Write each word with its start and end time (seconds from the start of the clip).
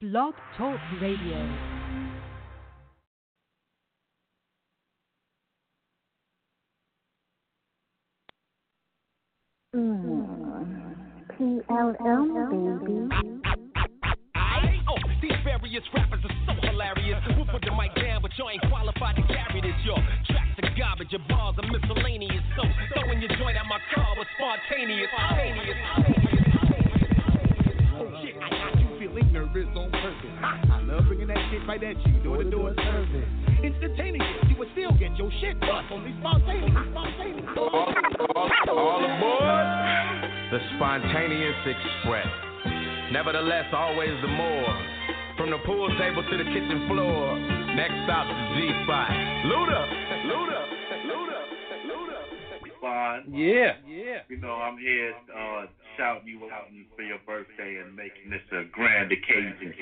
Blog 0.00 0.32
Talk 0.56 0.80
Radio. 1.02 1.36
PLM, 11.36 12.32
baby. 12.48 13.08
Oh, 14.88 14.96
these 15.20 15.32
various 15.44 15.84
rappers 15.92 16.24
are 16.24 16.30
so 16.46 16.52
hilarious. 16.66 17.20
We'll 17.36 17.44
put 17.44 17.60
the 17.60 17.70
mic 17.72 17.94
down, 17.96 18.22
but 18.22 18.30
you 18.38 18.48
ain't 18.48 18.62
qualified 18.70 19.16
to 19.16 19.22
carry 19.28 19.60
this. 19.60 19.74
Your 19.84 19.96
tracks 20.24 20.58
are 20.62 20.74
garbage, 20.78 21.08
your 21.10 21.20
bars 21.28 21.56
are 21.58 21.70
miscellaneous. 21.70 22.42
So 22.56 22.62
throwing 22.94 23.20
your 23.20 23.36
joint 23.36 23.58
at 23.58 23.66
my 23.66 23.78
car 23.94 24.16
was 24.16 24.26
spontaneous. 24.38 25.10
Spontaneous. 25.12 25.76
Oh 28.00 28.08
shit, 28.24 28.34
I 28.40 28.48
got 28.48 28.80
you 28.80 28.89
nervous 29.32 29.66
on 29.76 29.90
purpose. 29.90 30.36
I 30.42 30.80
love 30.86 31.04
bringing 31.06 31.26
that 31.28 31.38
shit 31.50 31.66
right 31.66 31.82
at 31.82 31.96
you, 32.06 32.22
door 32.22 32.42
to 32.42 32.50
door 32.50 32.74
service. 32.76 33.28
Instantaneous, 33.62 34.26
you 34.48 34.56
would 34.56 34.68
still 34.72 34.92
get 34.92 35.16
your 35.16 35.30
shit 35.40 35.58
bust 35.60 35.90
on 35.90 36.04
these 36.04 36.14
spontaneous, 36.20 36.86
spontaneous. 36.90 37.46
All 38.70 39.04
aboard 39.04 39.90
the 40.50 40.58
spontaneous 40.76 41.54
express. 41.66 42.26
Nevertheless, 43.12 43.66
always 43.72 44.10
the 44.22 44.28
more. 44.28 44.74
From 45.36 45.50
the 45.50 45.58
pool 45.64 45.88
table 45.98 46.22
to 46.22 46.36
the 46.36 46.44
kitchen 46.44 46.86
floor. 46.88 47.38
Next 47.74 47.94
stop, 48.04 48.26
the 48.26 48.34
G 48.58 48.70
spot. 48.84 49.10
Luda, 49.46 49.80
Luda, 50.26 50.60
Luda. 51.06 51.39
Fine. 52.80 53.24
Yeah. 53.28 53.76
Yeah. 53.86 54.24
You 54.28 54.38
know, 54.38 54.54
I'm 54.54 54.78
here 54.78 55.12
uh, 55.36 55.66
shouting 55.96 56.28
you 56.28 56.44
out 56.50 56.68
for 56.96 57.02
your 57.02 57.18
birthday 57.26 57.76
and 57.84 57.94
making 57.94 58.30
this 58.30 58.40
a 58.52 58.64
grand 58.72 59.12
occasion. 59.12 59.74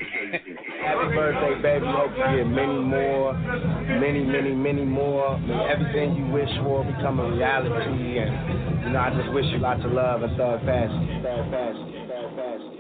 Happy 0.83 1.15
birthday, 1.15 1.63
baby. 1.63 1.87
Hope 1.87 2.11
you 2.11 2.43
get 2.43 2.51
many 2.51 2.79
more, 2.79 3.35
many, 3.35 4.25
many, 4.25 4.53
many 4.53 4.85
more. 4.85 5.39
May 5.39 5.71
everything 5.71 6.17
you 6.17 6.27
wish 6.33 6.51
for 6.63 6.85
become 6.85 7.21
a 7.21 7.31
reality. 7.31 8.19
And, 8.19 8.83
you 8.85 8.91
know, 8.91 8.99
I 8.99 9.11
just 9.15 9.33
wish 9.33 9.47
you 9.47 9.59
lots 9.59 9.85
of 9.85 9.93
love 9.93 10.23
and 10.23 10.37
thug 10.37 10.61
fashion. 10.67 11.23
Thug 11.23 11.51
fashion. 11.51 12.09
Thug 12.09 12.35
fashion. 12.35 12.79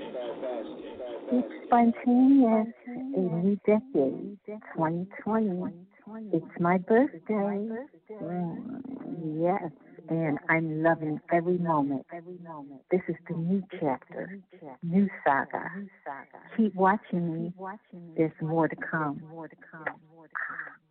It's 1.31 1.53
spontaneous. 1.67 2.75
A 2.89 3.21
new 3.21 3.57
decade, 3.67 4.39
2020. 4.75 5.75
It's 6.33 6.47
my 6.59 6.79
birthday. 6.79 7.69
Mm, 8.11 8.81
yes, 9.39 9.71
and 10.09 10.39
I'm 10.49 10.83
loving 10.83 11.21
every 11.33 11.59
moment. 11.59 12.07
Every 12.13 12.39
moment. 12.39 12.83
This 12.91 13.01
is 13.09 13.17
the 13.29 13.37
new 13.37 13.63
chapter, 13.81 14.39
new 14.83 15.09
saga. 15.25 15.71
Keep 16.57 16.75
watching 16.75 17.33
me. 17.35 17.53
There's 18.17 18.33
more 18.41 18.69
to 18.69 18.77
come. 18.77 19.23
More 19.31 19.49
to 19.49 19.57
come. 19.71 19.95
more 20.15 20.27
to 20.27 20.35
come. 20.35 20.88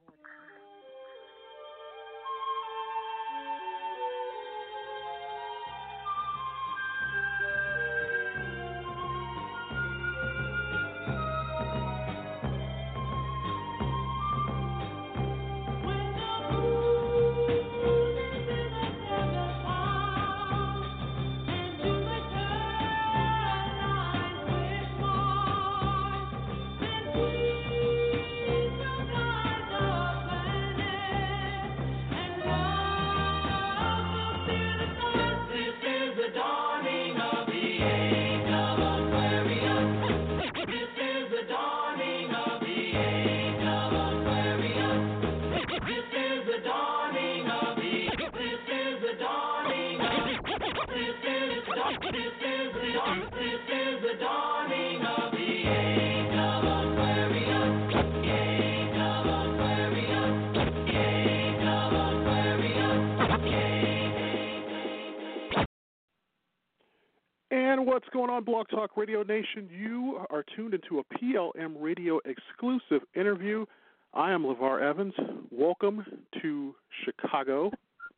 On, 68.38 68.44
Blog 68.44 68.70
Talk 68.70 68.96
Radio 68.96 69.24
Nation? 69.24 69.68
You 69.72 70.20
are 70.30 70.46
tuned 70.56 70.76
into 70.76 71.00
a 71.00 71.04
PLM 71.18 71.74
Radio 71.80 72.20
exclusive 72.26 73.02
interview. 73.16 73.66
I 74.14 74.32
am 74.32 74.44
LeVar 74.44 74.80
Evans. 74.80 75.16
Welcome 75.50 76.06
to 76.44 76.76
Chicago, 77.04 77.72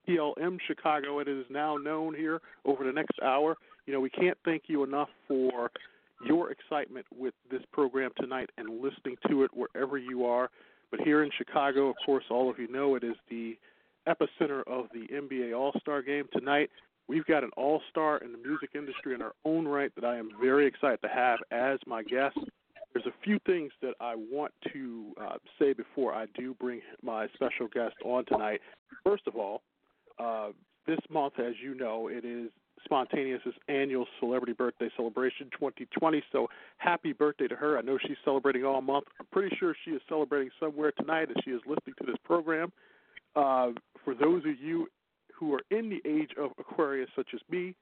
PLM 0.07 0.57
Chicago. 0.67 1.19
It 1.19 1.29
is 1.29 1.45
now 1.49 1.77
known 1.77 2.13
here 2.13 2.41
over 2.65 2.83
the 2.83 2.91
next 2.91 3.17
hour. 3.23 3.55
You 3.85 3.93
know, 3.93 4.01
we 4.01 4.09
can't 4.09 4.37
thank 4.43 4.63
you 4.67 4.83
enough 4.83 5.07
for 5.25 5.71
your 6.25 6.51
excitement 6.51 7.05
with 7.17 7.33
this 7.49 7.61
program 7.71 8.11
tonight 8.19 8.49
and 8.57 8.81
listening 8.81 9.15
to 9.29 9.43
it 9.43 9.51
wherever 9.53 9.97
you 9.97 10.25
are. 10.25 10.49
But 10.91 10.99
here 10.99 11.23
in 11.23 11.29
Chicago, 11.37 11.87
of 11.87 11.95
course, 12.05 12.25
all 12.29 12.49
of 12.49 12.59
you 12.59 12.67
know 12.67 12.95
it 12.95 13.05
is 13.05 13.15
the 13.29 13.57
epicenter 14.05 14.63
of 14.67 14.87
the 14.93 15.07
NBA 15.13 15.57
All 15.57 15.71
Star 15.79 16.01
game 16.01 16.25
tonight. 16.33 16.69
We've 17.09 17.25
got 17.25 17.43
an 17.43 17.49
all 17.57 17.81
star 17.89 18.19
in 18.19 18.31
the 18.31 18.37
music 18.37 18.69
industry 18.75 19.15
in 19.15 19.21
our 19.23 19.33
own 19.43 19.67
right 19.67 19.91
that 19.95 20.05
I 20.05 20.17
am 20.17 20.29
very 20.39 20.67
excited 20.67 21.01
to 21.01 21.07
have 21.07 21.39
as 21.49 21.79
my 21.87 22.03
guest. 22.03 22.37
There's 22.93 23.07
a 23.07 23.23
few 23.23 23.39
things 23.47 23.71
that 23.81 23.95
I 23.99 24.13
want 24.15 24.53
to 24.73 25.11
uh, 25.19 25.37
say 25.57 25.73
before 25.73 26.13
I 26.13 26.27
do 26.35 26.53
bring 26.59 26.81
my 27.01 27.27
special 27.33 27.67
guest 27.67 27.95
on 28.05 28.25
tonight. 28.25 28.61
First 29.03 29.23
of 29.25 29.35
all, 29.35 29.63
uh, 30.19 30.49
this 30.85 30.99
month, 31.09 31.39
as 31.39 31.55
you 31.59 31.73
know, 31.73 32.09
it 32.09 32.25
is 32.25 32.51
Spontaneous's 32.83 33.55
annual 33.67 34.05
celebrity 34.19 34.53
birthday 34.53 34.89
celebration 34.95 35.49
2020. 35.51 36.23
So 36.31 36.47
happy 36.77 37.11
birthday 37.11 37.47
to 37.47 37.55
her. 37.55 37.79
I 37.79 37.81
know 37.81 37.97
she's 38.05 38.17
celebrating 38.23 38.65
all 38.65 38.83
month. 38.83 39.05
I'm 39.19 39.25
pretty 39.31 39.55
sure 39.59 39.75
she 39.83 39.91
is 39.91 40.01
celebrating 40.07 40.51
somewhere 40.59 40.91
tonight 40.91 41.29
as 41.31 41.37
she 41.43 41.49
is 41.49 41.61
listening 41.65 41.95
to 42.01 42.05
this 42.05 42.17
program. 42.23 42.71
Uh, 43.35 43.69
for 44.05 44.13
those 44.13 44.43
of 44.45 44.59
you 44.59 44.87
who 45.39 45.53
are 45.53 45.61
in 45.71 45.89
the 45.89 46.01
age 46.05 46.31
of 46.37 46.51
Aquarius, 46.59 47.09
such 47.15 47.29
as 47.33 47.39
me, 47.49 47.75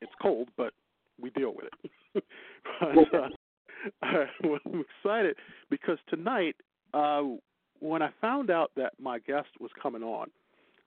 it's 0.00 0.12
cold, 0.20 0.48
but 0.56 0.72
we 1.20 1.30
deal 1.30 1.54
with 1.54 1.66
it. 2.14 2.24
but, 2.80 3.14
uh, 3.14 3.28
I'm 4.02 4.84
excited 5.04 5.36
because 5.68 5.98
tonight, 6.08 6.56
uh, 6.94 7.22
when 7.80 8.02
I 8.02 8.10
found 8.20 8.50
out 8.50 8.70
that 8.76 8.92
my 9.00 9.18
guest 9.20 9.48
was 9.58 9.70
coming 9.80 10.02
on, 10.02 10.28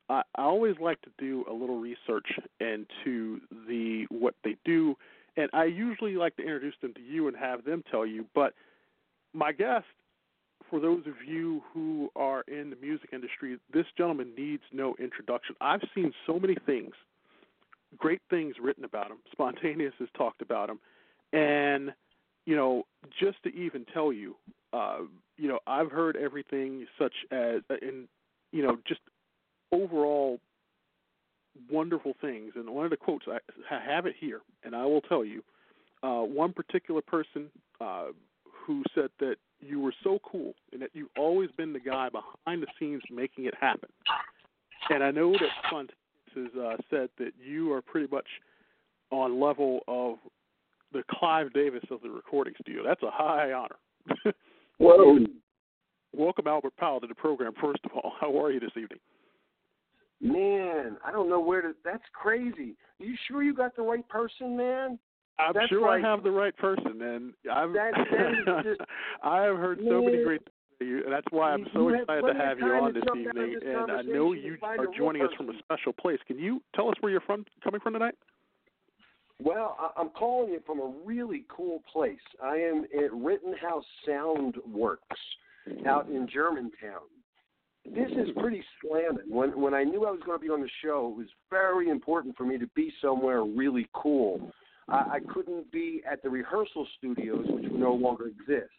I, 0.10 0.22
I 0.36 0.44
always 0.44 0.76
like 0.80 1.02
to 1.02 1.10
do 1.18 1.46
a 1.50 1.54
little 1.54 1.80
research 1.80 2.28
into 2.60 3.40
the 3.68 4.06
what 4.10 4.36
they 4.44 4.58
do, 4.66 4.96
and 5.38 5.50
I 5.54 5.66
usually 5.66 6.16
like 6.16 6.36
to 6.38 6.44
introduce 6.44 6.76
them 6.82 6.94
to 6.96 7.02
you 7.02 7.28
and 7.28 7.38
have 7.38 7.64
them 7.64 7.84
tell 7.90 8.06
you. 8.06 8.26
But 8.36 8.54
my 9.34 9.52
guest, 9.52 9.86
for 10.74 10.80
those 10.80 11.06
of 11.06 11.14
you 11.24 11.62
who 11.72 12.10
are 12.16 12.42
in 12.48 12.72
the 12.72 12.76
music 12.78 13.12
industry, 13.14 13.60
this 13.72 13.86
gentleman 13.96 14.32
needs 14.36 14.64
no 14.72 14.96
introduction. 14.98 15.56
I've 15.62 15.84
seen 15.94 16.12
so 16.26 16.40
many 16.40 16.56
things, 16.66 16.96
great 17.96 18.22
things 18.32 18.56
written 18.60 18.84
about 18.84 19.12
him. 19.12 19.18
Spontaneous 19.32 19.94
has 20.00 20.08
talked 20.18 20.42
about 20.42 20.72
him, 20.72 20.80
and 21.32 21.94
you 22.48 22.56
know, 22.56 22.88
just 23.20 23.38
to 23.44 23.54
even 23.54 23.86
tell 23.94 24.12
you, 24.12 24.36
uh, 24.74 25.02
you 25.38 25.48
know, 25.48 25.60
I've 25.68 25.92
heard 25.92 26.16
everything 26.16 26.88
such 26.98 27.14
as, 27.30 27.62
and 27.70 28.08
you 28.52 28.64
know, 28.64 28.80
just 28.88 29.02
overall 29.72 30.40
wonderful 31.70 32.16
things. 32.20 32.54
And 32.56 32.68
one 32.72 32.86
of 32.86 32.90
the 32.90 32.98
quotes 32.98 33.28
I, 33.28 33.38
I 33.70 33.80
have 33.80 34.08
it 34.08 34.16
here, 34.20 34.42
and 34.64 34.76
I 34.76 34.86
will 34.86 35.02
tell 35.02 35.24
you, 35.24 35.44
uh, 36.02 36.22
one 36.22 36.52
particular 36.52 37.02
person 37.02 37.52
uh, 37.80 38.06
who 38.66 38.82
said 38.96 39.12
that 39.20 39.36
you 39.66 39.80
were 39.80 39.94
so 40.04 40.20
cool 40.24 40.54
and 40.72 40.82
that 40.82 40.90
you've 40.94 41.10
always 41.18 41.50
been 41.52 41.74
the 41.74 41.80
guy 41.80 42.10
behind 42.10 42.64
the 42.64 42.68
scenes 42.80 43.02
making 43.12 43.46
it 43.46 43.54
happen. 43.60 43.90
And 44.90 45.04
I 45.04 45.12
know 45.12 45.32
that 45.32 45.50
Spontaneous 45.68 45.98
has 46.36 46.62
uh, 46.62 46.76
said 46.90 47.10
that 47.20 47.32
you 47.44 47.72
are 47.74 47.82
pretty 47.82 48.08
much 48.12 48.28
on 49.12 49.40
level 49.40 49.82
of 49.88 50.18
the 50.92 51.04
Clive 51.10 51.54
Davis 51.54 51.84
of 51.92 52.02
the 52.02 52.10
recording 52.10 52.54
studio. 52.62 52.84
That's 52.86 53.04
a 53.04 53.12
high 53.12 53.52
honor. 53.52 54.34
Whoa. 54.78 55.20
Welcome, 56.16 56.48
Albert 56.48 56.78
Powell, 56.78 57.00
to 57.02 57.08
the 57.08 57.16
program. 57.16 57.54
First 57.60 57.80
of 57.86 57.92
all, 57.94 58.14
how 58.20 58.40
are 58.40 58.52
you 58.52 58.60
this 58.60 58.72
evening? 58.72 59.00
Man, 60.22 60.98
I 61.04 61.12
don't 61.12 61.30
know 61.30 61.40
where 61.40 61.62
to. 61.62 61.74
That's 61.84 62.04
crazy. 62.14 62.76
Are 63.00 63.06
you 63.06 63.16
sure 63.28 63.44
you 63.44 63.54
got 63.54 63.76
the 63.76 63.82
right 63.82 64.08
person, 64.08 64.56
man? 64.56 65.00
I'm 65.40 65.54
That's 65.54 65.70
sure 65.70 65.82
like- 65.82 66.04
I 66.04 66.08
have 66.10 66.24
the 66.24 66.32
right 66.32 66.56
person, 66.58 67.02
and 67.02 67.34
I've 67.52 67.74
That- 67.74 67.94
that 68.12 68.34
is 68.34 68.78
just- 68.78 68.82
I 69.24 69.42
have 69.44 69.58
heard 69.58 69.80
so 69.88 70.02
many 70.04 70.24
great. 70.24 70.42
things 70.42 70.50
about 70.80 70.88
you, 70.88 71.04
and 71.04 71.12
That's 71.14 71.28
why 71.32 71.52
I'm 71.54 71.68
so 71.74 71.90
excited 71.90 72.22
to 72.28 72.34
have 72.34 72.60
you 72.60 72.66
on 72.74 72.94
this 72.94 73.04
evening, 73.16 73.54
this 73.54 73.64
and 73.66 73.92
I 73.92 74.02
know 74.04 74.34
you 74.34 74.58
are 74.62 74.88
joining 74.98 75.24
us 75.24 75.34
from 75.36 75.50
a 75.50 75.58
special 75.60 75.94
place. 75.94 76.20
Can 76.28 76.38
you 76.38 76.62
tell 76.76 76.90
us 76.90 76.96
where 77.00 77.12
you're 77.12 77.22
from, 77.22 77.46
coming 77.64 77.80
from 77.82 77.94
tonight? 77.94 78.16
Well, 79.40 79.76
I- 79.80 80.00
I'm 80.00 80.10
calling 80.12 80.52
you 80.54 80.60
from 80.62 80.80
a 80.80 80.94
really 81.04 81.46
cool 81.50 81.82
place. 81.92 82.22
I 82.42 82.58
am 82.58 82.86
at 82.98 83.12
Rittenhouse 83.12 83.86
Sound 84.06 84.58
Works 84.72 85.20
out 85.86 86.08
in 86.10 86.28
Germantown. 86.28 87.02
This 87.86 88.12
is 88.12 88.30
pretty 88.38 88.64
slamming. 88.82 89.30
When 89.30 89.60
when 89.60 89.74
I 89.74 89.84
knew 89.84 90.06
I 90.06 90.12
was 90.12 90.22
going 90.22 90.40
to 90.40 90.42
be 90.46 90.50
on 90.50 90.62
the 90.62 90.70
show, 90.82 91.10
it 91.10 91.18
was 91.18 91.28
very 91.50 91.90
important 91.90 92.38
for 92.38 92.46
me 92.46 92.58
to 92.58 92.68
be 92.68 92.94
somewhere 93.02 93.44
really 93.44 93.90
cool. 93.94 94.54
I, 94.90 94.96
I 95.16 95.20
couldn't 95.34 95.72
be 95.72 96.02
at 96.10 96.22
the 96.24 96.30
rehearsal 96.30 96.88
studios, 96.98 97.46
which 97.48 97.72
no 97.72 97.94
longer 97.94 98.28
exist. 98.28 98.72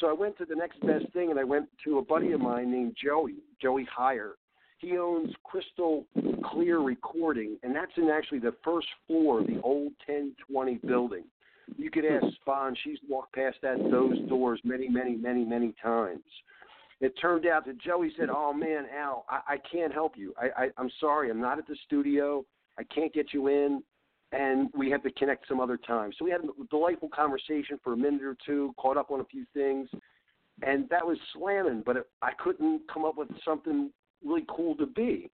So 0.00 0.08
I 0.08 0.12
went 0.12 0.36
to 0.38 0.44
the 0.44 0.54
next 0.54 0.80
best 0.80 1.06
thing, 1.12 1.30
and 1.30 1.38
I 1.38 1.44
went 1.44 1.68
to 1.84 1.98
a 1.98 2.02
buddy 2.02 2.32
of 2.32 2.40
mine 2.40 2.72
named 2.72 2.96
Joey, 3.02 3.36
Joey 3.60 3.86
Heyer. 3.96 4.32
He 4.78 4.98
owns 4.98 5.32
Crystal 5.44 6.04
Clear 6.44 6.80
Recording, 6.80 7.56
and 7.62 7.74
that's 7.74 7.92
in 7.96 8.10
actually 8.10 8.40
the 8.40 8.54
first 8.64 8.88
floor 9.06 9.40
of 9.40 9.46
the 9.46 9.60
old 9.62 9.92
1020 10.06 10.80
building. 10.86 11.24
You 11.76 11.90
could 11.90 12.04
ask 12.04 12.26
Spawn; 12.40 12.76
she's 12.82 12.98
walked 13.08 13.34
past 13.34 13.58
that 13.62 13.78
those 13.90 14.18
doors 14.28 14.60
many, 14.64 14.88
many, 14.88 15.14
many, 15.14 15.44
many 15.44 15.74
times. 15.80 16.24
It 17.00 17.14
turned 17.20 17.46
out 17.46 17.64
that 17.66 17.78
Joey 17.78 18.12
said, 18.18 18.28
"Oh 18.28 18.52
man, 18.52 18.86
Al, 18.96 19.24
I, 19.28 19.54
I 19.54 19.56
can't 19.70 19.92
help 19.92 20.16
you. 20.16 20.34
I, 20.36 20.64
I, 20.64 20.70
I'm 20.76 20.90
sorry, 20.98 21.30
I'm 21.30 21.40
not 21.40 21.58
at 21.58 21.68
the 21.68 21.76
studio. 21.86 22.44
I 22.76 22.82
can't 22.84 23.12
get 23.14 23.32
you 23.32 23.46
in, 23.48 23.82
and 24.32 24.70
we 24.74 24.90
had 24.90 25.02
to 25.04 25.10
connect 25.12 25.46
some 25.48 25.60
other 25.60 25.76
time." 25.76 26.12
So 26.18 26.24
we 26.24 26.30
had 26.30 26.40
a 26.42 26.64
delightful 26.70 27.08
conversation 27.08 27.78
for 27.82 27.92
a 27.92 27.96
minute 27.96 28.22
or 28.22 28.36
two, 28.44 28.74
caught 28.78 28.96
up 28.96 29.10
on 29.10 29.20
a 29.20 29.24
few 29.24 29.44
things, 29.54 29.88
and 30.62 30.88
that 30.88 31.06
was 31.06 31.18
slamming. 31.34 31.82
But 31.84 31.96
it, 31.98 32.06
I 32.22 32.32
couldn't 32.32 32.82
come 32.92 33.04
up 33.04 33.16
with 33.16 33.28
something 33.44 33.90
really 34.24 34.44
cool 34.48 34.76
to 34.76 34.86
be. 34.86 35.30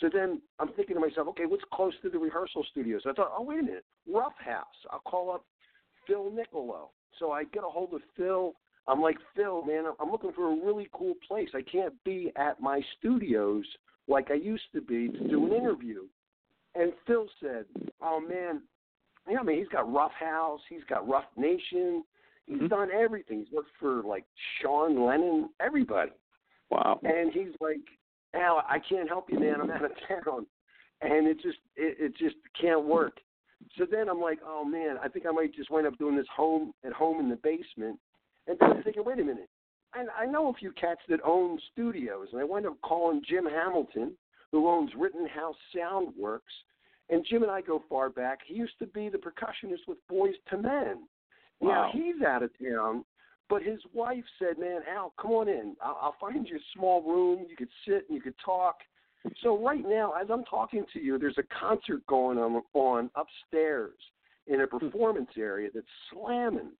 So 0.00 0.10
then 0.12 0.42
I'm 0.58 0.68
thinking 0.74 0.94
to 0.96 1.00
myself, 1.00 1.28
okay, 1.28 1.46
what's 1.46 1.64
close 1.72 1.94
to 2.02 2.10
the 2.10 2.18
rehearsal 2.18 2.64
studio? 2.70 2.98
So 3.02 3.10
I 3.10 3.12
thought, 3.14 3.32
oh 3.36 3.42
wait 3.42 3.60
a 3.60 3.62
minute, 3.62 3.84
Ruffhouse. 4.08 4.64
I'll 4.90 5.00
call 5.00 5.30
up 5.30 5.44
Phil 6.06 6.30
Nicolo. 6.30 6.90
So 7.18 7.32
I 7.32 7.44
get 7.44 7.64
a 7.64 7.68
hold 7.68 7.94
of 7.94 8.02
Phil. 8.16 8.54
I'm 8.88 9.00
like, 9.00 9.16
Phil, 9.34 9.64
man, 9.64 9.84
I'm 9.98 10.10
looking 10.10 10.32
for 10.32 10.52
a 10.52 10.64
really 10.64 10.88
cool 10.92 11.14
place. 11.26 11.48
I 11.54 11.62
can't 11.62 11.94
be 12.04 12.30
at 12.36 12.60
my 12.60 12.82
studios 12.98 13.64
like 14.06 14.30
I 14.30 14.34
used 14.34 14.64
to 14.74 14.80
be 14.80 15.08
to 15.08 15.28
do 15.28 15.46
an 15.46 15.52
interview. 15.52 16.02
And 16.78 16.92
Phil 17.06 17.26
said, 17.40 17.64
oh 18.02 18.20
man, 18.20 18.62
yeah, 19.28 19.38
I 19.40 19.42
mean, 19.42 19.58
he's 19.58 19.68
got 19.68 19.86
Ruffhouse, 19.86 20.60
he's 20.68 20.84
got 20.88 21.08
Ruff 21.08 21.24
Nation, 21.36 22.04
he's 22.46 22.58
Mhm. 22.58 22.68
done 22.68 22.90
everything. 22.92 23.40
He's 23.40 23.52
worked 23.52 23.70
for 23.78 24.02
like 24.02 24.24
Sean 24.60 25.04
Lennon, 25.04 25.50
everybody. 25.58 26.12
Wow. 26.70 27.00
And 27.02 27.32
he's 27.32 27.54
like, 27.60 27.80
Al, 28.34 28.62
I 28.68 28.78
can't 28.78 29.08
help 29.08 29.30
you, 29.30 29.38
man. 29.38 29.60
I'm 29.60 29.70
out 29.70 29.84
of 29.84 29.92
town, 30.08 30.46
and 31.00 31.26
it 31.26 31.40
just 31.40 31.58
it, 31.76 31.96
it 31.98 32.16
just 32.16 32.36
can't 32.60 32.84
work. 32.84 33.20
So 33.78 33.86
then 33.90 34.08
I'm 34.08 34.20
like, 34.20 34.40
oh 34.44 34.64
man, 34.64 34.98
I 35.02 35.08
think 35.08 35.26
I 35.26 35.30
might 35.30 35.54
just 35.54 35.70
wind 35.70 35.86
up 35.86 35.96
doing 35.98 36.16
this 36.16 36.26
home 36.34 36.72
at 36.84 36.92
home 36.92 37.20
in 37.20 37.28
the 37.30 37.36
basement. 37.36 37.98
And 38.46 38.58
then 38.58 38.70
I'm 38.70 38.82
thinking, 38.82 39.04
wait 39.04 39.18
a 39.18 39.24
minute, 39.24 39.48
and 39.94 40.08
I 40.10 40.26
know 40.26 40.48
a 40.50 40.54
few 40.54 40.72
cats 40.72 41.00
that 41.08 41.20
own 41.24 41.58
studios, 41.72 42.28
and 42.32 42.40
I 42.40 42.44
wind 42.44 42.66
up 42.66 42.80
calling 42.82 43.22
Jim 43.26 43.44
Hamilton, 43.46 44.16
who 44.52 44.68
owns 44.68 44.90
Rittenhouse 44.96 45.56
Soundworks, 45.74 46.40
and 47.10 47.24
Jim 47.28 47.42
and 47.42 47.52
I 47.52 47.60
go 47.60 47.82
far 47.88 48.10
back. 48.10 48.40
He 48.46 48.54
used 48.54 48.78
to 48.80 48.86
be 48.86 49.08
the 49.08 49.18
percussionist 49.18 49.86
with 49.86 49.98
Boyz 50.10 50.34
II 50.52 50.60
Men. 50.60 51.08
Wow. 51.60 51.68
Now 51.70 51.90
he's 51.92 52.22
out 52.22 52.42
of 52.42 52.50
town, 52.58 53.04
but 53.48 53.62
his 53.62 53.80
wife 53.94 54.24
said, 54.38 54.58
"Man, 54.58 54.80
Al, 54.88 55.12
come 55.20 55.32
on 55.32 55.48
in. 55.48 55.76
I'll, 55.82 55.98
I'll 56.00 56.16
find 56.20 56.46
you 56.48 56.56
a 56.56 56.60
small 56.74 57.02
room. 57.02 57.46
You 57.48 57.56
could 57.56 57.68
sit 57.86 58.06
and 58.08 58.16
you 58.16 58.20
could 58.20 58.38
talk." 58.44 58.76
So 59.42 59.58
right 59.58 59.84
now, 59.86 60.12
as 60.12 60.28
I'm 60.30 60.44
talking 60.44 60.84
to 60.92 61.00
you, 61.00 61.18
there's 61.18 61.38
a 61.38 61.42
concert 61.58 62.06
going 62.06 62.38
on, 62.38 62.62
on 62.74 63.10
upstairs 63.16 63.98
in 64.46 64.60
a 64.60 64.66
performance 64.66 65.30
area 65.36 65.68
that's 65.74 65.86
slamming. 66.12 66.70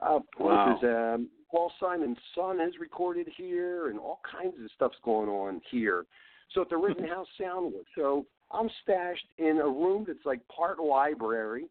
Uh, 0.00 0.20
Wow. 0.38 0.78
There's, 0.80 1.14
um, 1.14 1.28
Paul 1.50 1.72
Simon's 1.80 2.18
son 2.34 2.58
has 2.60 2.72
recorded 2.78 3.26
here, 3.36 3.88
and 3.88 3.98
all 3.98 4.20
kinds 4.30 4.54
of 4.62 4.70
stuff's 4.76 4.98
going 5.02 5.28
on 5.28 5.60
here. 5.70 6.06
So 6.54 6.62
at 6.62 6.70
the 6.70 6.76
Rittenhouse 6.76 7.26
Soundworks. 7.40 7.84
So 7.96 8.26
I'm 8.50 8.70
stashed 8.82 9.26
in 9.38 9.58
a 9.58 9.68
room 9.68 10.04
that's 10.06 10.24
like 10.24 10.40
part 10.48 10.80
library, 10.80 11.66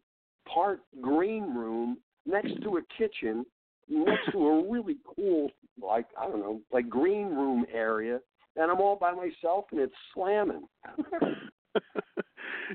part 0.52 0.80
green 1.00 1.54
room, 1.54 1.98
next 2.26 2.62
to 2.62 2.76
a 2.78 2.82
kitchen, 2.96 3.44
next 3.88 4.32
to 4.32 4.38
a 4.38 4.70
really 4.70 4.96
cool, 5.16 5.50
like 5.82 6.06
I 6.18 6.26
don't 6.26 6.40
know, 6.40 6.60
like 6.72 6.88
green 6.88 7.28
room 7.28 7.64
area, 7.72 8.20
and 8.56 8.70
I'm 8.70 8.80
all 8.80 8.96
by 8.96 9.12
myself, 9.12 9.66
and 9.72 9.80
it's 9.80 9.94
slamming. 10.14 10.68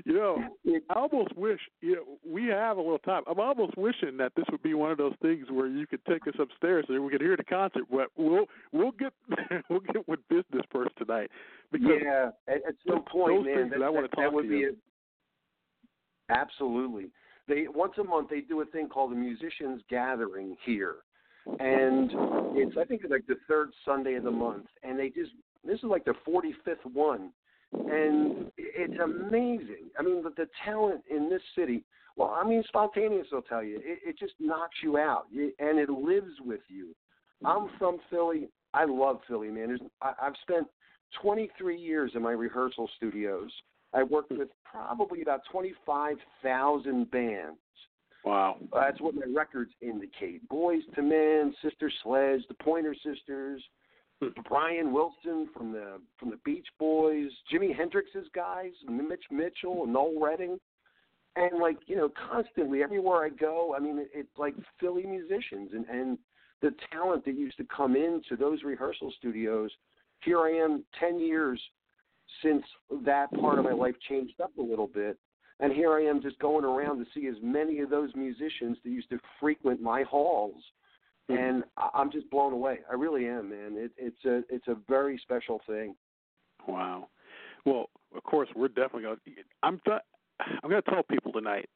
you 0.04 0.14
know, 0.14 0.38
I 0.90 0.94
almost 0.94 1.36
wish 1.36 1.60
you 1.80 1.96
know 1.96 2.04
we 2.26 2.46
have 2.46 2.76
a 2.76 2.80
little 2.80 2.98
time. 2.98 3.22
I'm 3.26 3.40
almost 3.40 3.76
wishing 3.76 4.16
that 4.18 4.32
this 4.36 4.44
would 4.50 4.62
be 4.62 4.74
one 4.74 4.90
of 4.90 4.98
those 4.98 5.14
things 5.22 5.46
where 5.50 5.66
you 5.66 5.86
could 5.86 6.04
take 6.06 6.26
us 6.26 6.34
upstairs 6.38 6.84
and 6.88 7.04
we 7.04 7.10
could 7.10 7.20
hear 7.20 7.36
the 7.36 7.44
concert. 7.44 7.84
But 7.90 8.08
we'll 8.16 8.46
we'll 8.72 8.92
get 8.92 9.12
we'll 9.70 9.80
get 9.80 10.06
with 10.08 10.20
business 10.28 10.64
first 10.72 10.96
tonight 10.98 11.30
because 11.72 12.00
yeah, 12.02 12.30
at, 12.48 12.56
at 12.68 12.74
some 12.86 13.02
point, 13.10 13.44
those 13.44 13.46
man, 13.46 13.70
that, 13.70 13.78
that 13.78 13.84
I 13.84 13.88
wanna 13.88 14.08
talk 14.08 14.18
that 14.18 14.32
would 14.32 14.42
to 14.44 14.48
be 14.48 14.58
you. 14.58 14.68
it. 14.70 14.76
Absolutely. 16.30 17.10
They 17.46 17.66
once 17.68 17.92
a 17.98 18.04
month 18.04 18.30
they 18.30 18.40
do 18.40 18.60
a 18.62 18.66
thing 18.66 18.88
called 18.88 19.12
the 19.12 19.16
Musicians 19.16 19.82
Gathering 19.90 20.56
here, 20.64 20.96
and 21.46 22.10
it's 22.56 22.76
I 22.78 22.84
think 22.84 23.02
it's 23.02 23.10
like 23.10 23.26
the 23.26 23.36
third 23.46 23.70
Sunday 23.84 24.14
of 24.14 24.24
the 24.24 24.30
month, 24.30 24.66
and 24.82 24.98
they 24.98 25.08
just 25.08 25.32
this 25.64 25.78
is 25.78 25.84
like 25.84 26.04
the 26.04 26.14
45th 26.26 26.92
one, 26.92 27.30
and 27.90 28.50
it's 28.56 29.00
amazing. 29.02 29.90
I 29.98 30.02
mean, 30.02 30.22
the, 30.22 30.30
the 30.30 30.48
talent 30.64 31.02
in 31.10 31.28
this 31.28 31.42
city. 31.56 31.84
Well, 32.16 32.28
I 32.30 32.46
mean, 32.46 32.62
spontaneous 32.68 33.26
will 33.32 33.42
tell 33.42 33.62
you 33.62 33.76
it, 33.76 33.98
it 34.06 34.18
just 34.18 34.34
knocks 34.38 34.76
you 34.82 34.98
out, 34.98 35.24
you, 35.30 35.52
and 35.58 35.78
it 35.78 35.90
lives 35.90 36.32
with 36.44 36.60
you. 36.68 36.94
I'm 37.44 37.68
from 37.78 37.98
Philly. 38.10 38.48
I 38.72 38.84
love 38.84 39.20
Philly, 39.28 39.48
man. 39.48 39.68
There's, 39.68 39.80
I, 40.00 40.12
I've 40.22 40.34
spent 40.42 40.66
23 41.22 41.76
years 41.76 42.12
in 42.14 42.22
my 42.22 42.32
rehearsal 42.32 42.88
studios. 42.96 43.50
I 43.92 44.02
worked 44.02 44.32
with 44.32 44.48
probably 44.64 45.22
about 45.22 45.40
25,000 45.52 47.10
bands. 47.10 47.58
wow, 48.24 48.56
That's 48.72 49.00
what 49.00 49.14
my 49.14 49.22
records 49.34 49.70
indicate. 49.80 50.48
Boyz 50.48 50.80
II 50.98 51.04
Men, 51.04 51.54
Sister 51.62 51.92
Sledge, 52.02 52.42
the 52.48 52.54
Pointer 52.54 52.94
Sisters, 52.94 53.62
Brian 54.48 54.92
Wilson 54.92 55.48
from 55.56 55.72
the 55.72 56.00
from 56.18 56.30
the 56.30 56.38
Beach 56.44 56.66
Boys, 56.78 57.30
Jimi 57.52 57.74
Hendrix's 57.74 58.28
guys, 58.34 58.72
Mitch 58.88 59.24
Mitchell, 59.30 59.86
Noel 59.86 60.20
Redding, 60.20 60.58
and 61.36 61.60
like 61.60 61.78
you 61.86 61.96
know, 61.96 62.10
constantly 62.30 62.82
everywhere 62.82 63.24
I 63.24 63.28
go, 63.28 63.74
I 63.76 63.80
mean, 63.80 63.98
it, 63.98 64.10
it's 64.14 64.38
like 64.38 64.54
Philly 64.80 65.04
musicians 65.04 65.70
and 65.72 65.86
and 65.86 66.18
the 66.62 66.74
talent 66.92 67.24
that 67.24 67.36
used 67.36 67.56
to 67.58 67.64
come 67.64 67.96
into 67.96 68.36
those 68.38 68.62
rehearsal 68.62 69.12
studios. 69.18 69.70
Here 70.22 70.40
I 70.40 70.50
am, 70.50 70.84
ten 70.98 71.18
years 71.18 71.60
since 72.42 72.64
that 73.04 73.30
part 73.32 73.58
of 73.58 73.64
my 73.64 73.72
life 73.72 73.94
changed 74.08 74.40
up 74.40 74.56
a 74.58 74.62
little 74.62 74.86
bit. 74.86 75.18
And 75.60 75.72
here 75.72 75.92
I 75.92 76.02
am 76.02 76.20
just 76.20 76.38
going 76.40 76.64
around 76.64 76.98
to 76.98 77.06
see 77.14 77.28
as 77.28 77.36
many 77.42 77.80
of 77.80 77.90
those 77.90 78.10
musicians 78.14 78.76
that 78.82 78.90
used 78.90 79.10
to 79.10 79.18
frequent 79.38 79.80
my 79.80 80.02
halls. 80.02 80.62
Mm-hmm. 81.30 81.42
And 81.42 81.64
I- 81.76 81.90
I'm 81.94 82.10
just 82.10 82.28
blown 82.30 82.52
away. 82.52 82.80
I 82.90 82.94
really 82.94 83.26
am, 83.26 83.50
man. 83.50 83.76
It, 83.76 83.92
it's 83.96 84.24
a 84.24 84.42
it's 84.54 84.68
a 84.68 84.76
very 84.88 85.18
special 85.22 85.60
thing. 85.66 85.94
wow. 86.68 87.08
Well, 87.64 87.88
of 88.14 88.22
course 88.24 88.48
we're 88.54 88.68
definitely 88.68 89.02
going. 89.04 89.16
to 89.24 89.30
I'm 89.62 89.80
th- 89.86 90.02
I'm 90.62 90.68
going 90.70 90.82
to 90.82 90.90
tell 90.90 91.02
people 91.02 91.32
tonight. 91.32 91.68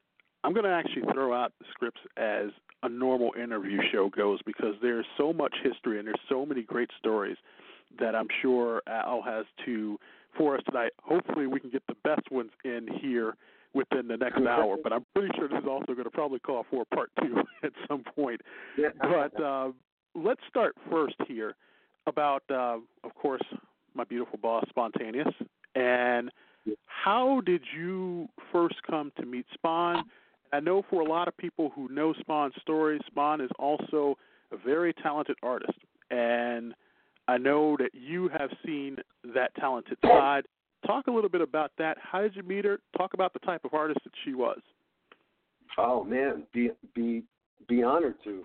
I'm 0.44 0.52
going 0.52 0.64
to 0.64 0.70
actually 0.70 1.02
throw 1.12 1.32
out 1.34 1.52
the 1.58 1.64
scripts 1.70 2.00
as 2.16 2.50
a 2.82 2.88
normal 2.88 3.32
interview 3.42 3.78
show 3.90 4.08
goes 4.10 4.38
because 4.46 4.74
there's 4.82 5.06
so 5.16 5.32
much 5.32 5.54
history 5.62 5.98
and 5.98 6.06
there's 6.06 6.20
so 6.28 6.46
many 6.46 6.62
great 6.62 6.90
stories 6.98 7.36
that 7.98 8.14
I'm 8.14 8.28
sure 8.42 8.82
Al 8.86 9.22
has 9.22 9.46
to 9.64 9.98
for 10.36 10.56
us 10.56 10.62
tonight. 10.68 10.92
Hopefully, 11.02 11.46
we 11.46 11.58
can 11.58 11.70
get 11.70 11.82
the 11.88 11.96
best 12.04 12.30
ones 12.30 12.50
in 12.64 12.86
here 13.00 13.34
within 13.78 14.08
the 14.08 14.16
next 14.16 14.38
hour. 14.38 14.76
But 14.82 14.92
I'm 14.92 15.06
pretty 15.14 15.30
sure 15.36 15.48
this 15.48 15.58
is 15.58 15.68
also 15.68 15.92
going 15.94 16.04
to 16.04 16.10
probably 16.10 16.40
call 16.40 16.66
for 16.70 16.84
part 16.92 17.10
two 17.20 17.36
at 17.62 17.72
some 17.88 18.02
point. 18.14 18.40
Yeah. 18.76 18.88
But 19.00 19.42
uh, 19.42 19.68
let's 20.14 20.40
start 20.48 20.74
first 20.90 21.14
here 21.26 21.54
about, 22.06 22.42
uh, 22.50 22.78
of 23.04 23.14
course, 23.14 23.42
my 23.94 24.04
beautiful 24.04 24.38
boss, 24.38 24.64
Spontaneous, 24.68 25.28
and 25.74 26.30
how 26.86 27.40
did 27.46 27.62
you 27.76 28.28
first 28.52 28.76
come 28.88 29.12
to 29.18 29.24
meet 29.24 29.46
Spawn? 29.54 30.04
I 30.52 30.60
know 30.60 30.82
for 30.90 31.00
a 31.02 31.08
lot 31.08 31.28
of 31.28 31.36
people 31.36 31.70
who 31.74 31.88
know 31.88 32.14
Spawn's 32.20 32.54
story, 32.60 32.98
Spawn 33.06 33.40
is 33.40 33.50
also 33.58 34.16
a 34.52 34.56
very 34.56 34.92
talented 34.94 35.36
artist, 35.42 35.78
and 36.10 36.74
I 37.26 37.36
know 37.38 37.76
that 37.78 37.90
you 37.92 38.28
have 38.28 38.50
seen 38.64 38.96
that 39.34 39.54
talented 39.56 39.98
side. 40.02 40.44
Talk 40.86 41.06
a 41.06 41.10
little 41.10 41.30
bit 41.30 41.40
about 41.40 41.72
that. 41.78 41.96
How 42.00 42.20
did 42.20 42.36
you 42.36 42.42
meet 42.42 42.64
her? 42.64 42.78
Talk 42.96 43.14
about 43.14 43.32
the 43.32 43.40
type 43.40 43.64
of 43.64 43.74
artist 43.74 44.00
that 44.04 44.12
she 44.24 44.34
was. 44.34 44.60
Oh 45.76 46.04
man, 46.04 46.44
be 46.52 46.70
be 46.94 47.24
be 47.68 47.82
honored 47.82 48.16
to. 48.24 48.44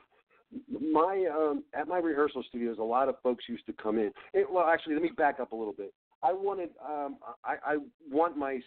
My 0.70 1.28
um, 1.34 1.64
at 1.74 1.88
my 1.88 1.98
rehearsal 1.98 2.44
studios, 2.48 2.78
a 2.80 2.84
lot 2.84 3.10
of 3.10 3.16
folks 3.24 3.46
used 3.48 3.66
to 3.68 3.74
come 3.74 3.98
in. 3.98 4.12
It, 4.34 4.48
well, 4.52 4.66
actually, 4.68 4.94
let 4.94 5.04
me 5.04 5.12
back 5.16 5.40
up 5.40 5.52
a 5.52 5.56
little 5.56 5.74
bit. 5.74 5.94
I 6.22 6.32
wanted 6.32 6.70
um, 6.88 7.18
I, 7.44 7.56
I 7.66 7.78
want 8.10 8.38
my 8.38 8.60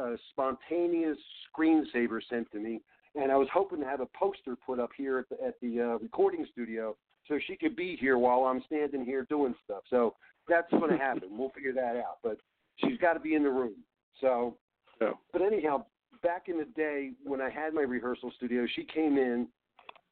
uh, 0.00 0.16
spontaneous 0.30 1.18
screensaver 1.56 2.20
sent 2.28 2.50
to 2.52 2.58
me, 2.58 2.80
and 3.14 3.32
I 3.32 3.36
was 3.36 3.48
hoping 3.52 3.80
to 3.80 3.86
have 3.86 4.00
a 4.00 4.08
poster 4.18 4.56
put 4.56 4.78
up 4.78 4.90
here 4.96 5.18
at 5.18 5.28
the, 5.28 5.46
at 5.46 5.54
the 5.60 5.80
uh, 5.80 5.98
recording 5.98 6.46
studio 6.50 6.96
so 7.28 7.38
she 7.46 7.56
could 7.56 7.76
be 7.76 7.96
here 8.00 8.18
while 8.18 8.44
I'm 8.44 8.62
standing 8.66 9.04
here 9.04 9.26
doing 9.28 9.54
stuff. 9.64 9.82
So 9.90 10.14
that's 10.48 10.70
going 10.70 10.90
to 10.90 10.96
happen. 10.96 11.28
we'll 11.30 11.50
figure 11.50 11.72
that 11.72 11.96
out. 11.96 12.18
But 12.22 12.38
she's 12.78 12.98
got 12.98 13.14
to 13.14 13.20
be 13.20 13.34
in 13.34 13.42
the 13.42 13.50
room. 13.50 13.76
So, 14.20 14.56
yeah. 15.00 15.10
but 15.32 15.42
anyhow, 15.42 15.84
back 16.22 16.48
in 16.48 16.58
the 16.58 16.66
day 16.76 17.10
when 17.24 17.40
I 17.40 17.50
had 17.50 17.74
my 17.74 17.82
rehearsal 17.82 18.32
studio, 18.36 18.66
she 18.74 18.84
came 18.84 19.16
in, 19.16 19.48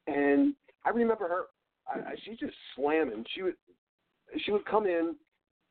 and 0.07 0.53
I 0.85 0.89
remember 0.89 1.27
her. 1.27 1.43
I, 1.87 2.13
she 2.23 2.31
just 2.31 2.53
slamming. 2.75 3.25
She 3.33 3.41
would 3.41 3.55
she 4.45 4.51
would 4.51 4.65
come 4.65 4.85
in, 4.85 5.15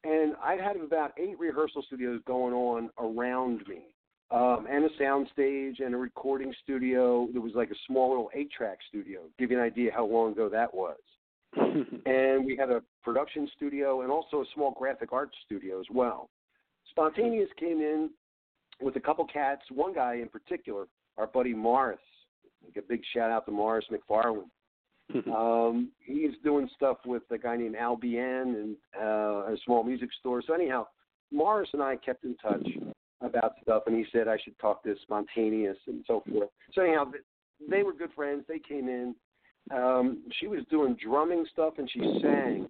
and 0.05 0.35
I'd 0.43 0.61
had 0.61 0.77
about 0.77 1.13
eight 1.19 1.39
rehearsal 1.39 1.83
studios 1.87 2.21
going 2.27 2.53
on 2.55 2.91
around 2.99 3.63
me, 3.69 3.83
um, 4.31 4.67
and 4.71 4.85
a 4.85 4.89
sound 4.99 5.29
stage 5.33 5.81
and 5.81 5.95
a 5.95 5.99
recording 5.99 6.53
studio. 6.63 7.29
There 7.33 7.43
was 7.43 7.53
like 7.55 7.71
a 7.71 7.77
small 7.87 8.11
little 8.11 8.31
eight 8.35 8.51
track 8.51 8.79
studio. 8.89 9.21
Give 9.39 9.51
you 9.51 9.59
an 9.59 9.65
idea 9.65 9.93
how 9.95 10.07
long 10.07 10.33
ago 10.33 10.49
that 10.49 10.73
was. 10.75 10.99
and 11.57 12.45
we 12.45 12.57
had 12.57 12.71
a 12.71 12.81
production 13.03 13.49
studio 13.57 14.03
and 14.03 14.11
also 14.11 14.43
a 14.43 14.45
small 14.55 14.73
graphic 14.79 15.13
arts 15.13 15.35
studio 15.45 15.81
as 15.81 15.87
well. 15.93 16.31
Spontaneous 16.91 17.49
came 17.59 17.81
in 17.81 18.11
with 18.81 18.97
a 18.97 19.01
couple 19.01 19.25
cats. 19.27 19.63
One 19.71 19.95
guy 19.95 20.17
in 20.17 20.29
particular, 20.29 20.87
our 21.19 21.27
buddy 21.27 21.55
Morris. 21.55 21.99
Like 22.65 22.85
a 22.85 22.87
big 22.87 23.01
shout 23.15 23.31
out 23.31 23.47
to 23.47 23.53
Morris 23.53 23.87
McFarland. 23.91 24.51
um, 25.35 25.91
he's 25.99 26.33
doing 26.45 26.69
stuff 26.77 26.99
with 27.05 27.23
a 27.31 27.39
guy 27.39 27.57
named 27.57 27.75
Al 27.75 27.97
Bien 27.97 28.21
and 28.55 28.77
uh, 29.01 29.53
a 29.53 29.57
small 29.65 29.83
music 29.83 30.11
store. 30.21 30.43
So 30.47 30.55
anyhow, 30.55 30.87
Morris 31.33 31.71
and 31.73 31.83
I 31.83 31.97
kept 31.97 32.25
in 32.25 32.37
touch 32.37 32.67
about 33.21 33.55
stuff, 33.63 33.85
and 33.87 33.97
he 33.97 34.05
said 34.13 34.29
I 34.29 34.39
should 34.43 34.59
talk 34.59 34.83
to 34.85 34.95
Spontaneous 35.03 35.77
and 35.87 36.05
so 36.07 36.23
forth. 36.31 36.51
So 36.75 36.83
anyhow, 36.83 37.11
they 37.69 37.83
were 37.83 37.93
good 37.93 38.13
friends. 38.15 38.45
They 38.49 38.59
came 38.59 38.89
in. 38.89 39.15
Um, 39.75 40.23
she 40.39 40.47
was 40.47 40.61
doing 40.71 40.97
drumming 41.03 41.45
stuff 41.53 41.75
and 41.79 41.91
she 41.91 42.01
sang. 42.23 42.67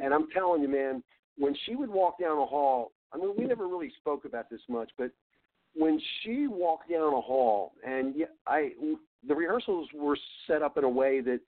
And 0.00 0.12
I'm 0.12 0.28
telling 0.34 0.62
you, 0.62 0.68
man, 0.68 1.02
when 1.38 1.54
she 1.64 1.76
would 1.76 1.88
walk 1.88 2.18
down 2.20 2.38
the 2.38 2.46
hall, 2.46 2.92
I 3.12 3.18
mean, 3.18 3.32
we 3.36 3.44
never 3.44 3.66
really 3.66 3.92
spoke 3.98 4.24
about 4.24 4.50
this 4.50 4.60
much, 4.68 4.90
but 4.96 5.10
when 5.74 6.00
she 6.20 6.46
walked 6.46 6.90
down 6.90 7.14
a 7.14 7.20
hall, 7.20 7.72
and 7.86 8.14
I, 8.46 8.72
the 9.26 9.34
rehearsals 9.34 9.88
were 9.94 10.18
set 10.46 10.62
up 10.62 10.76
in 10.76 10.84
a 10.84 10.88
way 10.88 11.20
that 11.20 11.40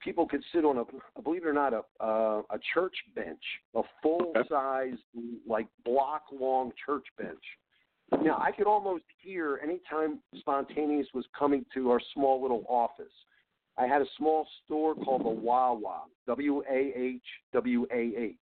people 0.00 0.26
could 0.26 0.42
sit 0.54 0.64
on 0.64 0.78
a, 0.78 1.20
believe 1.22 1.44
it 1.44 1.48
or 1.48 1.52
not, 1.52 1.72
a 1.72 1.82
uh, 2.00 2.42
a 2.50 2.58
church 2.74 2.94
bench, 3.14 3.42
a 3.74 3.82
full 4.02 4.32
size, 4.48 4.98
like 5.46 5.66
block 5.84 6.24
long 6.32 6.72
church 6.84 7.06
bench. 7.18 7.42
Now 8.22 8.38
I 8.38 8.52
could 8.52 8.66
almost 8.66 9.04
hear 9.18 9.60
anytime 9.62 10.18
spontaneous 10.38 11.06
was 11.14 11.24
coming 11.38 11.64
to 11.74 11.90
our 11.90 12.00
small 12.14 12.42
little 12.42 12.64
office. 12.68 13.12
I 13.78 13.86
had 13.86 14.02
a 14.02 14.06
small 14.18 14.46
store 14.64 14.94
called 14.94 15.24
the 15.24 15.30
Wah 15.30 15.72
Wah, 15.72 16.02
W 16.26 16.62
A 16.70 16.92
H 16.94 17.22
W 17.52 17.86
A 17.92 18.12
H. 18.16 18.36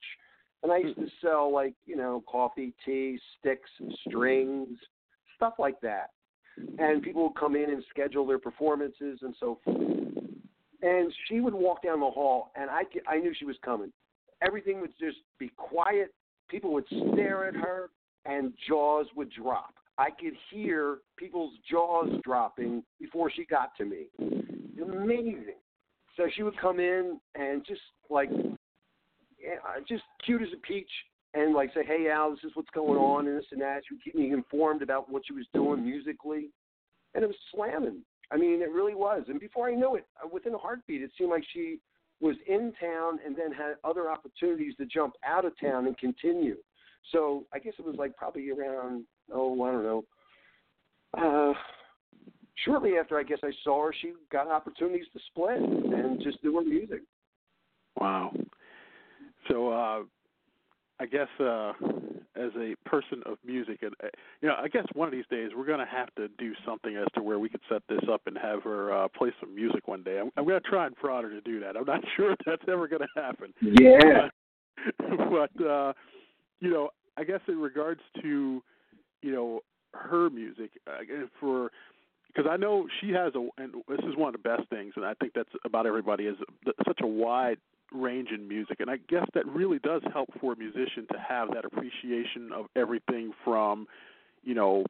And 0.64 0.72
I 0.72 0.78
used 0.78 0.98
to 0.98 1.08
sell 1.22 1.54
like, 1.54 1.74
you 1.86 1.96
know, 1.96 2.24
coffee, 2.30 2.74
tea, 2.86 3.20
sticks, 3.40 3.70
and 3.80 3.94
strings, 4.08 4.78
stuff 5.36 5.54
like 5.58 5.80
that. 5.82 6.10
And 6.78 7.02
people 7.02 7.24
would 7.24 7.40
come 7.40 7.56
in 7.56 7.70
and 7.70 7.84
schedule 7.90 8.28
their 8.28 8.40
performances 8.40 9.20
and 9.22 9.34
so 9.40 9.60
forth. 9.64 9.78
And 10.82 11.14
she 11.28 11.40
would 11.40 11.54
walk 11.54 11.84
down 11.84 12.00
the 12.00 12.10
hall, 12.10 12.52
and 12.56 12.70
I, 12.70 12.84
I 13.08 13.20
knew 13.20 13.34
she 13.38 13.46
was 13.46 13.58
coming. 13.64 13.92
Everything 14.42 14.80
would 14.82 14.94
just 15.00 15.18
be 15.38 15.52
quiet. 15.58 16.14
People 16.50 16.74
would 16.74 16.86
stare 16.88 17.48
at 17.48 17.56
her, 17.56 17.90
and 18.26 18.54
jaws 18.68 19.06
would 19.16 19.30
drop. 19.32 19.74
I 19.98 20.10
could 20.10 20.34
hear 20.50 21.00
people's 21.18 21.54
jaws 21.70 22.10
dropping 22.24 22.84
before 23.00 23.30
she 23.30 23.46
got 23.46 23.76
to 23.78 23.86
me 23.86 24.08
amazing. 24.82 25.56
So 26.18 26.28
she 26.36 26.44
would 26.44 26.58
come 26.60 26.80
in 26.80 27.20
and 27.36 27.66
just 27.66 27.82
like, 28.10 28.30
just 29.88 30.04
cute 30.26 30.42
as 30.42 30.50
a 30.54 30.58
peach, 30.58 30.90
and 31.34 31.54
like 31.54 31.74
say, 31.74 31.84
"Hey 31.86 32.10
Al, 32.10 32.32
this 32.32 32.44
is 32.44 32.52
what's 32.56 32.70
going 32.72 32.98
on," 32.98 33.28
and 33.28 33.38
this 33.38 33.46
and 33.52 33.62
that. 33.62 33.82
She 33.88 33.96
would 33.96 34.04
keep 34.04 34.16
me 34.16 34.32
informed 34.32 34.82
about 34.82 35.10
what 35.10 35.24
she 35.26 35.34
was 35.34 35.46
doing 35.54 35.84
musically, 35.84 36.50
and 37.14 37.24
it 37.24 37.28
was 37.28 37.38
slamming. 37.54 38.02
I 38.32 38.38
mean, 38.38 38.62
it 38.62 38.72
really 38.72 38.96
was. 38.96 39.24
And 39.28 39.40
before 39.40 39.70
I 39.70 39.76
knew 39.76 39.96
it, 39.96 40.06
uh, 40.24 40.28
within 40.32 40.54
a 40.54 40.58
heartbeat, 40.58 41.02
it 41.02 41.12
seemed 41.18 41.32
like 41.32 41.44
she 41.52 41.80
was 42.22 42.36
in 42.48 42.74
town 42.80 43.20
and 43.26 43.36
then 43.36 43.52
had 43.52 43.76
other 43.84 44.10
opportunities 44.10 44.76
to 44.76 44.86
jump 44.86 45.16
out 45.26 45.46
of 45.46 45.54
town 45.60 45.88
and 45.88 45.98
continue. 45.98 46.58
So 47.12 47.46
I 47.54 47.60
guess 47.60 47.74
it 47.80 47.86
was 47.86 47.96
like 47.98 48.16
probably 48.18 48.50
around 48.52 49.06
oh 49.34 49.62
I 49.64 49.72
don't 49.72 49.84
know, 49.84 50.04
uh, 51.18 51.54
shortly 52.66 52.98
after 53.00 53.18
I 53.18 53.24
guess 53.24 53.40
I 53.44 53.52
saw 53.64 53.86
her, 53.86 53.96
she 54.02 54.14
got 54.32 54.48
opportunities 54.48 55.06
to 55.14 55.20
split 55.28 55.58
and 55.58 56.22
just 56.22 56.42
do 56.44 56.56
her 56.58 56.64
music. 56.64 57.02
Wow. 58.00 58.34
So 59.48 59.72
uh 59.72 60.04
I 61.00 61.06
guess 61.06 61.28
uh 61.40 61.74
as 62.36 62.52
a 62.58 62.76
person 62.86 63.22
of 63.26 63.38
music 63.46 63.80
and 63.82 63.94
uh, 64.04 64.08
you 64.42 64.48
know, 64.48 64.56
I 64.58 64.68
guess 64.68 64.86
one 64.94 65.08
of 65.08 65.12
these 65.12 65.26
days 65.30 65.52
we're 65.56 65.66
going 65.66 65.80
to 65.80 65.86
have 65.86 66.14
to 66.16 66.28
do 66.38 66.54
something 66.66 66.96
as 66.96 67.08
to 67.16 67.22
where 67.22 67.40
we 67.40 67.50
could 67.50 67.62
set 67.70 67.82
this 67.90 68.02
up 68.12 68.22
and 68.28 68.38
have 68.38 68.64
her 68.64 68.94
uh 68.94 69.08
play 69.08 69.32
some 69.40 69.56
music 69.56 69.88
one 69.88 70.04
day. 70.04 70.20
I'm, 70.20 70.32
I'm 70.38 70.46
going 70.46 70.62
to 70.62 70.70
try 70.70 70.86
and 70.86 70.96
prod 70.96 71.24
her 71.24 71.30
to 71.30 71.42
do 71.42 71.60
that. 71.62 71.76
I'm 71.76 71.86
not 71.86 72.02
sure 72.18 72.32
if 72.34 72.40
that's 72.46 72.64
ever 72.68 72.88
going 72.88 73.02
to 73.02 73.22
happen. 73.22 73.54
Yeah. 73.62 74.30
but 75.30 75.66
uh 75.66 75.94
you 76.62 76.70
know, 76.70 76.90
I 77.18 77.24
guess 77.24 77.42
in 77.48 77.60
regards 77.60 78.02
to 78.22 78.62
you 79.22 79.32
know 79.32 79.62
her 79.94 80.30
music 80.30 80.72
uh, 80.88 81.04
for 81.40 81.72
because 82.28 82.50
I 82.50 82.58
know 82.58 82.88
she 83.02 83.10
has 83.10 83.34
a, 83.36 83.48
and 83.62 83.74
this 83.88 84.00
is 84.08 84.16
one 84.16 84.34
of 84.34 84.42
the 84.42 84.48
best 84.50 84.70
things, 84.70 84.94
and 84.96 85.06
I 85.06 85.14
think 85.16 85.34
that's 85.34 85.50
about 85.66 85.86
everybody 85.86 86.26
is 86.26 86.38
such 86.86 87.00
a 87.02 87.08
wide 87.08 87.58
range 87.92 88.30
in 88.34 88.48
music, 88.48 88.80
and 88.80 88.90
I 88.90 88.98
guess 89.10 89.26
that 89.34 89.46
really 89.48 89.80
does 89.80 90.02
help 90.14 90.30
for 90.40 90.54
a 90.54 90.56
musician 90.56 91.08
to 91.12 91.20
have 91.20 91.50
that 91.54 91.66
appreciation 91.66 92.52
of 92.54 92.66
everything 92.76 93.32
from, 93.44 93.88
you 94.44 94.54
know, 94.54 94.86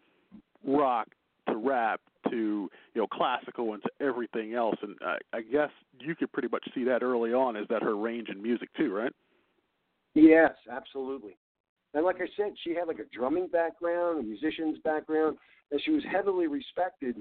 rock 0.66 1.08
to 1.48 1.56
rap 1.56 2.02
to 2.30 2.70
you 2.94 3.02
know 3.02 3.08
classical 3.08 3.74
and 3.74 3.82
to 3.84 3.90
everything 4.06 4.54
else, 4.54 4.76
and 4.82 4.96
I, 5.02 5.18
I 5.34 5.42
guess 5.42 5.70
you 6.00 6.16
could 6.16 6.32
pretty 6.32 6.50
much 6.52 6.68
see 6.76 6.84
that 6.84 7.02
early 7.02 7.34
on. 7.34 7.56
Is 7.56 7.66
that 7.70 7.82
her 7.82 7.96
range 7.96 8.30
in 8.30 8.42
music 8.42 8.70
too, 8.76 8.94
right? 8.94 9.14
Yes, 10.14 10.52
absolutely. 10.72 11.38
And 11.94 12.06
like 12.06 12.18
I 12.18 12.28
said, 12.38 12.54
she 12.64 12.76
had 12.76 12.88
like 12.88 13.00
a 13.00 13.16
drumming 13.16 13.48
background, 13.48 14.20
a 14.20 14.24
musician's 14.24 14.78
background, 14.84 15.38
and 15.72 15.82
she 15.84 15.92
was 15.92 16.04
heavily 16.12 16.48
respected 16.48 17.16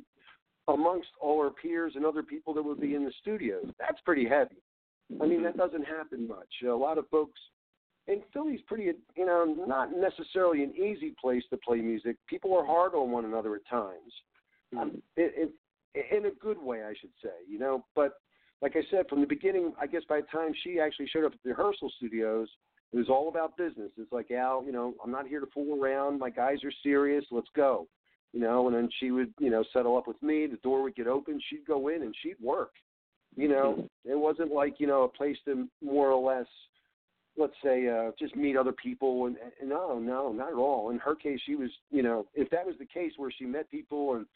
amongst 0.67 1.09
all 1.21 1.43
her 1.43 1.51
peers 1.51 1.93
and 1.97 2.05
other 2.05 2.23
people 2.23 2.53
that 2.55 2.63
would 2.63 2.81
be 2.81 2.95
in 2.95 3.05
the 3.05 3.13
studios. 3.21 3.65
That's 3.79 4.01
pretty 4.05 4.29
heavy. 4.29 4.57
I 5.21 5.27
mean, 5.27 5.43
that 5.43 5.57
doesn't 5.57 5.85
happen 5.85 6.29
much. 6.29 6.49
A 6.67 6.69
lot 6.69 6.99
of 6.99 7.09
folks, 7.09 7.41
and 8.07 8.23
Philly's 8.33 8.61
pretty, 8.67 8.91
you 9.17 9.27
know, 9.27 9.65
not 9.67 9.91
necessarily 9.97 10.63
an 10.63 10.75
easy 10.77 11.15
place 11.21 11.43
to 11.51 11.57
play 11.57 11.79
music. 11.79 12.17
People 12.27 12.57
are 12.57 12.65
hard 12.65 12.95
on 12.95 13.11
one 13.11 13.25
another 13.25 13.55
at 13.57 13.67
times, 13.69 14.13
um, 14.79 15.03
it, 15.17 15.53
it, 15.95 16.15
in 16.15 16.27
a 16.27 16.31
good 16.31 16.61
way, 16.61 16.83
I 16.83 16.95
should 17.01 17.11
say. 17.23 17.31
You 17.49 17.59
know, 17.59 17.85
but 17.95 18.15
like 18.61 18.77
I 18.77 18.83
said 18.91 19.09
from 19.09 19.21
the 19.21 19.27
beginning, 19.27 19.73
I 19.81 19.87
guess 19.87 20.03
by 20.09 20.21
the 20.21 20.27
time 20.27 20.53
she 20.63 20.81
actually 20.81 21.09
showed 21.09 21.25
up 21.25 21.33
at 21.33 21.39
the 21.43 21.51
rehearsal 21.51 21.91
studios, 21.97 22.49
it 22.93 22.97
was 22.97 23.09
all 23.09 23.29
about 23.29 23.57
business. 23.57 23.91
It's 23.99 24.13
like 24.13 24.31
Al, 24.31 24.65
you 24.65 24.73
know, 24.73 24.95
I'm 25.05 25.11
not 25.11 25.27
here 25.27 25.41
to 25.41 25.47
fool 25.53 25.83
around. 25.83 26.19
My 26.19 26.31
guys 26.31 26.65
are 26.65 26.73
serious. 26.83 27.25
Let's 27.31 27.49
go. 27.55 27.87
You 28.33 28.41
know, 28.41 28.67
and 28.67 28.77
then 28.77 28.91
she 29.01 29.11
would, 29.11 29.33
you 29.39 29.51
know, 29.51 29.65
settle 29.73 29.97
up 29.97 30.07
with 30.07 30.23
me. 30.23 30.47
The 30.47 30.59
door 30.59 30.83
would 30.83 30.97
get 30.97 31.07
open. 31.07 31.41
She'd 31.49 31.67
go 31.67 31.89
in 31.89 32.03
and 32.03 32.15
she'd 32.23 32.37
work. 32.43 32.73
You 33.39 33.49
know, 33.49 33.89
it 34.05 34.19
wasn't 34.19 34.53
like 34.53 34.75
you 34.79 34.87
know 34.87 35.03
a 35.05 35.09
place 35.09 35.37
to 35.45 35.69
more 35.83 36.11
or 36.11 36.21
less, 36.21 36.47
let's 37.37 37.55
say, 37.63 37.89
uh, 37.89 38.11
just 38.19 38.35
meet 38.35 38.57
other 38.57 38.73
people. 38.73 39.27
And, 39.27 39.37
and 39.61 39.69
no, 39.69 39.99
no, 39.99 40.33
not 40.33 40.49
at 40.49 40.59
all. 40.59 40.91
In 40.91 40.99
her 40.99 41.15
case, 41.15 41.41
she 41.47 41.55
was, 41.55 41.71
you 41.91 42.03
know, 42.03 42.27
if 42.35 42.51
that 42.51 42.67
was 42.67 42.75
the 42.79 42.87
case 42.87 43.13
where 43.17 43.31
she 43.31 43.45
met 43.45 43.71
people 43.71 44.15
and 44.15 44.27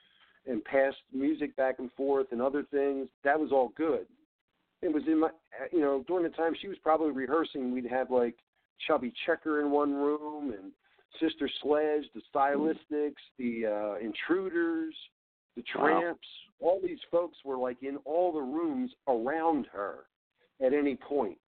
and 0.47 0.64
passed 0.64 0.97
music 1.12 1.54
back 1.56 1.78
and 1.78 1.90
forth 1.92 2.26
and 2.32 2.42
other 2.42 2.64
things, 2.71 3.09
that 3.23 3.38
was 3.38 3.52
all 3.52 3.73
good 3.76 4.06
it 4.82 4.92
was 4.92 5.04
in 5.06 5.21
my 5.21 5.30
you 5.73 5.80
know 5.80 6.04
during 6.06 6.25
the 6.25 6.37
time 6.37 6.54
she 6.61 6.68
was 6.68 6.76
probably 6.82 7.12
rehearsing 7.12 7.73
we'd 7.73 7.87
have 7.87 8.11
like 8.11 8.35
chubby 8.87 9.12
checker 9.25 9.61
in 9.61 9.71
one 9.71 9.94
room 9.94 10.50
and 10.52 10.73
sister 11.21 11.49
sledge 11.62 12.04
the 12.14 12.21
stylistics 12.35 13.23
the 13.38 13.64
uh 13.66 14.04
intruders 14.04 14.94
the 15.56 15.62
tramps 15.62 16.26
wow. 16.61 16.68
all 16.68 16.80
these 16.82 16.99
folks 17.11 17.37
were 17.44 17.59
like 17.59 17.82
in 17.82 17.97
all 18.04 18.32
the 18.32 18.40
rooms 18.40 18.90
around 19.09 19.66
her 19.73 20.04
at 20.64 20.73
any 20.73 20.97
point 20.97 21.38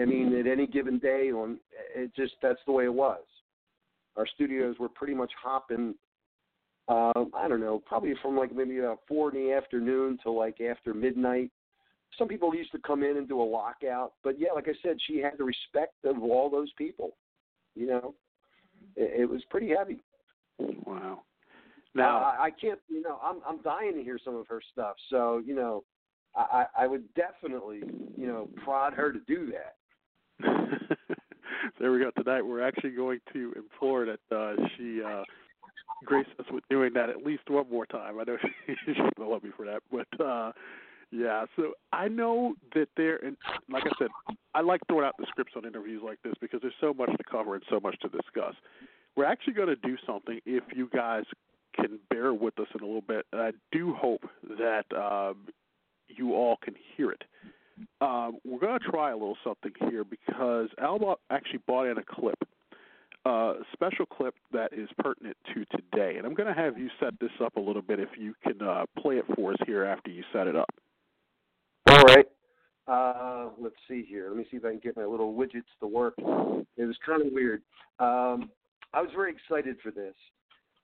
i 0.00 0.04
mean 0.04 0.34
at 0.38 0.46
any 0.46 0.66
given 0.66 0.98
day 0.98 1.30
on 1.30 1.58
it 1.94 2.10
just 2.14 2.34
that's 2.42 2.60
the 2.66 2.72
way 2.72 2.84
it 2.84 2.94
was 2.94 3.22
our 4.16 4.26
studios 4.34 4.76
were 4.78 4.88
pretty 4.88 5.14
much 5.14 5.32
hopping 5.42 5.94
Um, 6.86 7.30
I 7.34 7.48
don't 7.48 7.60
know, 7.60 7.82
probably 7.86 8.14
from 8.20 8.36
like 8.36 8.54
maybe 8.54 8.78
about 8.78 9.00
four 9.08 9.34
in 9.34 9.42
the 9.42 9.52
afternoon 9.54 10.18
to 10.22 10.30
like 10.30 10.60
after 10.60 10.92
midnight. 10.92 11.50
Some 12.18 12.28
people 12.28 12.54
used 12.54 12.72
to 12.72 12.78
come 12.78 13.02
in 13.02 13.16
and 13.16 13.26
do 13.26 13.40
a 13.40 13.42
lockout, 13.42 14.12
but 14.22 14.38
yeah, 14.38 14.52
like 14.54 14.68
I 14.68 14.74
said, 14.82 14.98
she 15.06 15.18
had 15.18 15.32
the 15.38 15.44
respect 15.44 15.94
of 16.04 16.22
all 16.22 16.50
those 16.50 16.70
people. 16.76 17.16
You 17.74 17.86
know, 17.86 18.14
it, 18.96 19.22
it 19.22 19.24
was 19.24 19.42
pretty 19.48 19.70
heavy. 19.76 19.98
Wow. 20.58 21.22
Now 21.94 22.18
I, 22.18 22.44
I 22.44 22.50
can't, 22.50 22.78
you 22.88 23.02
know, 23.02 23.18
I'm 23.22 23.36
I'm 23.46 23.62
dying 23.62 23.94
to 23.94 24.02
hear 24.02 24.18
some 24.24 24.36
of 24.36 24.46
her 24.48 24.60
stuff. 24.72 24.96
So 25.10 25.42
you 25.44 25.54
know, 25.54 25.84
I 26.34 26.66
I 26.76 26.86
would 26.86 27.04
definitely, 27.14 27.82
you 28.16 28.26
know, 28.26 28.48
prod 28.64 28.94
her 28.94 29.12
to 29.12 29.20
do 29.26 29.52
that. 29.52 29.76
there 31.80 31.92
we 31.92 32.00
go. 32.00 32.10
Tonight 32.16 32.42
we're 32.42 32.66
actually 32.66 32.90
going 32.90 33.20
to 33.32 33.52
implore 33.56 34.06
that 34.06 34.36
uh, 34.36 34.54
she 34.76 35.00
uh, 35.02 35.22
grace 36.04 36.26
us 36.38 36.46
with 36.50 36.64
doing 36.68 36.92
that 36.94 37.08
at 37.08 37.24
least 37.24 37.48
one 37.48 37.70
more 37.70 37.86
time. 37.86 38.18
I 38.18 38.24
know 38.24 38.36
she, 38.66 38.74
she's 38.84 38.96
gonna 39.16 39.30
love 39.30 39.44
me 39.44 39.50
for 39.56 39.64
that, 39.66 39.82
but 39.90 40.24
uh, 40.24 40.52
yeah. 41.10 41.44
So 41.56 41.72
I 41.92 42.08
know 42.08 42.54
that 42.74 42.88
there, 42.96 43.24
and 43.24 43.36
like 43.70 43.84
I 43.86 43.92
said, 43.98 44.08
I 44.54 44.60
like 44.60 44.80
throwing 44.88 45.04
out 45.04 45.14
the 45.18 45.26
scripts 45.28 45.52
on 45.56 45.64
interviews 45.64 46.02
like 46.04 46.18
this 46.24 46.34
because 46.40 46.60
there's 46.60 46.74
so 46.80 46.92
much 46.92 47.10
to 47.10 47.24
cover 47.30 47.54
and 47.54 47.64
so 47.70 47.78
much 47.80 47.96
to 48.00 48.08
discuss. 48.08 48.54
We're 49.16 49.26
actually 49.26 49.54
going 49.54 49.68
to 49.68 49.76
do 49.76 49.96
something 50.04 50.40
if 50.44 50.64
you 50.74 50.88
guys 50.92 51.22
can 51.74 51.98
bear 52.10 52.32
with 52.32 52.58
us 52.58 52.66
in 52.74 52.82
a 52.82 52.86
little 52.86 53.00
bit. 53.00 53.26
And 53.32 53.40
I 53.40 53.52
do 53.72 53.94
hope 53.94 54.22
that 54.58 54.84
um, 54.96 55.46
you 56.08 56.34
all 56.34 56.56
can 56.62 56.74
hear 56.96 57.10
it. 57.10 57.22
Um, 58.00 58.38
we're 58.44 58.60
going 58.60 58.78
to 58.78 58.90
try 58.90 59.10
a 59.10 59.14
little 59.14 59.36
something 59.42 59.72
here 59.90 60.04
because 60.04 60.68
Alba 60.80 61.16
actually 61.30 61.60
bought 61.66 61.86
in 61.86 61.98
a 61.98 62.04
clip, 62.04 62.38
a 63.24 63.54
special 63.72 64.06
clip 64.06 64.34
that 64.52 64.72
is 64.72 64.88
pertinent 64.98 65.36
to 65.52 65.64
today. 65.76 66.16
And 66.16 66.26
I'm 66.26 66.34
going 66.34 66.54
to 66.54 66.60
have 66.60 66.78
you 66.78 66.88
set 67.00 67.18
this 67.20 67.32
up 67.42 67.56
a 67.56 67.60
little 67.60 67.82
bit 67.82 67.98
if 67.98 68.10
you 68.16 68.34
can 68.42 68.62
uh, 68.62 68.84
play 68.98 69.16
it 69.16 69.24
for 69.34 69.52
us 69.52 69.58
here 69.66 69.84
after 69.84 70.10
you 70.10 70.22
set 70.32 70.46
it 70.46 70.54
up. 70.54 70.68
All 71.88 72.02
right. 72.02 72.26
Uh, 72.86 73.48
let's 73.58 73.74
see 73.88 74.04
here. 74.06 74.28
Let 74.28 74.36
me 74.36 74.46
see 74.50 74.58
if 74.58 74.64
I 74.64 74.70
can 74.70 74.80
get 74.80 74.96
my 74.96 75.04
little 75.04 75.34
widgets 75.34 75.62
to 75.80 75.86
work. 75.86 76.14
It 76.18 76.84
was 76.84 76.96
kind 77.04 77.22
of 77.22 77.32
weird. 77.32 77.62
Um, 77.98 78.50
I 78.92 79.00
was 79.00 79.10
very 79.14 79.32
excited 79.32 79.76
for 79.82 79.90
this, 79.90 80.14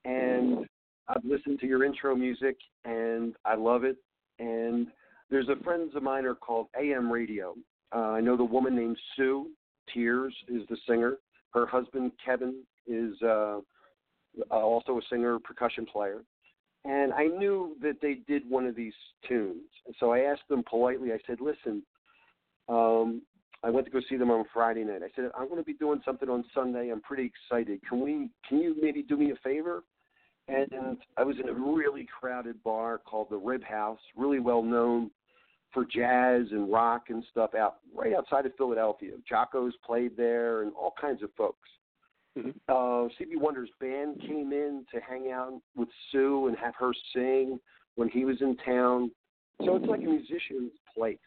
and 0.04 0.66
I've 1.08 1.24
listened 1.24 1.60
to 1.60 1.66
your 1.66 1.84
intro 1.84 2.14
music, 2.14 2.56
and 2.84 3.34
I 3.44 3.54
love 3.54 3.84
it. 3.84 3.96
And 4.38 4.86
there's 5.30 5.48
a 5.48 5.62
friends 5.62 5.94
of 5.94 6.02
mine 6.02 6.24
are 6.24 6.34
called 6.34 6.68
AM 6.80 7.10
Radio. 7.10 7.54
Uh, 7.94 8.10
I 8.10 8.20
know 8.20 8.36
the 8.36 8.44
woman 8.44 8.76
named 8.76 8.96
Sue 9.16 9.50
Tears 9.92 10.34
is 10.48 10.62
the 10.68 10.76
singer. 10.88 11.16
Her 11.52 11.66
husband 11.66 12.12
Kevin 12.24 12.62
is 12.86 13.20
uh, 13.22 13.60
also 14.50 14.98
a 14.98 15.02
singer, 15.10 15.38
percussion 15.38 15.86
player. 15.86 16.22
And 16.84 17.12
I 17.12 17.26
knew 17.26 17.76
that 17.82 17.96
they 18.00 18.18
did 18.26 18.48
one 18.48 18.66
of 18.66 18.74
these 18.74 18.94
tunes. 19.28 19.68
And 19.86 19.94
so 20.00 20.12
I 20.12 20.20
asked 20.20 20.48
them 20.48 20.62
politely, 20.68 21.12
I 21.12 21.18
said, 21.26 21.38
listen, 21.40 21.82
um, 22.68 23.22
I 23.62 23.68
went 23.68 23.84
to 23.86 23.92
go 23.92 24.00
see 24.08 24.16
them 24.16 24.30
on 24.30 24.44
Friday 24.54 24.84
night. 24.84 25.02
I 25.04 25.10
said, 25.14 25.30
I'm 25.36 25.46
going 25.48 25.60
to 25.60 25.64
be 25.64 25.74
doing 25.74 26.00
something 26.04 26.30
on 26.30 26.44
Sunday. 26.54 26.90
I'm 26.90 27.02
pretty 27.02 27.30
excited. 27.30 27.80
Can 27.86 28.00
we? 28.00 28.30
Can 28.48 28.60
you 28.60 28.74
maybe 28.80 29.02
do 29.02 29.16
me 29.16 29.32
a 29.32 29.36
favor? 29.44 29.82
And 30.50 30.98
I 31.16 31.22
was 31.22 31.36
in 31.38 31.48
a 31.48 31.52
really 31.52 32.06
crowded 32.18 32.62
bar 32.64 32.98
called 32.98 33.28
the 33.30 33.36
Rib 33.36 33.62
House, 33.62 34.00
really 34.16 34.40
well 34.40 34.62
known 34.62 35.10
for 35.72 35.84
jazz 35.84 36.46
and 36.50 36.72
rock 36.72 37.04
and 37.08 37.24
stuff 37.30 37.54
out 37.54 37.76
right 37.94 38.12
outside 38.14 38.46
of 38.46 38.56
Philadelphia. 38.56 39.12
Jocko's 39.30 39.74
played 39.86 40.16
there 40.16 40.62
and 40.62 40.72
all 40.74 40.92
kinds 41.00 41.22
of 41.22 41.30
folks. 41.36 41.68
Mm-hmm. 42.36 42.50
Uh, 42.68 43.08
Stevie 43.14 43.36
Wonder's 43.36 43.70
band 43.80 44.20
came 44.20 44.52
in 44.52 44.84
to 44.92 45.00
hang 45.00 45.30
out 45.30 45.60
with 45.76 45.88
Sue 46.10 46.48
and 46.48 46.56
have 46.56 46.74
her 46.78 46.92
sing 47.14 47.60
when 47.94 48.08
he 48.08 48.24
was 48.24 48.40
in 48.40 48.56
town. 48.64 49.10
So 49.64 49.76
it's 49.76 49.86
like 49.86 50.00
a 50.00 50.04
musician's 50.04 50.72
place. 50.96 51.18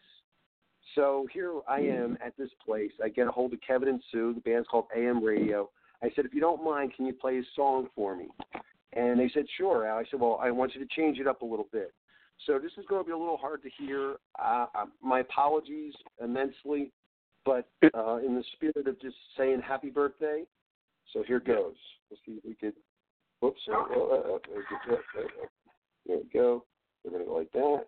So 0.94 1.26
here 1.32 1.52
I 1.68 1.80
am 1.80 2.18
at 2.24 2.36
this 2.36 2.50
place. 2.64 2.92
I 3.02 3.08
get 3.08 3.26
a 3.26 3.30
hold 3.30 3.52
of 3.52 3.60
Kevin 3.66 3.88
and 3.88 4.02
Sue. 4.12 4.34
The 4.34 4.40
band's 4.40 4.68
called 4.68 4.86
AM 4.96 5.22
Radio. 5.22 5.70
I 6.02 6.10
said, 6.14 6.24
if 6.26 6.34
you 6.34 6.40
don't 6.40 6.62
mind, 6.62 6.92
can 6.94 7.06
you 7.06 7.12
play 7.14 7.38
a 7.38 7.42
song 7.56 7.88
for 7.94 8.14
me? 8.14 8.28
And 8.94 9.18
they 9.18 9.30
said, 9.34 9.44
sure. 9.56 9.90
I 9.90 10.04
said, 10.10 10.20
well, 10.20 10.38
I 10.40 10.50
want 10.50 10.74
you 10.74 10.80
to 10.80 10.94
change 10.94 11.18
it 11.18 11.26
up 11.26 11.42
a 11.42 11.44
little 11.44 11.68
bit. 11.72 11.92
So 12.46 12.58
this 12.58 12.72
is 12.78 12.84
going 12.88 13.02
to 13.02 13.06
be 13.06 13.12
a 13.12 13.18
little 13.18 13.36
hard 13.36 13.62
to 13.62 13.70
hear. 13.78 14.16
Uh, 14.42 14.66
my 15.02 15.20
apologies 15.20 15.94
immensely, 16.22 16.92
but 17.44 17.68
uh, 17.94 18.16
in 18.16 18.34
the 18.34 18.44
spirit 18.54 18.86
of 18.88 19.00
just 19.00 19.16
saying 19.36 19.60
happy 19.66 19.90
birthday, 19.90 20.44
so 21.12 21.22
here 21.26 21.40
goes. 21.40 21.74
Let's 22.10 22.22
see 22.26 22.32
if 22.32 22.44
we 22.44 22.54
could. 22.54 22.74
Whoops. 23.40 23.60
Uh, 23.68 23.74
uh, 23.74 24.38
there 26.06 26.18
we 26.18 26.24
go. 26.32 26.64
We're 27.04 27.10
going 27.10 27.24
to 27.24 27.28
go 27.28 27.36
like 27.36 27.52
that. 27.52 27.84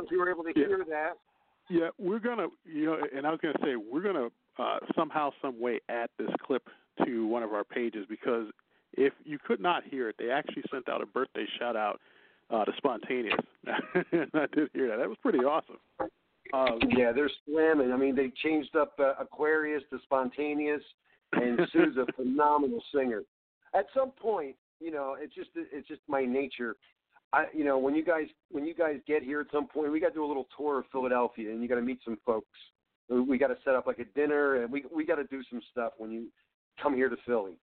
Know 0.00 0.06
if 0.06 0.12
you 0.12 0.18
were 0.18 0.30
able 0.30 0.44
to 0.44 0.52
Yeah. 0.54 0.66
hear 0.66 0.84
that. 0.84 1.18
Yeah, 1.68 1.90
we're 1.98 2.18
gonna, 2.18 2.48
you 2.64 2.86
know, 2.86 2.98
and 3.14 3.26
I 3.26 3.30
was 3.30 3.40
gonna 3.40 3.58
say 3.62 3.76
we're 3.76 4.00
gonna 4.02 4.30
uh, 4.58 4.78
somehow, 4.94 5.32
some 5.40 5.58
way, 5.60 5.80
add 5.88 6.10
this 6.18 6.30
clip 6.42 6.68
to 7.04 7.26
one 7.26 7.42
of 7.42 7.54
our 7.54 7.64
pages 7.64 8.04
because 8.08 8.50
if 8.94 9.12
you 9.24 9.38
could 9.38 9.60
not 9.60 9.84
hear 9.84 10.08
it, 10.08 10.16
they 10.18 10.30
actually 10.30 10.64
sent 10.70 10.88
out 10.88 11.00
a 11.00 11.06
birthday 11.06 11.46
shout 11.58 11.76
out 11.76 12.00
uh, 12.50 12.64
to 12.64 12.72
Spontaneous, 12.76 13.38
and 14.12 14.30
I 14.34 14.46
did 14.52 14.70
hear 14.74 14.88
that. 14.88 14.98
That 14.98 15.08
was 15.08 15.16
pretty 15.22 15.38
awesome. 15.38 15.78
Um, 16.52 16.80
Yeah, 16.88 17.12
they're 17.12 17.30
slamming. 17.46 17.92
I 17.92 17.96
mean, 17.96 18.16
they 18.16 18.32
changed 18.42 18.74
up 18.74 18.94
uh, 18.98 19.14
Aquarius 19.20 19.84
to 19.90 20.00
Spontaneous, 20.02 20.82
and 21.32 21.60
Sue's 21.72 21.96
a 21.96 22.10
phenomenal 22.12 22.82
singer. 22.92 23.22
At 23.72 23.86
some 23.94 24.10
point, 24.10 24.56
you 24.80 24.90
know, 24.90 25.16
it's 25.18 25.34
just 25.34 25.50
it's 25.54 25.86
just 25.86 26.00
my 26.08 26.24
nature. 26.24 26.74
I, 27.32 27.44
you 27.54 27.64
know, 27.64 27.78
when 27.78 27.94
you 27.94 28.04
guys 28.04 28.26
when 28.50 28.66
you 28.66 28.74
guys 28.74 28.96
get 29.06 29.22
here 29.22 29.40
at 29.40 29.46
some 29.52 29.66
point, 29.66 29.92
we 29.92 30.00
got 30.00 30.08
to 30.08 30.14
do 30.14 30.24
a 30.24 30.26
little 30.26 30.48
tour 30.56 30.80
of 30.80 30.84
Philadelphia, 30.92 31.50
and 31.50 31.62
you 31.62 31.68
got 31.68 31.76
to 31.76 31.82
meet 31.82 32.00
some 32.04 32.18
folks. 32.26 32.48
We- 33.08 33.38
got 33.38 33.48
to 33.48 33.58
set 33.64 33.74
up 33.74 33.86
like 33.86 33.98
a 33.98 34.04
dinner, 34.04 34.62
and 34.62 34.70
we 34.70 34.84
we 34.94 35.04
got 35.04 35.16
to 35.16 35.24
do 35.24 35.42
some 35.50 35.60
stuff 35.72 35.92
when 35.98 36.12
you 36.12 36.26
come 36.80 36.94
here 36.94 37.08
to 37.08 37.16
Philly. 37.26 37.58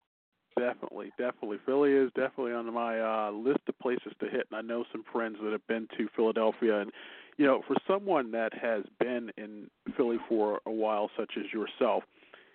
Definitely, 0.57 1.11
definitely. 1.17 1.57
Philly 1.65 1.91
is 1.91 2.09
definitely 2.15 2.53
on 2.53 2.73
my 2.73 2.99
uh, 2.99 3.31
list 3.31 3.59
of 3.67 3.77
places 3.79 4.13
to 4.21 4.29
hit, 4.29 4.47
and 4.49 4.57
I 4.57 4.61
know 4.61 4.85
some 4.91 5.03
friends 5.11 5.37
that 5.43 5.51
have 5.51 5.67
been 5.67 5.87
to 5.97 6.07
Philadelphia. 6.15 6.79
And 6.79 6.91
you 7.37 7.45
know, 7.45 7.61
for 7.67 7.75
someone 7.85 8.31
that 8.31 8.53
has 8.53 8.83
been 8.99 9.31
in 9.37 9.69
Philly 9.97 10.17
for 10.29 10.61
a 10.65 10.71
while, 10.71 11.11
such 11.17 11.33
as 11.37 11.45
yourself, 11.51 12.03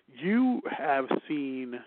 you 0.09 0.63
have 0.71 1.07
seen, 1.29 1.79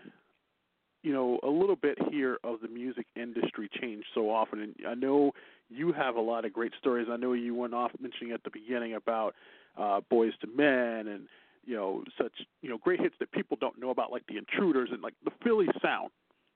you 1.03 1.11
know, 1.11 1.39
a 1.43 1.49
little 1.49 1.75
bit 1.75 1.97
here 2.09 2.37
of 2.43 2.61
the 2.61 2.67
music 2.69 3.05
industry 3.15 3.69
change 3.79 4.05
so 4.15 4.29
often. 4.29 4.61
And 4.61 4.75
I 4.87 4.93
know 4.95 5.33
you 5.69 5.91
have 5.91 6.15
a 6.15 6.21
lot 6.21 6.45
of 6.45 6.53
great 6.53 6.71
stories. 6.79 7.07
I 7.11 7.17
know 7.17 7.33
you 7.33 7.53
went 7.53 7.73
off 7.73 7.91
mentioning 7.99 8.33
at 8.33 8.43
the 8.43 8.49
beginning 8.49 8.95
about 8.95 9.35
uh, 9.77 9.99
Boyz 10.11 10.31
II 10.45 10.55
Men 10.55 11.07
and 11.07 11.27
you 11.65 11.75
know 11.75 12.03
such 12.17 12.31
you 12.61 12.69
know 12.69 12.77
great 12.77 12.99
hits 12.99 13.15
that 13.19 13.31
people 13.31 13.57
don't 13.59 13.79
know 13.79 13.89
about, 13.89 14.11
like 14.11 14.25
the 14.27 14.37
Intruders 14.37 14.89
and 14.91 15.01
like 15.01 15.13
the 15.25 15.31
Philly 15.43 15.67
Sound. 15.81 16.09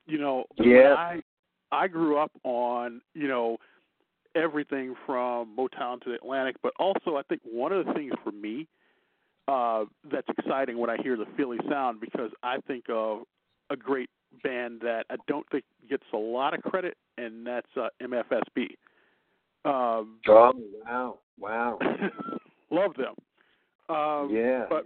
You 0.06 0.18
know, 0.18 0.46
Yeah. 0.58 0.96
I 0.98 1.22
I 1.72 1.88
grew 1.88 2.18
up 2.18 2.32
on 2.44 3.02
you 3.14 3.28
know 3.28 3.58
everything 4.34 4.96
from 5.06 5.56
Motown 5.58 6.02
to 6.04 6.10
the 6.10 6.16
Atlantic, 6.16 6.56
but 6.64 6.72
also 6.80 7.18
I 7.18 7.24
think 7.24 7.42
one 7.44 7.74
of 7.74 7.86
the 7.86 7.94
things 7.94 8.14
for 8.24 8.32
me 8.32 8.68
uh, 9.48 9.86
that's 10.10 10.28
exciting 10.38 10.78
when 10.78 10.90
I 10.90 10.98
hear 11.02 11.18
the 11.18 11.26
Philly 11.36 11.58
Sound 11.70 12.00
because 12.00 12.32
I 12.44 12.60
think 12.68 12.86
of 12.90 13.24
a 13.70 13.76
great 13.76 14.10
band 14.44 14.82
that 14.82 15.06
I 15.10 15.16
don't 15.28 15.48
think 15.50 15.64
gets 15.90 16.04
a 16.14 16.18
lot 16.18 16.54
of 16.54 16.62
credit, 16.62 16.98
and 17.18 17.46
that's 17.46 17.68
uh, 17.76 17.90
MFSB. 18.02 18.70
Um, 19.66 20.20
Oh 20.28 20.54
wow, 20.86 21.20
wow. 21.40 21.80
love 22.72 22.94
them. 22.96 23.16
Um, 23.90 24.30
yeah. 24.32 24.66
But 24.70 24.86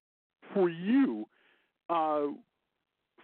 for 0.53 0.69
you, 0.69 1.25
uh, 1.89 2.27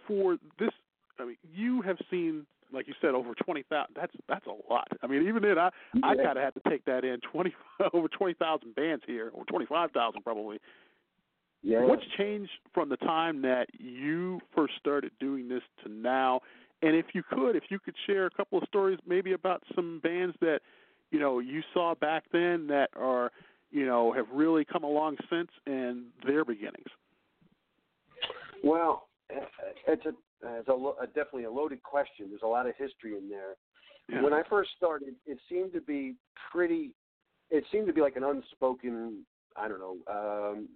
for 0.06 0.36
this, 0.58 0.70
I 1.18 1.24
mean, 1.24 1.36
you 1.52 1.82
have 1.82 1.96
seen, 2.10 2.46
like 2.72 2.86
you 2.86 2.94
said, 3.00 3.10
over 3.14 3.34
twenty 3.34 3.64
thousand. 3.68 3.94
That's 3.96 4.12
that's 4.28 4.46
a 4.46 4.72
lot. 4.72 4.88
I 5.02 5.06
mean, 5.06 5.26
even 5.28 5.42
then, 5.42 5.58
I 5.58 5.70
I 6.02 6.14
kind 6.16 6.36
of 6.36 6.44
had 6.44 6.54
to 6.54 6.60
take 6.68 6.84
that 6.84 7.04
in. 7.04 7.18
Twenty 7.32 7.54
over 7.92 8.08
twenty 8.08 8.34
thousand 8.34 8.74
bands 8.74 9.02
here, 9.06 9.30
or 9.34 9.44
twenty 9.44 9.66
five 9.66 9.90
thousand 9.92 10.22
probably. 10.22 10.58
Yeah. 11.62 11.84
What's 11.84 12.04
changed 12.16 12.50
from 12.72 12.88
the 12.88 12.96
time 12.98 13.42
that 13.42 13.66
you 13.78 14.40
first 14.54 14.74
started 14.78 15.12
doing 15.18 15.48
this 15.48 15.62
to 15.84 15.90
now? 15.90 16.40
And 16.82 16.94
if 16.94 17.06
you 17.14 17.22
could, 17.28 17.56
if 17.56 17.64
you 17.70 17.78
could 17.80 17.94
share 18.06 18.26
a 18.26 18.30
couple 18.30 18.58
of 18.58 18.64
stories, 18.68 18.98
maybe 19.06 19.32
about 19.32 19.62
some 19.74 20.00
bands 20.02 20.36
that 20.40 20.60
you 21.10 21.18
know 21.18 21.40
you 21.40 21.62
saw 21.74 21.94
back 21.94 22.24
then 22.32 22.68
that 22.68 22.90
are 22.96 23.32
you 23.70 23.84
know 23.84 24.12
have 24.12 24.26
really 24.32 24.64
come 24.64 24.84
along 24.84 25.16
since 25.28 25.50
and 25.66 26.04
their 26.24 26.44
beginnings. 26.44 26.86
Well, 28.62 29.08
uh, 29.34 29.40
it's 29.88 30.06
a 30.06 30.12
it's 30.42 30.68
a, 30.68 30.72
a 30.72 31.06
definitely 31.06 31.44
a 31.44 31.50
loaded 31.50 31.82
question. 31.82 32.26
There's 32.28 32.42
a 32.42 32.46
lot 32.46 32.68
of 32.68 32.74
history 32.76 33.16
in 33.16 33.28
there. 33.28 33.56
Yeah. 34.08 34.22
When 34.22 34.32
I 34.32 34.42
first 34.48 34.70
started, 34.76 35.14
it 35.26 35.38
seemed 35.48 35.72
to 35.72 35.80
be 35.80 36.14
pretty. 36.52 36.92
It 37.50 37.64
seemed 37.72 37.86
to 37.88 37.92
be 37.92 38.00
like 38.00 38.16
an 38.16 38.24
unspoken, 38.24 39.24
I 39.56 39.68
don't 39.68 39.80
know, 39.80 39.96
um, 40.08 40.68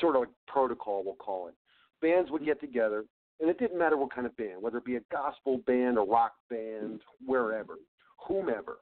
sort 0.00 0.16
of 0.16 0.20
like 0.20 0.30
protocol, 0.46 1.02
we'll 1.04 1.14
call 1.14 1.48
it. 1.48 1.54
Bands 2.00 2.30
would 2.30 2.44
get 2.44 2.60
together, 2.60 3.04
and 3.40 3.48
it 3.48 3.58
didn't 3.58 3.78
matter 3.78 3.96
what 3.96 4.14
kind 4.14 4.26
of 4.26 4.36
band, 4.36 4.60
whether 4.60 4.78
it 4.78 4.84
be 4.84 4.96
a 4.96 5.00
gospel 5.10 5.58
band, 5.66 5.98
a 5.98 6.00
rock 6.00 6.32
band, 6.50 7.00
wherever, 7.24 7.74
whomever. 8.26 8.78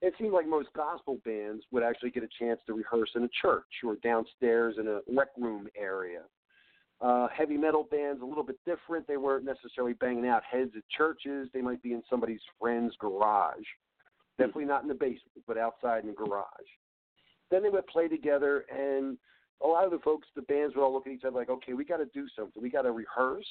It 0.00 0.14
seemed 0.18 0.32
like 0.32 0.48
most 0.48 0.68
gospel 0.74 1.18
bands 1.24 1.64
would 1.70 1.84
actually 1.84 2.10
get 2.10 2.24
a 2.24 2.28
chance 2.38 2.60
to 2.66 2.74
rehearse 2.74 3.10
in 3.14 3.22
a 3.22 3.28
church 3.40 3.64
or 3.84 3.96
downstairs 4.02 4.76
in 4.78 4.88
a 4.88 5.00
rec 5.14 5.28
room 5.38 5.68
area. 5.76 6.22
Uh, 7.00 7.28
heavy 7.36 7.56
metal 7.56 7.86
bands 7.90 8.22
a 8.22 8.24
little 8.24 8.44
bit 8.44 8.58
different. 8.64 9.06
They 9.06 9.16
weren't 9.16 9.44
necessarily 9.44 9.92
banging 9.94 10.26
out 10.26 10.42
heads 10.48 10.70
at 10.76 10.82
churches. 10.96 11.48
They 11.52 11.60
might 11.60 11.82
be 11.82 11.92
in 11.92 12.02
somebody's 12.08 12.40
friend's 12.60 12.94
garage. 13.00 13.64
Definitely 14.38 14.66
not 14.66 14.82
in 14.82 14.88
the 14.88 14.94
basement, 14.94 15.44
but 15.46 15.58
outside 15.58 16.02
in 16.02 16.08
the 16.08 16.14
garage. 16.14 16.46
Then 17.50 17.62
they 17.62 17.68
would 17.68 17.86
play 17.86 18.08
together, 18.08 18.64
and 18.72 19.18
a 19.64 19.66
lot 19.66 19.84
of 19.84 19.90
the 19.90 19.98
folks, 19.98 20.28
the 20.34 20.42
bands 20.42 20.74
would 20.74 20.82
all 20.82 20.92
look 20.92 21.06
at 21.06 21.12
each 21.12 21.24
other 21.24 21.38
like, 21.38 21.50
okay, 21.50 21.72
we 21.72 21.84
got 21.84 21.98
to 21.98 22.06
do 22.06 22.26
something. 22.36 22.62
We 22.62 22.70
got 22.70 22.82
to 22.82 22.92
rehearse, 22.92 23.48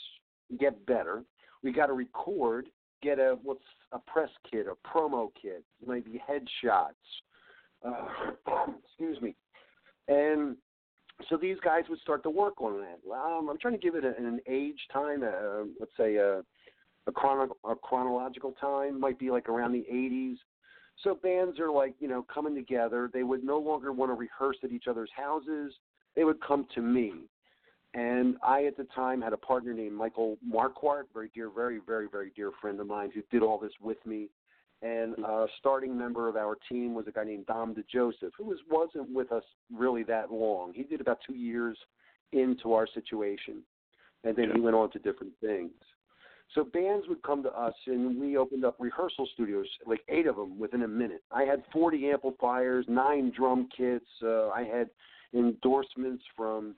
get 0.59 0.85
better. 0.85 1.23
We 1.63 1.71
got 1.71 1.87
to 1.87 1.93
record, 1.93 2.67
get 3.01 3.19
a 3.19 3.37
what's 3.43 3.61
a 3.91 3.99
press 3.99 4.29
kit, 4.49 4.65
a 4.67 4.87
promo 4.87 5.29
kit, 5.39 5.63
maybe 5.85 6.21
headshots. 6.29 6.91
Uh, 7.85 8.31
excuse 8.85 9.21
me, 9.21 9.35
and 10.07 10.55
so 11.29 11.37
these 11.37 11.57
guys 11.63 11.83
would 11.89 11.99
start 11.99 12.23
to 12.23 12.29
work 12.29 12.61
on 12.61 12.81
that. 12.81 12.99
Um, 13.13 13.49
I'm 13.49 13.57
trying 13.57 13.73
to 13.73 13.79
give 13.79 13.95
it 13.95 14.03
a, 14.03 14.15
an 14.17 14.39
age 14.47 14.79
time, 14.91 15.23
uh, 15.23 15.65
let's 15.79 15.91
say 15.97 16.15
a, 16.15 16.39
a, 17.07 17.11
chrono- 17.11 17.57
a 17.67 17.75
chronological 17.75 18.53
time, 18.59 18.99
might 18.99 19.19
be 19.19 19.29
like 19.29 19.49
around 19.49 19.73
the 19.73 19.85
80s. 19.91 20.35
So 21.03 21.15
bands 21.15 21.59
are 21.59 21.71
like, 21.71 21.95
you 21.99 22.07
know, 22.07 22.25
coming 22.33 22.55
together. 22.55 23.09
They 23.11 23.23
would 23.23 23.43
no 23.43 23.59
longer 23.59 23.91
want 23.91 24.11
to 24.11 24.15
rehearse 24.15 24.57
at 24.63 24.71
each 24.71 24.85
other's 24.87 25.09
houses. 25.15 25.73
They 26.15 26.23
would 26.23 26.41
come 26.41 26.67
to 26.75 26.81
me. 26.81 27.13
And 27.93 28.37
I, 28.41 28.65
at 28.65 28.77
the 28.77 28.87
time, 28.95 29.21
had 29.21 29.33
a 29.33 29.37
partner 29.37 29.73
named 29.73 29.95
Michael 29.95 30.37
Marquardt, 30.47 31.05
very 31.13 31.29
dear, 31.33 31.49
very, 31.53 31.79
very, 31.85 32.07
very 32.09 32.31
dear 32.35 32.51
friend 32.61 32.79
of 32.79 32.87
mine 32.87 33.11
who 33.13 33.21
did 33.31 33.43
all 33.43 33.57
this 33.57 33.73
with 33.81 33.97
me. 34.05 34.29
And 34.81 35.13
a 35.19 35.45
starting 35.59 35.97
member 35.97 36.27
of 36.27 36.35
our 36.35 36.57
team 36.69 36.95
was 36.95 37.05
a 37.07 37.11
guy 37.11 37.23
named 37.23 37.45
Dom 37.45 37.75
DeJoseph, 37.75 38.31
who 38.37 38.45
was, 38.45 38.57
wasn't 38.69 39.13
with 39.13 39.31
us 39.31 39.43
really 39.71 40.03
that 40.03 40.31
long. 40.31 40.73
He 40.73 40.83
did 40.83 41.01
about 41.01 41.19
two 41.27 41.35
years 41.35 41.77
into 42.31 42.73
our 42.73 42.87
situation, 42.87 43.61
and 44.23 44.35
then 44.35 44.51
he 44.55 44.59
went 44.59 44.75
on 44.75 44.89
to 44.91 44.99
different 44.99 45.33
things. 45.39 45.71
So 46.55 46.63
bands 46.63 47.05
would 47.07 47.21
come 47.23 47.43
to 47.43 47.51
us, 47.51 47.73
and 47.87 48.19
we 48.19 48.37
opened 48.37 48.65
up 48.65 48.75
rehearsal 48.79 49.27
studios, 49.33 49.67
like 49.85 50.01
eight 50.09 50.27
of 50.27 50.35
them 50.35 50.59
within 50.59 50.81
a 50.81 50.87
minute. 50.87 51.23
I 51.31 51.43
had 51.43 51.63
40 51.71 52.09
amplifiers, 52.09 52.85
nine 52.89 53.31
drum 53.35 53.69
kits. 53.75 54.05
Uh, 54.23 54.49
I 54.49 54.63
had 54.63 54.89
endorsements 55.33 56.23
from 56.35 56.75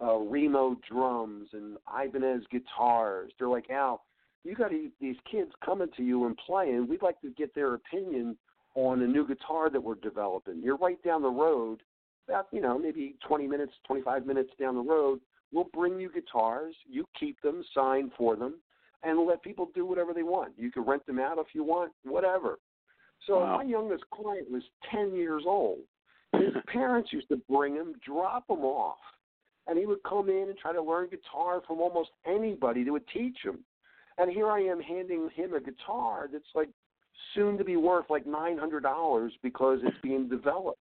uh, 0.00 0.16
Remo 0.16 0.76
drums 0.88 1.48
and 1.52 1.76
Ibanez 2.04 2.42
guitars. 2.50 3.32
They're 3.38 3.48
like, 3.48 3.70
Al, 3.70 4.04
you 4.44 4.54
got 4.54 4.70
these 5.00 5.16
kids 5.30 5.50
coming 5.64 5.88
to 5.96 6.02
you 6.02 6.26
and 6.26 6.36
playing. 6.46 6.86
We'd 6.88 7.02
like 7.02 7.20
to 7.22 7.30
get 7.30 7.54
their 7.54 7.74
opinion 7.74 8.36
on 8.74 9.02
a 9.02 9.06
new 9.06 9.26
guitar 9.26 9.70
that 9.70 9.82
we're 9.82 9.96
developing. 9.96 10.60
You're 10.62 10.76
right 10.76 11.02
down 11.02 11.22
the 11.22 11.28
road, 11.28 11.82
about 12.28 12.46
you 12.52 12.60
know 12.60 12.78
maybe 12.78 13.16
20 13.26 13.46
minutes, 13.46 13.72
25 13.86 14.26
minutes 14.26 14.50
down 14.60 14.74
the 14.74 14.82
road. 14.82 15.20
We'll 15.52 15.68
bring 15.72 15.98
you 15.98 16.10
guitars. 16.12 16.74
You 16.88 17.06
keep 17.18 17.40
them, 17.40 17.64
sign 17.74 18.12
for 18.16 18.36
them, 18.36 18.56
and 19.02 19.18
let 19.26 19.42
people 19.42 19.70
do 19.74 19.86
whatever 19.86 20.12
they 20.12 20.22
want. 20.22 20.52
You 20.56 20.70
can 20.70 20.84
rent 20.84 21.06
them 21.06 21.18
out 21.18 21.38
if 21.38 21.46
you 21.54 21.64
want, 21.64 21.92
whatever. 22.04 22.58
So 23.26 23.40
Wow. 23.40 23.58
my 23.58 23.64
youngest 23.64 24.04
client 24.10 24.50
was 24.50 24.62
10 24.90 25.14
years 25.14 25.44
old. 25.46 25.80
His 26.32 26.54
parents 26.66 27.12
used 27.12 27.28
to 27.28 27.40
bring 27.48 27.74
him, 27.74 27.94
drop 28.04 28.44
him 28.48 28.64
off, 28.64 28.98
and 29.66 29.78
he 29.78 29.86
would 29.86 30.02
come 30.02 30.28
in 30.28 30.48
and 30.48 30.58
try 30.58 30.72
to 30.72 30.82
learn 30.82 31.08
guitar 31.08 31.62
from 31.66 31.80
almost 31.80 32.10
anybody 32.26 32.84
that 32.84 32.92
would 32.92 33.08
teach 33.08 33.38
him. 33.42 33.58
And 34.18 34.30
here 34.30 34.50
I 34.50 34.60
am 34.60 34.80
handing 34.80 35.30
him 35.34 35.54
a 35.54 35.60
guitar 35.60 36.28
that's 36.30 36.44
like 36.54 36.68
soon 37.34 37.56
to 37.58 37.64
be 37.64 37.76
worth 37.76 38.06
like 38.10 38.26
nine 38.26 38.58
hundred 38.58 38.82
dollars 38.82 39.32
because 39.42 39.78
it's 39.82 39.96
being 40.02 40.28
developed. 40.28 40.78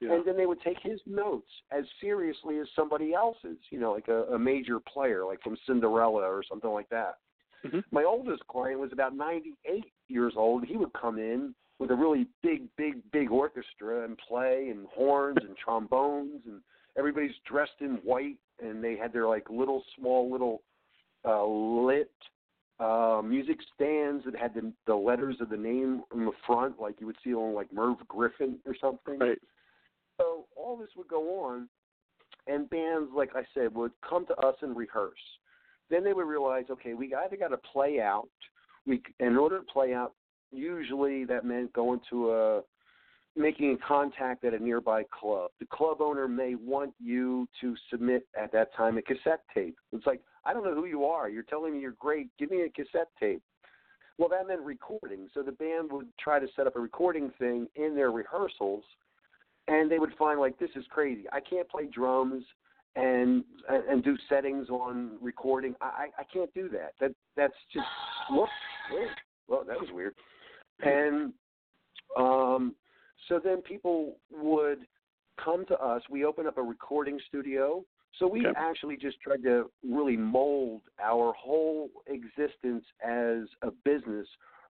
Yeah. 0.00 0.14
And 0.14 0.24
then 0.26 0.36
they 0.36 0.46
would 0.46 0.60
take 0.60 0.78
his 0.82 1.00
notes 1.06 1.48
as 1.70 1.84
seriously 2.00 2.58
as 2.58 2.66
somebody 2.74 3.14
else's, 3.14 3.58
you 3.70 3.78
know, 3.78 3.92
like 3.92 4.08
a, 4.08 4.24
a 4.34 4.38
major 4.38 4.80
player, 4.80 5.24
like 5.24 5.40
from 5.42 5.56
Cinderella 5.66 6.22
or 6.22 6.42
something 6.48 6.70
like 6.70 6.88
that. 6.88 7.18
Mhm. 7.64 7.84
My 7.90 8.04
oldest 8.04 8.46
client 8.48 8.80
was 8.80 8.92
about 8.92 9.14
98 9.14 9.84
years 10.08 10.34
old. 10.36 10.64
He 10.64 10.76
would 10.76 10.92
come 10.92 11.18
in 11.18 11.54
with 11.78 11.90
a 11.90 11.94
really 11.94 12.26
big, 12.42 12.68
big, 12.76 12.96
big 13.12 13.30
orchestra 13.30 14.04
and 14.04 14.18
play 14.18 14.68
and 14.70 14.86
horns 14.94 15.38
and 15.40 15.56
trombones 15.56 16.42
and 16.46 16.60
everybody's 16.96 17.34
dressed 17.46 17.80
in 17.80 17.96
white 18.04 18.36
and 18.62 18.82
they 18.82 18.96
had 18.96 19.12
their 19.12 19.26
like 19.26 19.48
little 19.50 19.82
small 19.96 20.30
little 20.30 20.62
uh, 21.24 21.44
lit 21.44 22.10
uh, 22.80 23.22
music 23.24 23.58
stands 23.74 24.24
that 24.24 24.36
had 24.36 24.54
the, 24.54 24.72
the 24.86 24.94
letters 24.94 25.36
of 25.40 25.48
the 25.48 25.56
name 25.56 26.02
on 26.12 26.24
the 26.24 26.32
front, 26.46 26.80
like 26.80 27.00
you 27.00 27.06
would 27.06 27.16
see 27.22 27.32
on 27.32 27.54
like 27.54 27.72
Merv 27.72 27.96
Griffin 28.08 28.58
or 28.66 28.74
something. 28.80 29.18
Right. 29.18 29.38
So 30.20 30.46
all 30.56 30.76
this 30.76 30.90
would 30.96 31.08
go 31.08 31.44
on, 31.44 31.68
and 32.46 32.68
bands, 32.70 33.10
like 33.14 33.30
I 33.34 33.42
said, 33.54 33.74
would 33.74 33.92
come 34.08 34.26
to 34.26 34.36
us 34.36 34.56
and 34.62 34.76
rehearse. 34.76 35.14
Then 35.90 36.04
they 36.04 36.12
would 36.12 36.26
realize, 36.26 36.64
okay, 36.70 36.94
we 36.94 37.14
either 37.14 37.36
got 37.36 37.48
to 37.48 37.58
play 37.58 38.00
out. 38.00 38.28
We, 38.86 39.02
in 39.20 39.36
order 39.36 39.58
to 39.58 39.64
play 39.64 39.94
out, 39.94 40.12
usually 40.52 41.24
that 41.24 41.44
meant 41.44 41.72
going 41.72 42.00
to 42.10 42.32
a 42.32 42.62
making 43.36 43.72
a 43.72 43.86
contact 43.86 44.44
at 44.44 44.54
a 44.54 44.58
nearby 44.58 45.04
club. 45.10 45.50
The 45.58 45.66
club 45.66 46.00
owner 46.00 46.28
may 46.28 46.54
want 46.54 46.94
you 47.00 47.48
to 47.60 47.74
submit 47.90 48.26
at 48.40 48.52
that 48.52 48.74
time 48.76 48.96
a 48.96 49.02
cassette 49.02 49.42
tape. 49.52 49.76
It's 49.92 50.06
like, 50.06 50.20
I 50.44 50.52
don't 50.52 50.64
know 50.64 50.74
who 50.74 50.86
you 50.86 51.04
are. 51.04 51.28
You're 51.28 51.42
telling 51.42 51.74
me 51.74 51.80
you're 51.80 51.96
great. 51.98 52.28
Give 52.38 52.50
me 52.50 52.62
a 52.62 52.68
cassette 52.68 53.08
tape. 53.18 53.42
Well, 54.18 54.28
that 54.28 54.46
meant 54.46 54.60
recording. 54.60 55.28
So 55.34 55.42
the 55.42 55.52
band 55.52 55.90
would 55.90 56.06
try 56.20 56.38
to 56.38 56.46
set 56.54 56.66
up 56.66 56.76
a 56.76 56.80
recording 56.80 57.32
thing 57.38 57.66
in 57.74 57.96
their 57.96 58.12
rehearsals, 58.12 58.84
and 59.66 59.90
they 59.90 59.98
would 59.98 60.14
find 60.16 60.38
like 60.38 60.56
this 60.58 60.70
is 60.76 60.84
crazy. 60.88 61.24
I 61.32 61.40
can't 61.40 61.68
play 61.68 61.86
drums 61.92 62.44
and 62.94 63.42
and 63.68 64.04
do 64.04 64.16
settings 64.28 64.68
on 64.68 65.18
recording. 65.20 65.74
I 65.80 66.06
I 66.16 66.22
can't 66.32 66.52
do 66.54 66.68
that. 66.68 66.92
That 67.00 67.10
that's 67.36 67.54
just 67.72 67.86
whoops. 68.30 68.52
Well, 69.48 69.64
that 69.66 69.80
was 69.80 69.88
weird. 69.92 70.14
And 70.80 71.32
um, 72.16 72.74
so 73.28 73.40
then 73.42 73.62
people 73.62 74.18
would 74.30 74.86
come 75.42 75.64
to 75.66 75.78
us. 75.78 76.02
We 76.10 76.24
opened 76.24 76.48
up 76.48 76.58
a 76.58 76.62
recording 76.62 77.18
studio. 77.28 77.84
So 78.18 78.28
we 78.28 78.46
Okay. 78.46 78.54
actually 78.56 78.96
just 78.96 79.20
tried 79.20 79.42
to 79.42 79.70
really 79.82 80.16
mold 80.16 80.82
our 81.02 81.32
whole 81.32 81.90
existence 82.06 82.84
as 83.02 83.48
a 83.62 83.72
business 83.84 84.28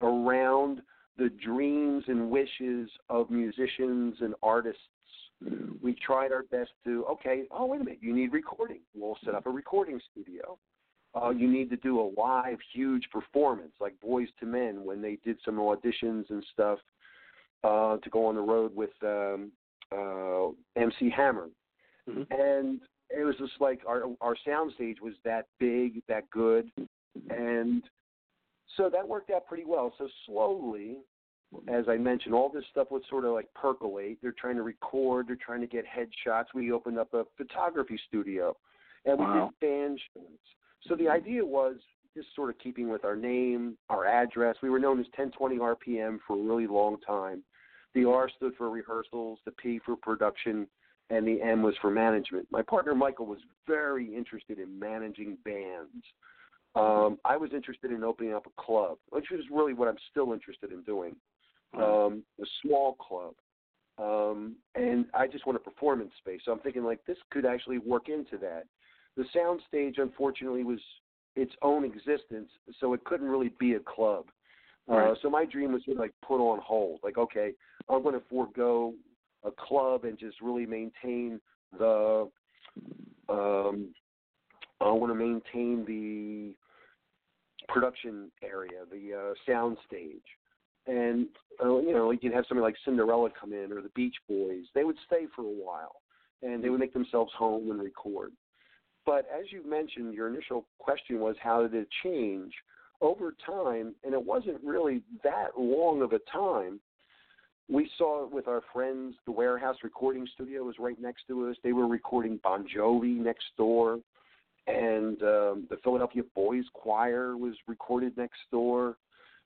around 0.02 0.82
the 1.16 1.28
dreams 1.30 2.04
and 2.08 2.30
wishes 2.30 2.90
of 3.08 3.30
musicians 3.30 4.20
and 4.20 4.34
artists. 4.42 4.82
We 5.80 5.94
tried 5.94 6.32
our 6.32 6.42
best 6.44 6.70
to 6.84 7.04
okay. 7.06 7.44
Oh 7.52 7.66
wait 7.66 7.80
a 7.80 7.84
minute, 7.84 8.00
you 8.02 8.12
need 8.12 8.32
recording. 8.32 8.80
We'll 8.92 9.18
set 9.24 9.34
up 9.36 9.46
a 9.46 9.50
recording 9.50 10.00
studio. 10.10 10.58
Uh, 11.14 11.30
you 11.30 11.50
need 11.50 11.70
to 11.70 11.76
do 11.76 11.98
a 12.00 12.12
live, 12.20 12.58
huge 12.74 13.08
performance 13.10 13.72
like 13.80 13.94
Boyz 14.04 14.28
II 14.42 14.48
Men 14.48 14.84
when 14.84 15.00
they 15.00 15.18
did 15.24 15.38
some 15.44 15.56
auditions 15.56 16.28
and 16.30 16.44
stuff 16.52 16.78
uh, 17.64 17.96
to 17.96 18.10
go 18.10 18.26
on 18.26 18.34
the 18.34 18.40
road 18.40 18.74
with 18.76 18.90
um, 19.02 19.50
uh, 19.90 20.48
MC 20.76 21.10
Hammer, 21.10 21.48
Mhm. 22.08 22.26
and 22.30 22.80
it 23.10 23.24
was 23.24 23.36
just 23.36 23.58
like 23.60 23.80
our 23.86 24.04
our 24.20 24.36
soundstage 24.46 25.00
was 25.00 25.14
that 25.24 25.46
big, 25.58 26.02
that 26.08 26.28
good, 26.30 26.70
and 27.30 27.82
so 28.76 28.90
that 28.90 29.06
worked 29.08 29.30
out 29.30 29.46
pretty 29.46 29.64
well. 29.64 29.92
So 29.96 30.08
slowly, 30.26 30.98
as 31.68 31.88
I 31.88 31.96
mentioned, 31.96 32.34
all 32.34 32.50
this 32.50 32.64
stuff 32.70 32.90
would 32.90 33.02
sort 33.06 33.24
of 33.24 33.32
like 33.32 33.52
percolate. 33.54 34.18
They're 34.20 34.32
trying 34.32 34.56
to 34.56 34.62
record, 34.62 35.26
they're 35.26 35.36
trying 35.36 35.62
to 35.62 35.66
get 35.66 35.84
headshots. 35.86 36.46
We 36.54 36.70
opened 36.70 36.98
up 36.98 37.14
a 37.14 37.24
photography 37.38 37.98
studio, 38.08 38.54
and 39.06 39.18
we 39.18 39.24
Wow. 39.24 39.50
did 39.58 39.60
band 39.66 40.00
shows. 40.12 40.24
So 40.86 40.94
the 40.94 41.08
idea 41.08 41.44
was 41.44 41.76
just 42.14 42.34
sort 42.34 42.50
of 42.50 42.58
keeping 42.58 42.88
with 42.88 43.04
our 43.04 43.16
name, 43.16 43.76
our 43.88 44.06
address. 44.06 44.56
We 44.62 44.70
were 44.70 44.78
known 44.78 44.98
as 45.00 45.06
1020 45.16 45.58
RPM 45.58 46.18
for 46.26 46.36
a 46.36 46.42
really 46.42 46.66
long 46.66 46.98
time. 47.06 47.42
The 47.94 48.04
R 48.04 48.28
stood 48.36 48.54
for 48.56 48.70
rehearsals, 48.70 49.38
the 49.44 49.52
P 49.52 49.80
for 49.84 49.96
production, 49.96 50.66
and 51.10 51.26
the 51.26 51.40
M 51.40 51.62
was 51.62 51.74
for 51.80 51.90
management. 51.90 52.46
My 52.50 52.62
partner 52.62 52.94
Michael 52.94 53.26
was 53.26 53.38
very 53.66 54.14
interested 54.14 54.58
in 54.58 54.78
managing 54.78 55.38
bands. 55.44 56.04
Um, 56.74 57.18
I 57.24 57.36
was 57.36 57.50
interested 57.54 57.90
in 57.90 58.04
opening 58.04 58.34
up 58.34 58.46
a 58.46 58.62
club, 58.62 58.98
which 59.10 59.32
is 59.32 59.44
really 59.50 59.72
what 59.72 59.88
I'm 59.88 59.96
still 60.10 60.32
interested 60.32 60.70
in 60.70 60.82
doing. 60.82 61.16
Um, 61.74 62.22
a 62.40 62.46
small 62.62 62.94
club. 62.94 63.34
Um, 63.98 64.56
and 64.74 65.06
I 65.12 65.26
just 65.26 65.44
want 65.44 65.56
a 65.56 65.60
performance 65.60 66.12
space. 66.18 66.40
So 66.44 66.52
I'm 66.52 66.60
thinking 66.60 66.84
like 66.84 67.04
this 67.06 67.18
could 67.30 67.44
actually 67.44 67.78
work 67.78 68.08
into 68.08 68.38
that. 68.38 68.64
The 69.18 69.24
sound 69.34 69.60
stage 69.66 69.96
unfortunately 69.98 70.62
was 70.62 70.78
its 71.34 71.52
own 71.60 71.84
existence, 71.84 72.48
so 72.78 72.94
it 72.94 73.04
couldn't 73.04 73.26
really 73.26 73.52
be 73.58 73.74
a 73.74 73.80
club. 73.80 74.26
Uh, 74.88 75.14
so 75.20 75.28
my 75.28 75.44
dream 75.44 75.72
was 75.72 75.82
of 75.88 75.98
like 75.98 76.12
put 76.26 76.38
on 76.40 76.60
hold. 76.64 77.00
Like, 77.02 77.18
okay, 77.18 77.52
I'm 77.90 78.02
going 78.02 78.14
to 78.14 78.22
forego 78.30 78.94
a 79.44 79.50
club 79.50 80.04
and 80.04 80.16
just 80.16 80.40
really 80.40 80.66
maintain 80.66 81.40
the. 81.76 82.30
Um, 83.28 83.92
I 84.80 84.90
want 84.92 85.12
to 85.12 85.16
maintain 85.16 85.84
the 85.84 86.54
production 87.70 88.30
area, 88.42 88.84
the 88.90 89.14
uh, 89.14 89.34
sound 89.50 89.78
stage, 89.84 90.22
and 90.86 91.26
uh, 91.62 91.78
you 91.80 91.92
know, 91.92 92.12
you'd 92.12 92.32
have 92.32 92.44
somebody 92.48 92.62
like 92.62 92.76
Cinderella 92.84 93.30
come 93.38 93.52
in 93.52 93.72
or 93.72 93.82
the 93.82 93.90
Beach 93.96 94.14
Boys. 94.28 94.64
They 94.76 94.84
would 94.84 94.96
stay 95.06 95.26
for 95.34 95.42
a 95.42 95.44
while, 95.44 95.96
and 96.42 96.62
they 96.62 96.68
would 96.68 96.80
make 96.80 96.94
themselves 96.94 97.32
home 97.36 97.72
and 97.72 97.82
record. 97.82 98.30
But 99.08 99.26
as 99.34 99.50
you 99.50 99.66
mentioned, 99.66 100.12
your 100.12 100.28
initial 100.28 100.66
question 100.78 101.18
was 101.18 101.34
how 101.40 101.62
did 101.62 101.72
it 101.72 101.88
change 102.04 102.52
over 103.00 103.34
time, 103.46 103.94
and 104.04 104.12
it 104.12 104.22
wasn't 104.22 104.62
really 104.62 105.00
that 105.24 105.58
long 105.58 106.02
of 106.02 106.12
a 106.12 106.18
time. 106.30 106.78
We 107.70 107.90
saw 107.96 108.26
it 108.26 108.30
with 108.30 108.48
our 108.48 108.60
friends. 108.70 109.14
The 109.24 109.32
Warehouse 109.32 109.76
Recording 109.82 110.28
Studio 110.34 110.62
was 110.62 110.74
right 110.78 111.00
next 111.00 111.22
to 111.28 111.48
us. 111.48 111.56
They 111.64 111.72
were 111.72 111.88
recording 111.88 112.38
Bon 112.42 112.66
Jovi 112.68 113.16
next 113.16 113.46
door, 113.56 113.98
and 114.66 115.22
um, 115.22 115.66
the 115.70 115.78
Philadelphia 115.82 116.24
Boys 116.34 116.64
Choir 116.74 117.34
was 117.38 117.54
recorded 117.66 118.14
next 118.18 118.40
door. 118.52 118.98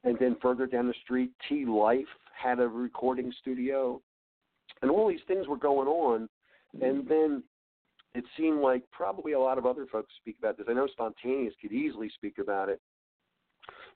And 0.02 0.18
then 0.18 0.36
further 0.42 0.66
down 0.66 0.88
the 0.88 0.94
street, 1.04 1.30
T 1.48 1.66
Life 1.66 2.10
had 2.36 2.58
a 2.58 2.66
recording 2.66 3.32
studio, 3.40 4.02
and 4.80 4.90
all 4.90 5.08
these 5.08 5.20
things 5.28 5.46
were 5.46 5.56
going 5.56 5.86
on. 5.86 6.28
And 6.80 7.06
then 7.06 7.44
it 8.14 8.24
seemed 8.36 8.60
like 8.60 8.82
probably 8.90 9.32
a 9.32 9.40
lot 9.40 9.58
of 9.58 9.66
other 9.66 9.86
folks 9.90 10.12
speak 10.20 10.36
about 10.38 10.58
this. 10.58 10.66
I 10.68 10.74
know 10.74 10.86
Spontaneous 10.86 11.54
could 11.60 11.72
easily 11.72 12.10
speak 12.14 12.38
about 12.38 12.68
it. 12.68 12.80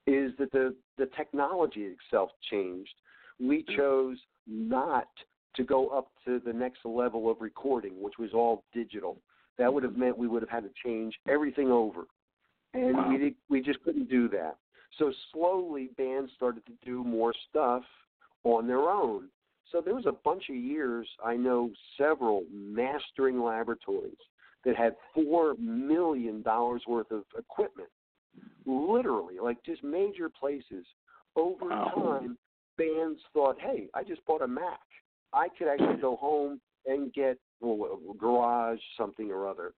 Is 0.06 0.32
that 0.38 0.52
the 0.52 0.74
the 0.96 1.06
technology 1.16 1.82
itself 1.82 2.30
changed? 2.50 2.94
We 3.40 3.62
mm-hmm. 3.62 3.76
chose 3.76 4.18
not 4.46 5.08
to 5.56 5.64
go 5.64 5.88
up 5.88 6.08
to 6.24 6.40
the 6.44 6.52
next 6.52 6.84
level 6.84 7.30
of 7.30 7.40
recording, 7.40 8.00
which 8.00 8.14
was 8.18 8.30
all 8.32 8.64
digital. 8.72 9.18
That 9.58 9.72
would 9.72 9.82
have 9.82 9.92
mm-hmm. 9.92 10.00
meant 10.00 10.18
we 10.18 10.28
would 10.28 10.42
have 10.42 10.50
had 10.50 10.64
to 10.64 10.70
change 10.84 11.14
everything 11.28 11.70
over, 11.70 12.06
and 12.74 12.96
Wow. 12.96 13.08
we 13.08 13.18
did, 13.18 13.34
we 13.48 13.60
just 13.60 13.82
couldn't 13.82 14.08
do 14.08 14.28
that. 14.28 14.56
So 14.98 15.12
slowly, 15.32 15.90
bands 15.98 16.30
started 16.36 16.64
to 16.66 16.72
do 16.84 17.04
more 17.04 17.34
stuff 17.48 17.82
on 18.44 18.66
their 18.66 18.88
own. 18.88 19.28
So 19.72 19.80
there 19.80 19.94
was 19.94 20.06
a 20.06 20.12
bunch 20.12 20.44
of 20.48 20.56
years. 20.56 21.08
I 21.24 21.36
know 21.36 21.70
several 21.98 22.44
mastering 22.52 23.42
laboratories 23.42 24.16
that 24.64 24.76
had 24.76 24.94
four 25.14 25.54
million 25.58 26.42
dollars 26.42 26.82
worth 26.86 27.10
of 27.10 27.24
equipment, 27.36 27.88
literally, 28.64 29.38
like 29.40 29.62
just 29.64 29.82
major 29.82 30.28
places. 30.28 30.86
Over 31.34 31.66
Wow. 31.66 31.92
time, 31.94 32.38
bands 32.78 33.20
thought, 33.32 33.60
"Hey, 33.60 33.90
I 33.94 34.02
just 34.04 34.24
bought 34.24 34.42
a 34.42 34.48
Mac. 34.48 34.80
I 35.32 35.48
could 35.50 35.68
actually 35.68 36.00
go 36.00 36.16
home 36.16 36.60
and 36.86 37.12
get 37.12 37.38
well, 37.60 38.00
a 38.10 38.14
garage 38.14 38.80
something 38.96 39.30
or 39.30 39.46
other, 39.48 39.74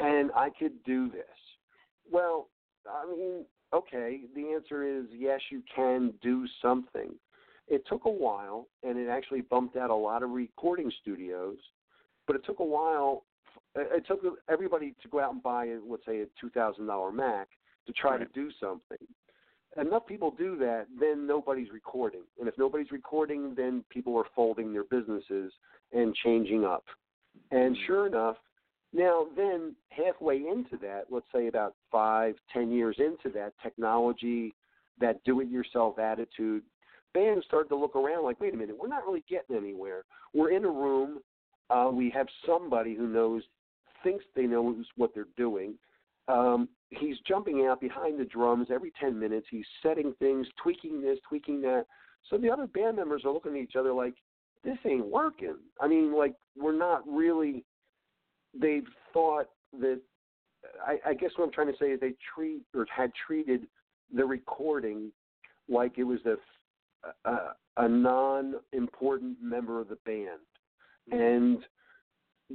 and 0.00 0.30
I 0.32 0.50
could 0.50 0.82
do 0.84 1.08
this." 1.10 1.38
Well, 2.10 2.48
I 2.90 3.06
mean, 3.06 3.46
okay, 3.72 4.22
the 4.34 4.52
answer 4.52 4.82
is 4.82 5.06
yes, 5.10 5.40
you 5.50 5.62
can 5.74 6.12
do 6.20 6.46
something. 6.60 7.18
It 7.68 7.86
took 7.86 8.04
a 8.06 8.10
while, 8.10 8.68
and 8.82 8.98
it 8.98 9.08
actually 9.08 9.42
bumped 9.42 9.76
out 9.76 9.90
a 9.90 9.94
lot 9.94 10.22
of 10.22 10.30
recording 10.30 10.90
studios, 11.02 11.56
but 12.26 12.36
it 12.36 12.44
took 12.44 12.60
a 12.60 12.64
while. 12.64 13.24
Uh, 13.76 13.82
it 13.96 14.06
took 14.06 14.20
everybody 14.48 14.94
to 15.02 15.08
go 15.08 15.20
out 15.20 15.32
and 15.32 15.42
buy, 15.42 15.74
let's 15.86 16.04
say, 16.06 16.20
a 16.20 16.26
two 16.40 16.50
thousand 16.50 16.86
dollar 16.86 17.12
Mac 17.12 17.48
to 17.86 17.92
try 17.92 18.16
Right. 18.16 18.32
to 18.32 18.40
do 18.40 18.50
something. 18.58 19.06
Enough 19.76 20.06
people 20.06 20.30
do 20.30 20.56
that, 20.56 20.86
then 20.98 21.26
nobody's 21.26 21.70
recording, 21.70 22.22
and 22.38 22.48
if 22.48 22.56
nobody's 22.56 22.90
recording, 22.90 23.54
then 23.54 23.84
people 23.90 24.16
are 24.16 24.24
folding 24.34 24.72
their 24.72 24.84
businesses 24.84 25.52
and 25.92 26.14
changing 26.24 26.64
up. 26.64 26.84
And 27.50 27.76
mm. 27.76 27.86
sure 27.86 28.06
enough, 28.06 28.36
now 28.94 29.26
then 29.36 29.76
halfway 29.90 30.36
into 30.36 30.78
that, 30.80 31.04
let's 31.10 31.26
say 31.34 31.48
about 31.48 31.74
five, 31.92 32.34
ten 32.50 32.70
years 32.70 32.96
into 32.98 33.28
that 33.38 33.52
technology, 33.62 34.54
that 35.00 35.22
do-it-yourself 35.24 35.98
attitude, 35.98 36.62
bands 37.18 37.44
started 37.46 37.68
to 37.68 37.76
look 37.76 37.96
around 37.96 38.24
like, 38.24 38.40
wait 38.40 38.54
a 38.54 38.56
minute, 38.56 38.76
we're 38.78 38.88
not 38.88 39.04
really 39.04 39.24
getting 39.28 39.56
anywhere. 39.56 40.04
We're 40.34 40.50
in 40.50 40.64
a 40.64 40.70
room, 40.70 41.18
uh, 41.70 41.90
we 41.92 42.10
have 42.10 42.26
somebody 42.46 42.94
who 42.94 43.08
knows, 43.08 43.42
thinks 44.02 44.24
they 44.36 44.44
know 44.44 44.76
what 44.96 45.14
they're 45.14 45.26
doing. 45.36 45.74
Um, 46.28 46.68
he's 46.90 47.16
jumping 47.26 47.66
out 47.66 47.80
behind 47.80 48.20
the 48.20 48.24
drums 48.24 48.68
every 48.72 48.92
10 49.00 49.18
minutes. 49.18 49.46
He's 49.50 49.66
setting 49.82 50.14
things, 50.18 50.46
tweaking 50.62 51.00
this, 51.00 51.18
tweaking 51.28 51.60
that. 51.62 51.86
So 52.28 52.36
the 52.36 52.50
other 52.50 52.66
band 52.66 52.96
members 52.96 53.22
are 53.24 53.32
looking 53.32 53.56
at 53.56 53.62
each 53.62 53.76
other 53.76 53.92
like, 53.92 54.14
this 54.64 54.78
ain't 54.84 55.06
working. 55.06 55.56
I 55.80 55.88
mean, 55.88 56.16
like, 56.16 56.34
we're 56.56 56.76
not 56.76 57.02
really, 57.06 57.64
they've 58.58 58.86
thought 59.12 59.46
that, 59.80 60.00
I, 60.86 61.10
I 61.10 61.14
guess 61.14 61.30
what 61.36 61.46
I'm 61.46 61.52
trying 61.52 61.72
to 61.72 61.78
say 61.78 61.86
is 61.86 62.00
they 62.00 62.14
treat 62.34 62.62
or 62.74 62.86
had 62.94 63.12
treated 63.26 63.66
the 64.14 64.24
recording 64.24 65.12
like 65.68 65.98
it 65.98 66.04
was 66.04 66.18
a, 66.26 66.34
a, 67.24 67.36
a 67.76 67.88
non 67.88 68.54
important 68.72 69.36
member 69.42 69.80
of 69.80 69.88
the 69.88 69.98
band. 70.04 70.40
And 71.10 71.58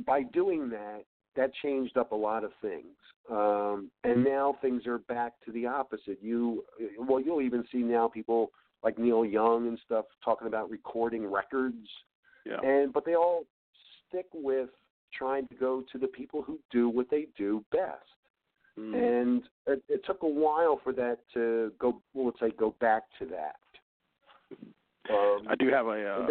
by 0.05 0.23
doing 0.23 0.69
that, 0.69 1.03
that 1.35 1.51
changed 1.61 1.97
up 1.97 2.11
a 2.11 2.15
lot 2.15 2.43
of 2.43 2.51
things. 2.61 2.95
Um, 3.31 3.89
and 4.03 4.23
now 4.23 4.57
things 4.61 4.85
are 4.85 4.99
back 4.99 5.33
to 5.45 5.51
the 5.51 5.65
opposite. 5.65 6.19
You, 6.21 6.63
well, 6.99 7.19
you'll 7.19 7.41
even 7.41 7.63
see 7.71 7.79
now 7.79 8.07
people 8.07 8.51
like 8.83 8.99
Neil 8.99 9.25
Young 9.25 9.67
and 9.67 9.79
stuff 9.85 10.05
talking 10.23 10.47
about 10.47 10.69
recording 10.69 11.25
records, 11.31 11.87
Yeah. 12.45 12.59
and 12.61 12.91
but 12.91 13.05
they 13.05 13.15
all 13.15 13.45
stick 14.07 14.27
with 14.33 14.69
trying 15.17 15.47
to 15.47 15.55
go 15.55 15.83
to 15.91 15.97
the 15.97 16.07
people 16.07 16.41
who 16.41 16.59
do 16.69 16.89
what 16.89 17.09
they 17.09 17.27
do 17.37 17.63
best. 17.71 18.03
Mm. 18.77 19.21
And 19.21 19.43
it, 19.67 19.83
it 19.87 20.05
took 20.05 20.23
a 20.23 20.27
while 20.27 20.81
for 20.83 20.91
that 20.93 21.19
to 21.33 21.71
go. 21.79 22.01
Well, 22.13 22.25
let's 22.25 22.39
say 22.39 22.51
go 22.57 22.75
back 22.81 23.03
to 23.19 23.25
that. 23.27 23.55
Um, 25.09 25.47
I 25.49 25.55
do 25.55 25.69
have 25.69 25.87
a. 25.87 26.05
Uh, 26.05 26.27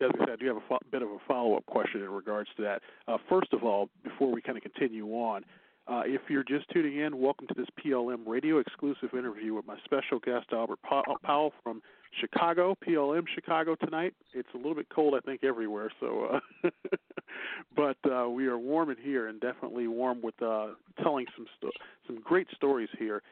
as 0.00 0.10
I 0.14 0.18
said, 0.24 0.30
I 0.30 0.36
do 0.36 0.46
have 0.48 0.56
a 0.56 0.62
fo- 0.68 0.78
bit 0.90 1.02
of 1.02 1.08
a 1.08 1.18
follow-up 1.26 1.66
question 1.66 2.02
in 2.02 2.10
regards 2.10 2.48
to 2.56 2.62
that. 2.62 2.82
Uh, 3.06 3.16
first 3.28 3.52
of 3.52 3.62
all, 3.62 3.88
before 4.02 4.32
we 4.32 4.42
kind 4.42 4.58
of 4.58 4.62
continue 4.62 5.06
on, 5.08 5.44
uh, 5.86 6.02
if 6.04 6.22
you're 6.28 6.44
just 6.44 6.68
tuning 6.70 6.98
in, 6.98 7.20
welcome 7.20 7.46
to 7.46 7.54
this 7.54 7.66
PLM 7.84 8.26
radio 8.26 8.58
exclusive 8.58 9.10
interview 9.12 9.54
with 9.54 9.66
my 9.66 9.76
special 9.84 10.18
guest 10.18 10.46
Albert 10.52 10.80
Pow- 10.82 11.04
Powell 11.22 11.52
from 11.62 11.82
Chicago, 12.20 12.76
PLM 12.86 13.24
Chicago 13.34 13.74
tonight. 13.74 14.14
It's 14.32 14.48
a 14.54 14.56
little 14.56 14.74
bit 14.74 14.86
cold, 14.88 15.14
I 15.14 15.20
think, 15.20 15.44
everywhere. 15.44 15.90
So, 16.00 16.40
uh, 16.64 16.70
but 17.76 17.96
uh, 18.10 18.28
we 18.30 18.46
are 18.46 18.58
warm 18.58 18.90
in 18.90 18.96
here, 18.96 19.28
and 19.28 19.40
definitely 19.40 19.86
warm 19.86 20.22
with 20.22 20.40
uh, 20.42 20.68
telling 21.02 21.26
some 21.36 21.46
sto- 21.58 21.70
some 22.06 22.20
great 22.20 22.46
stories 22.54 22.88
here. 22.98 23.22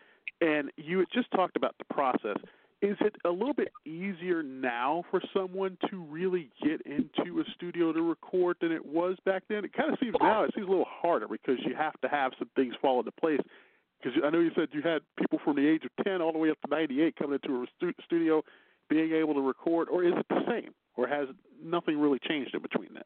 And 0.40 0.70
you 0.76 1.05
just 1.12 1.31
talked 1.31 1.57
about 1.57 1.74
the 1.78 1.94
process. 1.94 2.37
Is 2.83 2.97
it 3.01 3.14
a 3.25 3.31
little 3.31 3.55
bit 3.55 3.73
easier 3.87 4.42
now 4.42 5.05
for 5.11 5.23
someone 5.33 5.79
to 5.88 6.03
really 6.03 6.51
get 6.62 6.83
into 6.85 7.40
a 7.40 7.45
studio 7.55 7.92
to 7.92 8.03
record 8.03 8.57
than 8.61 8.73
it 8.73 8.85
was 8.85 9.16
back 9.25 9.45
then? 9.49 9.64
It 9.64 9.73
kind 9.73 9.92
of 9.92 9.99
seems 10.01 10.14
now 10.21 10.42
it 10.42 10.51
seems 10.55 10.66
a 10.66 10.71
little 10.71 10.88
harder 10.88 11.29
because 11.29 11.59
you 11.64 11.77
have 11.77 11.99
to 12.01 12.09
have 12.09 12.33
some 12.38 12.51
things 12.57 12.75
fall 12.83 12.99
into 12.99 13.12
place. 13.12 13.40
Because 14.03 14.21
I 14.25 14.31
know 14.31 14.40
you 14.40 14.51
said 14.57 14.68
you 14.73 14.83
had 14.83 15.03
people 15.16 15.38
from 15.45 15.55
the 15.57 15.66
age 15.66 15.85
of 15.85 16.05
ten 16.05 16.21
all 16.21 16.33
the 16.33 16.38
way 16.38 16.51
up 16.51 16.61
to 16.62 16.71
ninety 16.71 17.03
eight 17.03 17.14
coming 17.14 17.38
into 17.40 17.62
a 17.62 17.66
stu- 17.77 18.03
studio, 18.05 18.42
being 18.90 19.12
able 19.12 19.35
to 19.35 19.40
record, 19.40 19.88
or 19.88 20.03
is 20.03 20.12
it 20.16 20.27
the 20.29 20.42
same, 20.49 20.75
or 20.97 21.07
has 21.07 21.29
nothing 21.64 22.01
really 22.01 22.18
changed 22.29 22.53
in 22.53 22.62
between 22.62 22.88
then? 22.95 23.05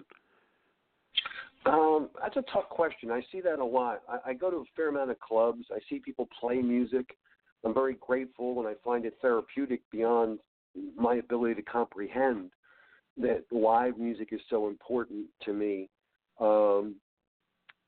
Um, 1.67 2.09
that's 2.19 2.37
a 2.37 2.45
tough 2.51 2.69
question. 2.71 3.11
I 3.11 3.23
see 3.31 3.43
that 3.43 3.59
a 3.59 3.65
lot. 3.65 4.01
I, 4.09 4.31
I 4.31 4.33
go 4.33 4.51
to 4.51 4.57
a 4.59 4.65
fair 4.75 4.89
amount 4.89 5.11
of 5.11 5.21
clubs. 5.21 5.65
I 5.71 5.81
see 5.91 5.99
people 5.99 6.29
play 6.41 6.63
music. 6.63 7.17
I'm 7.67 7.75
very 7.75 7.97
grateful 8.01 8.61
and 8.61 8.69
I 8.69 8.75
find 8.85 9.05
it 9.05 9.19
therapeutic 9.21 9.81
beyond 9.91 10.39
my 10.97 11.17
ability 11.17 11.57
to 11.57 11.63
comprehend 11.63 12.51
that 13.17 13.43
live 13.51 13.99
music 13.99 14.29
is 14.31 14.41
so 14.49 14.69
important 14.69 15.27
to 15.45 15.53
me. 15.53 15.89
Um, 16.41 16.95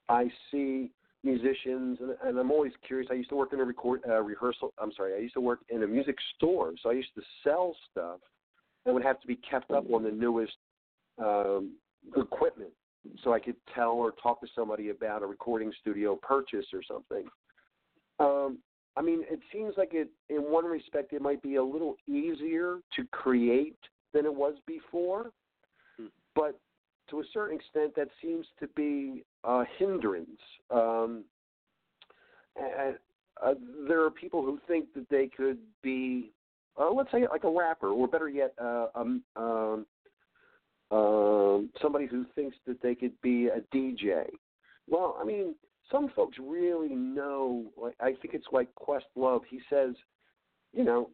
I 0.08 0.32
see 0.50 0.90
musicians, 1.22 1.98
and, 2.00 2.16
and 2.24 2.38
I'm 2.38 2.50
always 2.50 2.72
curious. 2.84 3.08
I 3.12 3.14
used 3.14 3.28
to 3.28 3.36
work 3.36 3.52
in 3.52 3.60
a 3.60 3.64
record 3.64 4.00
uh, 4.08 4.20
rehearsal. 4.20 4.72
I'm 4.82 4.90
sorry, 4.96 5.14
I 5.14 5.18
used 5.18 5.34
to 5.34 5.40
work 5.40 5.60
in 5.68 5.84
a 5.84 5.86
music 5.86 6.16
store, 6.34 6.72
so 6.82 6.90
I 6.90 6.94
used 6.94 7.14
to 7.14 7.22
sell 7.44 7.76
stuff 7.92 8.18
and 8.84 8.94
would 8.94 9.04
have 9.04 9.20
to 9.20 9.28
be 9.28 9.36
kept 9.36 9.70
up 9.70 9.84
on 9.92 10.02
the 10.02 10.10
newest 10.10 10.56
um, 11.22 11.76
equipment, 12.16 12.70
so 13.22 13.32
I 13.32 13.38
could 13.38 13.56
tell 13.76 13.92
or 13.92 14.12
talk 14.20 14.40
to 14.40 14.48
somebody 14.56 14.88
about 14.88 15.22
a 15.22 15.26
recording 15.26 15.72
studio 15.80 16.16
purchase 16.16 16.66
or 16.72 16.80
something. 16.82 17.26
Um, 18.18 18.58
I 18.98 19.02
mean, 19.02 19.22
it 19.30 19.38
seems 19.52 19.74
like 19.76 19.90
it, 19.92 20.10
in 20.28 20.38
one 20.38 20.64
respect, 20.64 21.12
it 21.12 21.22
might 21.22 21.40
be 21.40 21.54
a 21.54 21.62
little 21.62 21.96
easier 22.08 22.78
to 22.96 23.04
create 23.12 23.78
than 24.12 24.24
it 24.24 24.34
was 24.34 24.54
before, 24.66 25.30
Hmm. 25.96 26.06
but 26.34 26.58
to 27.08 27.20
a 27.20 27.24
certain 27.32 27.56
extent, 27.56 27.94
that 27.94 28.08
seems 28.20 28.44
to 28.58 28.66
be 28.68 29.24
a 29.44 29.64
hindrance. 29.78 30.40
Um, 30.70 31.24
and 32.56 32.98
uh, 33.40 33.54
there 33.86 34.02
are 34.04 34.10
people 34.10 34.42
who 34.42 34.58
think 34.66 34.92
that 34.94 35.08
they 35.10 35.28
could 35.28 35.58
be, 35.80 36.32
uh, 36.76 36.90
let's 36.90 37.12
say, 37.12 37.24
like 37.28 37.44
a 37.44 37.50
rapper, 37.50 37.90
or 37.90 38.08
better 38.08 38.28
yet, 38.28 38.52
uh, 38.58 38.88
um, 38.96 39.22
um, 39.36 39.86
um, 40.90 41.70
somebody 41.80 42.06
who 42.06 42.24
thinks 42.34 42.56
that 42.66 42.82
they 42.82 42.96
could 42.96 43.18
be 43.20 43.46
a 43.46 43.60
DJ. 43.72 44.24
Well, 44.88 45.16
I 45.20 45.24
mean, 45.24 45.54
some 45.90 46.10
folks 46.14 46.36
really 46.40 46.94
know. 46.94 47.66
Like, 47.76 47.94
I 48.00 48.14
think 48.20 48.34
it's 48.34 48.46
like 48.52 48.68
Questlove. 48.74 49.42
He 49.48 49.60
says, 49.70 49.94
you 50.72 50.84
know, 50.84 51.10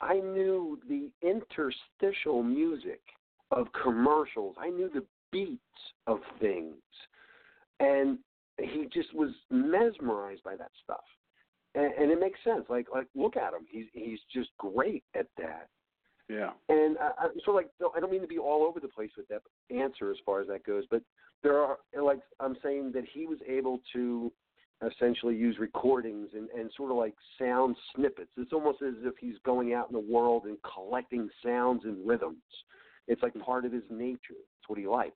I 0.00 0.14
knew 0.14 0.78
the 0.88 1.10
interstitial 1.22 2.42
music 2.42 3.00
of 3.50 3.66
commercials. 3.82 4.56
I 4.58 4.70
knew 4.70 4.90
the 4.92 5.04
beats 5.32 5.60
of 6.06 6.20
things, 6.40 6.76
and 7.80 8.18
he 8.58 8.86
just 8.92 9.14
was 9.14 9.30
mesmerized 9.50 10.42
by 10.42 10.56
that 10.56 10.70
stuff. 10.82 11.04
And, 11.74 11.92
and 11.94 12.10
it 12.10 12.20
makes 12.20 12.38
sense. 12.44 12.64
Like, 12.68 12.86
like 12.92 13.06
look 13.14 13.36
at 13.36 13.52
him. 13.52 13.66
He's 13.70 13.86
he's 13.92 14.20
just 14.32 14.50
great 14.58 15.04
at 15.14 15.26
that. 15.36 15.68
Yeah. 16.28 16.50
And 16.68 16.96
I, 16.98 17.28
sort 17.44 17.48
of 17.48 17.54
like, 17.54 17.70
I 17.96 18.00
don't 18.00 18.12
mean 18.12 18.20
to 18.20 18.26
be 18.26 18.38
all 18.38 18.64
over 18.64 18.80
the 18.80 18.88
place 18.88 19.10
with 19.16 19.28
that 19.28 19.42
answer 19.74 20.10
as 20.10 20.18
far 20.26 20.40
as 20.40 20.48
that 20.48 20.64
goes, 20.64 20.84
but 20.90 21.02
there 21.42 21.58
are, 21.58 21.78
like, 22.00 22.20
I'm 22.40 22.56
saying 22.62 22.92
that 22.94 23.04
he 23.12 23.26
was 23.26 23.38
able 23.48 23.80
to 23.94 24.32
essentially 24.86 25.34
use 25.34 25.56
recordings 25.58 26.28
and, 26.34 26.48
and 26.50 26.70
sort 26.76 26.90
of 26.90 26.96
like 26.96 27.14
sound 27.38 27.76
snippets. 27.94 28.30
It's 28.36 28.52
almost 28.52 28.82
as 28.82 28.94
if 29.02 29.14
he's 29.20 29.34
going 29.44 29.74
out 29.74 29.88
in 29.88 29.94
the 29.94 30.12
world 30.12 30.44
and 30.44 30.56
collecting 30.62 31.28
sounds 31.44 31.82
and 31.84 32.06
rhythms. 32.06 32.36
It's 33.08 33.22
like 33.22 33.34
part 33.40 33.64
of 33.64 33.72
his 33.72 33.82
nature. 33.90 34.38
It's 34.58 34.68
what 34.68 34.78
he 34.78 34.86
likes. 34.86 35.14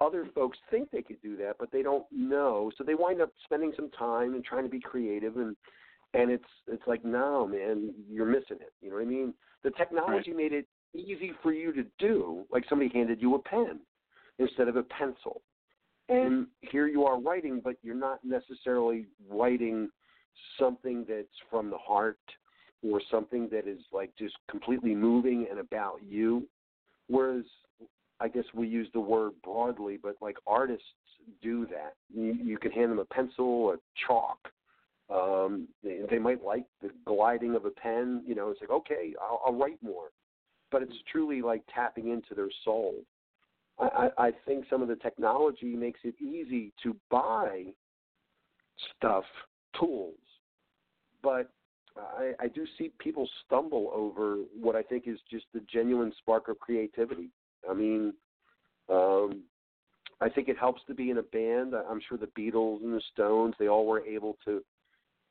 Other 0.00 0.28
folks 0.34 0.58
think 0.70 0.90
they 0.90 1.00
could 1.00 1.22
do 1.22 1.36
that, 1.38 1.54
but 1.58 1.72
they 1.72 1.82
don't 1.82 2.04
know, 2.12 2.70
so 2.76 2.84
they 2.84 2.94
wind 2.94 3.22
up 3.22 3.30
spending 3.44 3.72
some 3.74 3.90
time 3.92 4.34
and 4.34 4.44
trying 4.44 4.64
to 4.64 4.68
be 4.70 4.80
creative 4.80 5.38
and 5.38 5.56
and 6.14 6.30
it's 6.30 6.44
it's 6.66 6.82
like 6.86 7.04
no 7.04 7.46
man 7.46 7.92
you're 8.10 8.26
missing 8.26 8.58
it. 8.60 8.72
You 8.80 8.90
know 8.90 8.96
what 8.96 9.02
i 9.02 9.06
mean? 9.06 9.34
The 9.64 9.70
technology 9.72 10.32
made 10.32 10.52
it 10.52 10.66
easy 10.94 11.32
for 11.42 11.52
you 11.52 11.72
to 11.72 11.84
do 11.98 12.44
like 12.50 12.64
somebody 12.68 12.90
handed 12.92 13.20
you 13.20 13.34
a 13.34 13.38
pen 13.38 13.80
instead 14.38 14.68
of 14.68 14.76
a 14.76 14.82
pencil. 14.82 15.42
Mm. 16.10 16.26
And 16.26 16.46
here 16.60 16.86
you 16.86 17.04
are 17.04 17.20
writing 17.20 17.60
but 17.62 17.76
you're 17.82 17.94
not 17.94 18.20
necessarily 18.24 19.06
writing 19.28 19.88
something 20.58 21.04
that's 21.08 21.28
from 21.50 21.70
the 21.70 21.78
heart 21.78 22.18
or 22.82 23.00
something 23.10 23.48
that 23.50 23.66
is 23.66 23.80
like 23.92 24.10
just 24.18 24.34
completely 24.50 24.94
moving 24.94 25.46
and 25.50 25.58
about 25.58 25.98
you. 26.06 26.46
Whereas 27.08 27.44
i 28.18 28.28
guess 28.28 28.44
we 28.54 28.66
use 28.66 28.88
the 28.94 29.00
word 29.00 29.32
broadly 29.44 29.98
but 30.02 30.16
like 30.22 30.36
artists 30.46 30.86
do 31.42 31.66
that. 31.66 31.94
You, 32.14 32.34
you 32.42 32.56
can 32.56 32.70
hand 32.70 32.92
them 32.92 32.98
a 32.98 33.04
pencil 33.04 33.72
a 33.72 33.76
chalk 34.06 34.38
um, 35.12 35.68
they, 35.84 36.00
they 36.10 36.18
might 36.18 36.44
like 36.44 36.64
the 36.82 36.90
gliding 37.04 37.54
of 37.54 37.64
a 37.64 37.70
pen. 37.70 38.22
You 38.26 38.34
know, 38.34 38.50
it's 38.50 38.60
like 38.60 38.70
okay, 38.70 39.14
I'll, 39.20 39.40
I'll 39.46 39.54
write 39.54 39.82
more, 39.82 40.10
but 40.70 40.82
it's 40.82 40.96
truly 41.10 41.42
like 41.42 41.62
tapping 41.72 42.08
into 42.08 42.34
their 42.34 42.50
soul. 42.64 42.94
I, 43.78 44.08
I, 44.16 44.30
think 44.46 44.64
some 44.70 44.80
of 44.80 44.88
the 44.88 44.96
technology 44.96 45.76
makes 45.76 46.00
it 46.02 46.14
easy 46.18 46.72
to 46.82 46.96
buy 47.10 47.64
stuff, 48.96 49.24
tools, 49.78 50.14
but 51.22 51.50
I, 51.96 52.32
I 52.40 52.48
do 52.48 52.66
see 52.78 52.90
people 52.98 53.28
stumble 53.44 53.90
over 53.94 54.38
what 54.58 54.76
I 54.76 54.82
think 54.82 55.06
is 55.06 55.18
just 55.30 55.44
the 55.52 55.60
genuine 55.70 56.12
spark 56.18 56.48
of 56.48 56.58
creativity. 56.58 57.28
I 57.68 57.74
mean, 57.74 58.14
um, 58.88 59.42
I 60.20 60.28
think 60.30 60.48
it 60.48 60.58
helps 60.58 60.80
to 60.86 60.94
be 60.94 61.10
in 61.10 61.18
a 61.18 61.22
band. 61.22 61.74
I'm 61.74 62.00
sure 62.08 62.16
the 62.16 62.28
Beatles 62.28 62.82
and 62.82 62.94
the 62.94 63.02
Stones, 63.12 63.54
they 63.58 63.68
all 63.68 63.86
were 63.86 64.00
able 64.06 64.38
to 64.46 64.62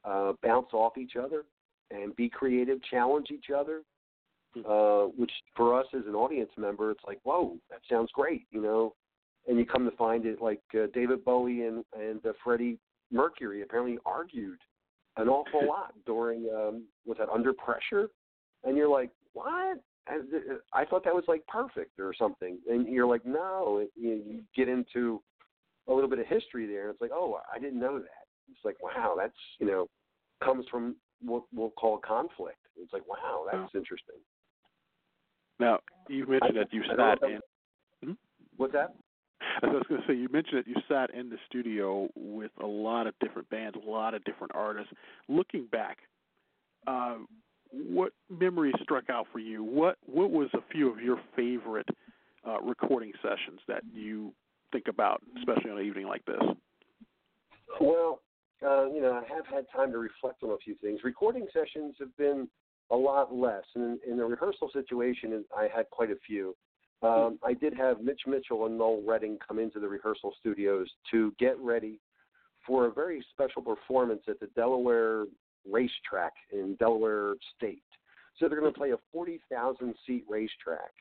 uh, 0.05 0.33
bounce 0.43 0.67
off 0.73 0.97
each 0.97 1.15
other 1.15 1.43
and 1.91 2.15
be 2.15 2.29
creative, 2.29 2.79
challenge 2.83 3.27
each 3.31 3.47
other. 3.55 3.81
Uh, 4.65 5.07
which 5.17 5.31
for 5.53 5.77
us 5.77 5.85
as 5.93 6.03
an 6.07 6.15
audience 6.15 6.49
member, 6.57 6.89
it's 6.89 7.03
like, 7.05 7.19
whoa, 7.23 7.57
that 7.69 7.81
sounds 7.91 8.09
great, 8.13 8.43
you 8.51 8.61
know. 8.61 8.93
And 9.49 9.59
you 9.59 9.65
come 9.65 9.83
to 9.83 9.95
find 9.97 10.25
it 10.25 10.41
like 10.41 10.61
uh, 10.73 10.85
David 10.93 11.25
Bowie 11.25 11.63
and 11.63 11.83
and 11.93 12.25
uh, 12.25 12.31
Freddie 12.41 12.79
Mercury 13.11 13.63
apparently 13.63 13.97
argued 14.05 14.57
an 15.17 15.27
awful 15.27 15.67
lot 15.67 15.93
during 16.05 16.47
um, 16.55 16.85
was 17.05 17.17
that 17.17 17.27
Under 17.27 17.51
Pressure, 17.51 18.09
and 18.63 18.77
you're 18.77 18.87
like, 18.87 19.11
what? 19.33 19.79
Uh, 20.09 20.19
I 20.71 20.85
thought 20.85 21.03
that 21.03 21.13
was 21.13 21.25
like 21.27 21.45
perfect 21.47 21.99
or 21.99 22.13
something, 22.17 22.57
and 22.69 22.87
you're 22.87 23.07
like, 23.07 23.25
no. 23.25 23.79
It, 23.83 23.91
you, 23.95 24.21
you 24.25 24.41
get 24.55 24.69
into 24.69 25.21
a 25.87 25.93
little 25.93 26.09
bit 26.09 26.19
of 26.19 26.27
history 26.27 26.65
there, 26.65 26.83
and 26.83 26.91
it's 26.91 27.01
like, 27.01 27.11
oh, 27.13 27.39
I 27.53 27.59
didn't 27.59 27.79
know 27.79 27.99
that. 27.99 28.24
It's 28.51 28.63
like, 28.63 28.81
wow, 28.81 29.15
that's 29.17 29.33
you 29.59 29.67
know, 29.67 29.87
comes 30.43 30.65
from 30.69 30.95
what 31.21 31.43
we'll 31.53 31.71
call 31.71 31.97
conflict. 31.97 32.57
It's 32.77 32.93
like, 32.93 33.07
wow, 33.07 33.45
that's 33.51 33.73
interesting. 33.73 34.15
Now 35.59 35.79
you 36.09 36.25
mentioned 36.27 36.57
that 36.57 36.73
you 36.73 36.83
I 36.83 36.95
sat 36.95 37.29
in. 37.29 37.39
Hmm? 38.03 38.13
What's 38.57 38.73
that? 38.73 38.93
I 39.61 39.67
was 39.67 39.83
going 39.87 40.01
to 40.01 40.07
say, 40.07 40.13
you 40.13 40.27
mentioned 40.31 40.59
that 40.59 40.67
you 40.67 40.75
sat 40.87 41.13
in 41.13 41.29
the 41.29 41.37
studio 41.47 42.09
with 42.15 42.51
a 42.61 42.65
lot 42.65 43.07
of 43.07 43.13
different 43.19 43.49
bands, 43.49 43.77
a 43.85 43.89
lot 43.89 44.13
of 44.13 44.23
different 44.23 44.53
artists. 44.55 44.91
Looking 45.27 45.67
back, 45.71 45.99
uh, 46.87 47.17
what 47.71 48.11
memories 48.29 48.75
struck 48.81 49.09
out 49.09 49.27
for 49.31 49.39
you? 49.39 49.63
What 49.63 49.97
What 50.05 50.31
was 50.31 50.49
a 50.53 50.61
few 50.71 50.91
of 50.91 50.99
your 50.99 51.19
favorite 51.35 51.87
uh, 52.47 52.59
recording 52.61 53.11
sessions 53.21 53.59
that 53.67 53.83
you 53.93 54.33
think 54.71 54.85
about, 54.87 55.21
especially 55.39 55.71
on 55.71 55.79
an 55.79 55.85
evening 55.85 56.07
like 56.07 56.25
this? 56.25 56.41
Well, 57.79 58.21
uh, 58.63 58.85
you 58.89 59.01
know, 59.01 59.13
I 59.13 59.33
have 59.33 59.45
had 59.45 59.65
time 59.75 59.91
to 59.91 59.97
reflect 59.97 60.43
on 60.43 60.51
a 60.51 60.57
few 60.57 60.75
things. 60.75 61.01
Recording 61.03 61.47
sessions 61.53 61.95
have 61.99 62.15
been 62.17 62.47
a 62.91 62.95
lot 62.95 63.33
less, 63.33 63.63
and 63.75 63.99
in, 64.05 64.11
in 64.11 64.17
the 64.17 64.25
rehearsal 64.25 64.69
situation, 64.71 65.43
I 65.55 65.67
had 65.73 65.89
quite 65.89 66.11
a 66.11 66.17
few. 66.25 66.55
Um, 67.01 67.39
I 67.43 67.53
did 67.53 67.73
have 67.75 68.01
Mitch 68.01 68.21
Mitchell 68.25 68.65
and 68.65 68.77
Noel 68.77 69.03
Redding 69.05 69.37
come 69.45 69.59
into 69.59 69.79
the 69.79 69.87
rehearsal 69.87 70.33
studios 70.39 70.87
to 71.11 71.33
get 71.39 71.57
ready 71.59 71.99
for 72.65 72.85
a 72.85 72.91
very 72.91 73.23
special 73.31 73.61
performance 73.61 74.23
at 74.27 74.39
the 74.39 74.47
Delaware 74.55 75.25
racetrack 75.69 76.33
in 76.51 76.75
Delaware 76.75 77.35
State. 77.55 77.83
So 78.37 78.47
they're 78.47 78.59
going 78.59 78.71
to 78.71 78.77
play 78.77 78.91
a 78.91 78.97
40,000 79.11 79.93
seat 80.05 80.25
racetrack. 80.27 80.91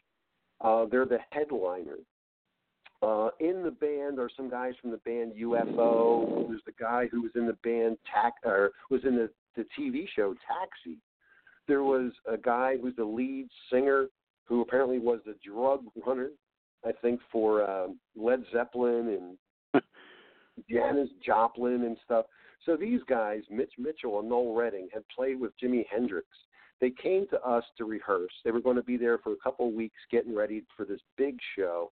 Uh, 0.60 0.86
they're 0.90 1.06
the 1.06 1.18
headliner. 1.30 1.96
Uh, 3.02 3.28
in 3.40 3.62
the 3.62 3.70
band 3.70 4.18
are 4.18 4.30
some 4.36 4.48
guys 4.48 4.72
from 4.80 4.90
the 4.90 4.98
band 4.98 5.32
UFO. 5.38 6.48
There's 6.48 6.62
the 6.64 6.72
guy 6.78 7.08
who 7.10 7.22
was 7.22 7.32
in 7.34 7.46
the 7.46 7.56
band 7.64 7.98
Tac 8.12 8.34
or 8.44 8.70
was 8.90 9.02
in 9.04 9.16
the, 9.16 9.30
the 9.56 9.66
TV 9.78 10.06
show 10.14 10.34
Taxi. 10.48 10.98
There 11.68 11.82
was 11.82 12.12
a 12.30 12.36
guy 12.36 12.76
who's 12.80 12.96
the 12.96 13.04
lead 13.04 13.48
singer 13.70 14.06
who 14.44 14.60
apparently 14.60 14.98
was 14.98 15.20
the 15.24 15.34
drug 15.44 15.84
runner, 16.06 16.30
I 16.84 16.92
think, 16.92 17.20
for 17.32 17.68
um, 17.68 17.98
Led 18.16 18.44
Zeppelin 18.52 19.36
and 19.72 19.82
Janis 20.70 21.08
Joplin 21.24 21.84
and 21.84 21.96
stuff. 22.04 22.26
So 22.64 22.76
these 22.76 23.00
guys, 23.08 23.42
Mitch 23.50 23.72
Mitchell 23.78 24.20
and 24.20 24.28
Noel 24.28 24.54
Redding, 24.54 24.88
had 24.92 25.02
played 25.14 25.38
with 25.40 25.52
Jimi 25.62 25.84
Hendrix. 25.90 26.26
they 26.80 26.90
came 26.90 27.26
to 27.28 27.40
us 27.42 27.64
to 27.78 27.84
rehearse. 27.84 28.32
They 28.44 28.50
were 28.50 28.60
going 28.60 28.76
to 28.76 28.82
be 28.82 28.96
there 28.96 29.18
for 29.18 29.32
a 29.32 29.42
couple 29.42 29.68
of 29.68 29.74
weeks 29.74 29.96
getting 30.10 30.34
ready 30.34 30.62
for 30.76 30.84
this 30.84 31.00
big 31.16 31.38
show. 31.56 31.90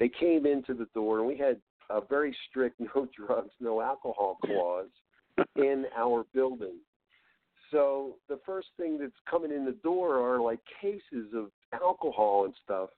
They 0.00 0.08
came 0.08 0.46
into 0.46 0.74
the 0.74 0.86
door, 0.94 1.18
and 1.18 1.26
we 1.28 1.36
had 1.36 1.60
a 1.90 2.00
very 2.00 2.36
strict 2.48 2.80
no 2.94 3.08
drugs, 3.16 3.50
no 3.60 3.80
alcohol 3.80 4.38
clause 4.44 4.88
in 5.56 5.86
our 5.96 6.24
building. 6.34 6.76
So 7.70 8.16
the 8.28 8.38
first 8.46 8.68
thing 8.76 8.98
that's 8.98 9.12
coming 9.28 9.50
in 9.50 9.64
the 9.64 9.76
door 9.82 10.18
are 10.18 10.40
like 10.40 10.60
cases 10.80 11.32
of 11.34 11.50
alcohol 11.72 12.44
and 12.44 12.54
stuff. 12.62 12.90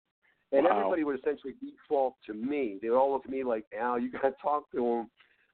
And 0.52 0.64
Wow. 0.64 0.78
everybody 0.78 1.04
would 1.04 1.18
essentially 1.18 1.54
default 1.60 2.14
to 2.26 2.34
me. 2.34 2.78
They 2.80 2.90
would 2.90 2.98
all 2.98 3.12
look 3.12 3.24
at 3.24 3.30
me 3.30 3.42
like, 3.42 3.64
Al, 3.78 3.98
you 3.98 4.10
got 4.10 4.22
to 4.22 4.34
talk 4.42 4.70
to 4.72 4.84
him. 4.86 5.10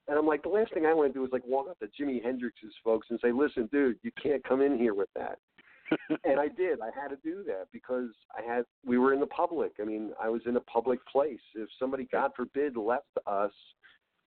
And 0.09 0.19
I'm 0.19 0.27
like, 0.27 0.43
the 0.43 0.49
last 0.49 0.75
thing 0.75 0.85
I 0.85 0.93
want 0.93 1.13
to 1.13 1.19
do 1.19 1.25
is 1.25 1.31
like 1.33 1.47
walk 1.47 1.69
up 1.71 1.79
to 1.79 1.87
Jimi 1.87 2.23
Hendrix's 2.23 2.75
folks 2.83 3.07
and 3.11 3.19
say, 3.23 3.31
listen, 3.31 3.69
dude, 3.73 3.99
you 4.03 4.11
can't 4.21 4.43
come 4.43 4.61
in 4.61 4.77
here 4.77 4.95
with 4.95 5.09
that. 5.15 5.39
And 6.25 6.41
I 6.41 6.49
did. 6.57 6.81
I 6.81 6.91
had 6.99 7.09
to 7.09 7.19
do 7.23 7.43
that 7.47 7.67
because 7.73 8.11
I 8.37 8.43
had 8.43 8.65
we 8.85 8.99
were 8.99 9.13
in 9.13 9.21
the 9.21 9.27
public. 9.27 9.73
I 9.81 9.85
mean, 9.85 10.13
I 10.23 10.29
was 10.29 10.43
in 10.47 10.57
a 10.57 10.61
public 10.61 11.01
place. 11.07 11.41
If 11.55 11.69
somebody, 11.79 12.09
God 12.11 12.33
forbid, 12.37 12.77
left 12.77 13.07
us, 13.27 13.53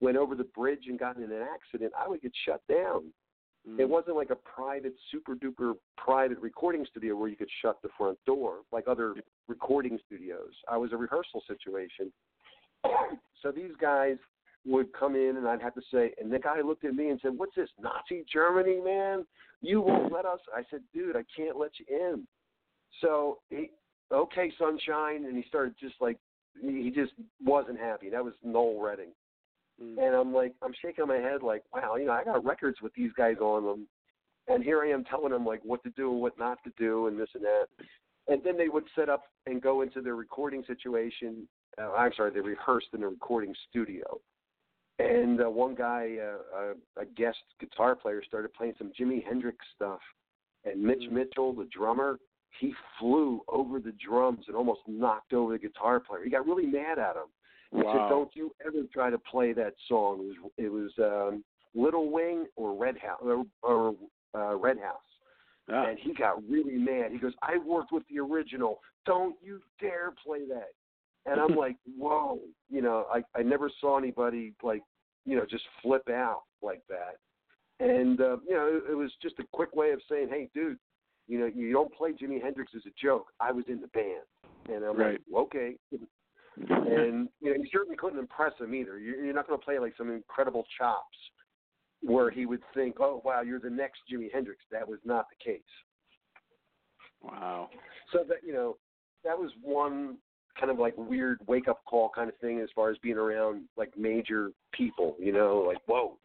went 0.02 0.18
over 0.18 0.36
the 0.36 0.44
bridge 0.44 0.86
and 0.88 1.00
got 1.00 1.18
in 1.18 1.24
an 1.24 1.46
accident, 1.54 1.94
I 1.98 2.08
would 2.08 2.22
get 2.22 2.32
shut 2.46 2.62
down. 2.70 3.12
Mm. 3.68 3.80
It 3.80 3.90
wasn't 3.90 4.16
like 4.16 4.30
a 4.30 4.36
private, 4.36 4.94
super 5.12 5.36
duper 5.36 5.74
private 5.98 6.38
recording 6.40 6.86
studio 6.90 7.16
where 7.16 7.30
you 7.30 7.36
could 7.36 7.50
shut 7.62 7.82
the 7.82 7.90
front 7.98 8.18
door 8.26 8.60
like 8.72 8.88
other 8.88 9.16
recording 9.48 9.98
studios. 10.06 10.52
I 10.70 10.78
was 10.78 10.92
a 10.94 10.98
rehearsal 10.98 11.44
situation. 11.48 12.12
So 13.42 13.52
these 13.52 13.74
guys 13.80 14.18
would 14.66 14.92
come 14.94 15.16
in 15.16 15.38
and 15.38 15.48
I'd 15.48 15.62
have 15.62 15.76
to 15.76 15.82
say, 15.94 16.14
and 16.20 16.32
the 16.32 16.40
guy 16.40 16.62
looked 16.62 16.86
at 16.86 16.96
me 16.96 17.10
and 17.10 17.20
said, 17.22 17.32
What's 17.36 17.56
this, 17.56 17.70
Nazi 17.80 18.26
Germany, 18.32 18.82
man? 18.84 19.26
You 19.62 19.82
won't 19.82 20.12
let 20.12 20.26
us. 20.26 20.40
I 20.56 20.64
said, 20.70 20.82
Dude, 20.94 21.16
I 21.16 21.24
can't 21.36 21.58
let 21.58 21.72
you 21.80 21.86
in. 21.90 22.28
So 23.02 23.40
he, 23.50 23.72
okay, 24.12 24.52
sunshine. 24.58 25.26
And 25.26 25.36
he 25.36 25.44
started 25.48 25.76
just 25.80 25.96
like, 26.00 26.18
he 26.62 26.92
just 26.94 27.14
wasn't 27.44 27.80
happy. 27.80 28.10
That 28.10 28.24
was 28.24 28.34
Noel 28.44 28.82
Redding. 28.82 29.12
Mm. 29.82 29.98
And 29.98 30.16
I'm 30.16 30.34
like, 30.34 30.54
I'm 30.62 30.74
shaking 30.82 31.08
my 31.08 31.18
head, 31.18 31.44
like, 31.44 31.64
wow, 31.74 31.96
you 31.96 32.06
know, 32.06 32.14
I 32.14 32.24
got 32.24 32.46
records 32.46 32.78
with 32.82 32.94
these 32.94 33.12
guys 33.18 33.38
on 33.42 33.66
them, 33.66 33.88
and 34.48 34.64
here 34.64 34.82
I 34.82 34.90
am 34.90 35.04
telling 35.04 35.32
them 35.32 35.46
like 35.46 35.62
what 35.64 35.84
to 35.84 35.90
do 35.92 36.12
and 36.12 36.22
what 36.22 36.38
not 36.40 36.60
to 36.64 36.72
do, 36.78 37.08
and 37.08 37.20
this 37.20 37.30
and 37.34 37.44
that. 37.44 37.66
And 38.28 38.42
then 38.44 38.58
they 38.58 38.70
would 38.70 38.86
set 38.96 39.10
up 39.10 39.24
and 39.46 39.62
go 39.62 39.82
into 39.82 40.02
their 40.02 40.16
recording 40.16 40.64
situation. 40.66 41.48
Uh, 41.78 41.92
I'm 41.92 42.12
sorry, 42.16 42.32
they 42.32 42.40
rehearsed 42.40 42.88
in 42.94 43.04
a 43.04 43.10
recording 43.10 43.54
studio. 43.70 44.20
And 45.00 45.42
uh, 45.42 45.50
one 45.50 45.76
guy, 45.76 46.18
uh, 46.22 46.58
uh, 46.58 46.74
a 47.02 47.06
guest 47.06 47.38
guitar 47.60 47.96
player, 47.96 48.24
started 48.26 48.54
playing 48.54 48.76
some 48.78 48.92
Jimi 48.98 49.24
Hendrix 49.26 49.58
stuff. 49.76 50.00
And 50.64 50.82
Mitch 50.82 51.04
Mitchell, 51.12 51.54
the 51.54 51.66
drummer, 51.66 52.18
he 52.60 52.74
flew 52.98 53.42
over 53.50 53.80
the 53.80 53.94
drums 54.04 54.46
and 54.48 54.56
almost 54.56 54.82
knocked 54.88 55.34
over 55.34 55.52
the 55.54 55.60
guitar 55.60 56.00
player. 56.00 56.24
He 56.24 56.30
got 56.30 56.46
really 56.46 56.66
mad 56.66 56.98
at 56.98 57.16
him. 57.16 57.28
He 57.72 57.84
Wow. 57.84 57.92
said, 57.94 58.10
"Don't 58.10 58.36
you 58.36 58.56
ever 58.66 58.84
try 58.94 59.10
to 59.10 59.18
play 59.20 59.52
that 59.54 59.74
song." 59.88 60.22
It 60.22 60.42
was 60.42 60.52
it 60.58 60.70
was 60.70 60.92
um, 61.00 61.44
Little 61.74 62.10
Wing 62.10 62.48
or 62.56 62.74
Red 62.74 62.98
House 62.98 63.20
or, 63.22 63.46
or 63.64 63.96
uh, 64.34 64.56
Red 64.56 64.80
House, 64.80 65.02
Ah. 65.68 65.88
and 65.88 66.00
he 66.00 66.14
got 66.14 66.42
really 66.48 66.78
mad. 66.78 67.12
He 67.12 67.18
goes, 67.18 67.34
"I 67.42 67.58
worked 67.58 67.92
with 67.92 68.04
the 68.08 68.20
original. 68.20 68.82
Don't 69.06 69.36
you 69.44 69.62
dare 69.80 70.12
play 70.24 70.46
that." 70.48 70.72
And 71.26 71.40
I'm 71.40 71.56
like, 71.56 71.78
"Whoa!" 71.98 72.40
You 72.70 72.82
know, 72.82 73.06
I 73.14 73.24
I 73.38 73.42
never 73.42 73.70
saw 73.82 73.98
anybody 73.98 74.54
like 74.62 74.82
you 75.26 75.36
know 75.36 75.46
just 75.50 75.64
flip 75.82 76.08
out 76.10 76.44
like 76.62 76.82
that. 76.90 77.18
And 77.80 78.22
uh, 78.22 78.38
you 78.48 78.54
know, 78.54 78.68
it, 78.68 78.92
it 78.92 78.96
was 78.96 79.12
just 79.22 79.40
a 79.40 79.44
quick 79.52 79.76
way 79.76 79.92
of 79.92 80.02
saying, 80.10 80.30
"Hey, 80.30 80.50
dude, 80.54 80.78
you 81.28 81.40
know, 81.40 81.50
you 81.54 81.74
don't 81.74 81.94
play 81.94 82.12
Jimi 82.12 82.42
Hendrix 82.42 82.72
as 82.76 82.84
a 82.86 82.94
joke. 83.02 83.28
I 83.40 83.52
was 83.52 83.66
in 83.68 83.82
the 83.82 83.88
band." 83.88 84.26
And 84.68 84.84
I'm 84.84 84.98
Right. 84.98 85.20
like, 85.32 85.42
"Okay." 85.46 85.76
and 86.58 87.28
you 87.42 87.50
know 87.50 87.56
you 87.56 87.68
certainly 87.72 87.98
couldn't 87.98 88.20
impress 88.20 88.54
him 88.60 88.74
either. 88.74 88.98
You're, 88.98 89.26
you're 89.26 89.34
not 89.34 89.48
going 89.48 89.60
to 89.60 89.66
play 89.66 89.78
like 89.80 89.94
some 89.98 90.10
incredible 90.10 90.66
chops 90.78 91.18
where 92.02 92.30
he 92.30 92.46
would 92.46 92.62
think, 92.74 92.98
"Oh 93.00 93.22
wow, 93.26 93.42
you're 93.42 93.60
the 93.60 93.70
next 93.70 94.02
Jimi 94.12 94.32
Hendrix." 94.32 94.62
That 94.72 94.88
was 94.88 95.00
not 95.04 95.26
the 95.30 95.52
case. 95.52 95.62
Wow. 97.22 97.70
So 98.14 98.20
that 98.28 98.38
you 98.46 98.54
know, 98.54 98.78
that 99.24 99.38
was 99.38 99.52
one 99.62 100.18
kind 100.60 100.72
of 100.72 100.80
like 100.80 100.94
weird 100.98 101.40
wake 101.48 101.68
up 101.68 101.84
call 101.86 102.10
kind 102.14 102.30
of 102.30 102.38
thing 102.38 102.60
as 102.60 102.70
far 102.76 102.90
as 102.90 102.98
being 103.00 103.18
around 103.18 103.64
like 103.78 103.98
major 103.98 104.52
people. 104.72 105.16
You 105.20 105.32
know, 105.32 105.64
like 105.68 105.78
whoa. 105.86 106.18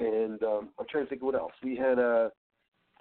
And 0.00 0.40
um, 0.44 0.68
I'm 0.78 0.86
trying 0.88 1.04
to 1.04 1.10
think 1.10 1.22
of 1.22 1.26
what 1.26 1.34
else 1.34 1.52
we 1.62 1.76
had. 1.76 1.98
Uh, 1.98 2.28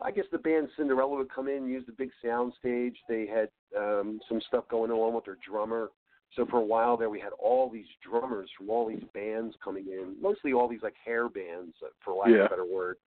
I 0.01 0.11
guess 0.11 0.25
the 0.31 0.37
band 0.37 0.69
Cinderella 0.77 1.17
would 1.17 1.31
come 1.33 1.47
in, 1.47 1.67
use 1.67 1.83
the 1.85 1.91
big 1.91 2.09
sound 2.23 2.53
stage. 2.59 2.95
They 3.07 3.27
had 3.27 3.49
um, 3.77 4.19
some 4.27 4.41
stuff 4.47 4.65
going 4.69 4.91
on 4.91 5.13
with 5.13 5.25
their 5.25 5.37
drummer. 5.47 5.89
So 6.35 6.45
for 6.45 6.57
a 6.57 6.65
while 6.65 6.97
there, 6.97 7.09
we 7.09 7.19
had 7.19 7.31
all 7.39 7.69
these 7.69 7.87
drummers 8.07 8.49
from 8.57 8.69
all 8.69 8.87
these 8.87 9.03
bands 9.13 9.55
coming 9.63 9.87
in, 9.87 10.15
mostly 10.21 10.53
all 10.53 10.67
these 10.67 10.83
like 10.83 10.95
hair 11.03 11.29
bands, 11.29 11.73
uh, 11.83 11.89
for 12.03 12.13
lack 12.13 12.29
of 12.29 12.45
a 12.45 12.49
better 12.49 12.65
word. 12.65 12.97